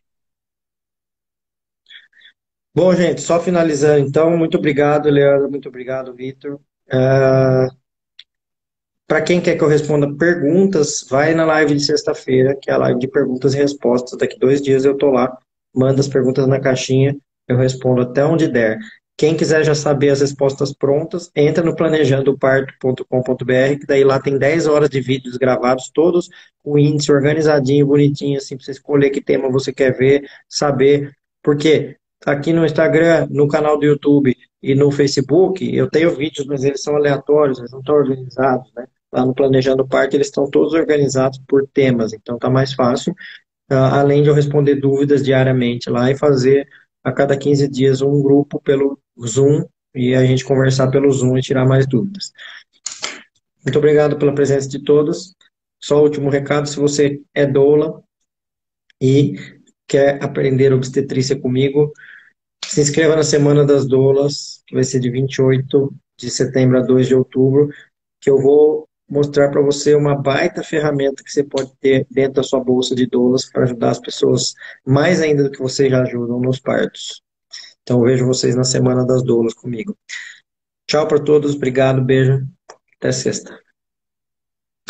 [2.73, 4.35] Bom, gente, só finalizando então.
[4.37, 5.49] Muito obrigado, Leandro.
[5.49, 6.59] Muito obrigado, Vitor.
[6.87, 7.67] Uh,
[9.07, 12.77] Para quem quer que eu responda perguntas, vai na live de sexta-feira, que é a
[12.77, 14.17] live de perguntas e respostas.
[14.17, 15.37] Daqui dois dias eu tô lá.
[15.75, 17.15] Manda as perguntas na caixinha
[17.51, 18.79] eu respondo até onde der.
[19.17, 24.67] Quem quiser já saber as respostas prontas, entra no planejandoparto.com.br, que daí lá tem 10
[24.67, 26.27] horas de vídeos gravados, todos
[26.63, 31.11] com índice organizadinho, bonitinho, assim, para você escolher que tema você quer ver, saber.
[31.43, 36.63] Porque aqui no Instagram, no canal do YouTube e no Facebook, eu tenho vídeos, mas
[36.63, 38.85] eles são aleatórios, eles não estão organizados, né?
[39.11, 43.13] Lá no Planejando Parto, eles estão todos organizados por temas, então tá mais fácil.
[43.69, 46.67] Uh, além de eu responder dúvidas diariamente lá e fazer
[47.03, 51.41] a cada 15 dias um grupo pelo Zoom e a gente conversar pelo Zoom e
[51.41, 52.31] tirar mais dúvidas.
[53.63, 55.35] Muito obrigado pela presença de todos.
[55.79, 58.03] Só o último recado, se você é doula
[59.01, 59.35] e
[59.87, 61.91] quer aprender obstetrícia comigo,
[62.65, 67.07] se inscreva na Semana das Doulas, que vai ser de 28 de setembro a 2
[67.07, 67.69] de outubro,
[68.21, 72.43] que eu vou mostrar para você uma baita ferramenta que você pode ter dentro da
[72.43, 74.53] sua bolsa de doulas para ajudar as pessoas
[74.85, 77.21] mais ainda do que vocês já ajudam nos partos.
[77.83, 79.97] Então vejo vocês na semana das doulas comigo.
[80.87, 82.47] Tchau para todos, obrigado, beijo,
[82.97, 83.59] até sexta.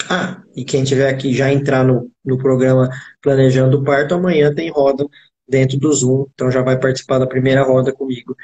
[0.07, 2.89] Ah, e quem tiver aqui já entrar no, no programa
[3.22, 5.03] Planejando o Parto, amanhã tem roda
[5.48, 8.35] dentro do Zoom, então já vai participar da primeira roda comigo.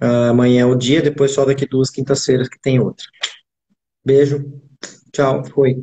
[0.00, 3.06] Uh, amanhã é o dia, depois só daqui duas quintas-feiras que tem outra.
[4.04, 4.71] Beijo.
[5.12, 5.76] Tchau, foi.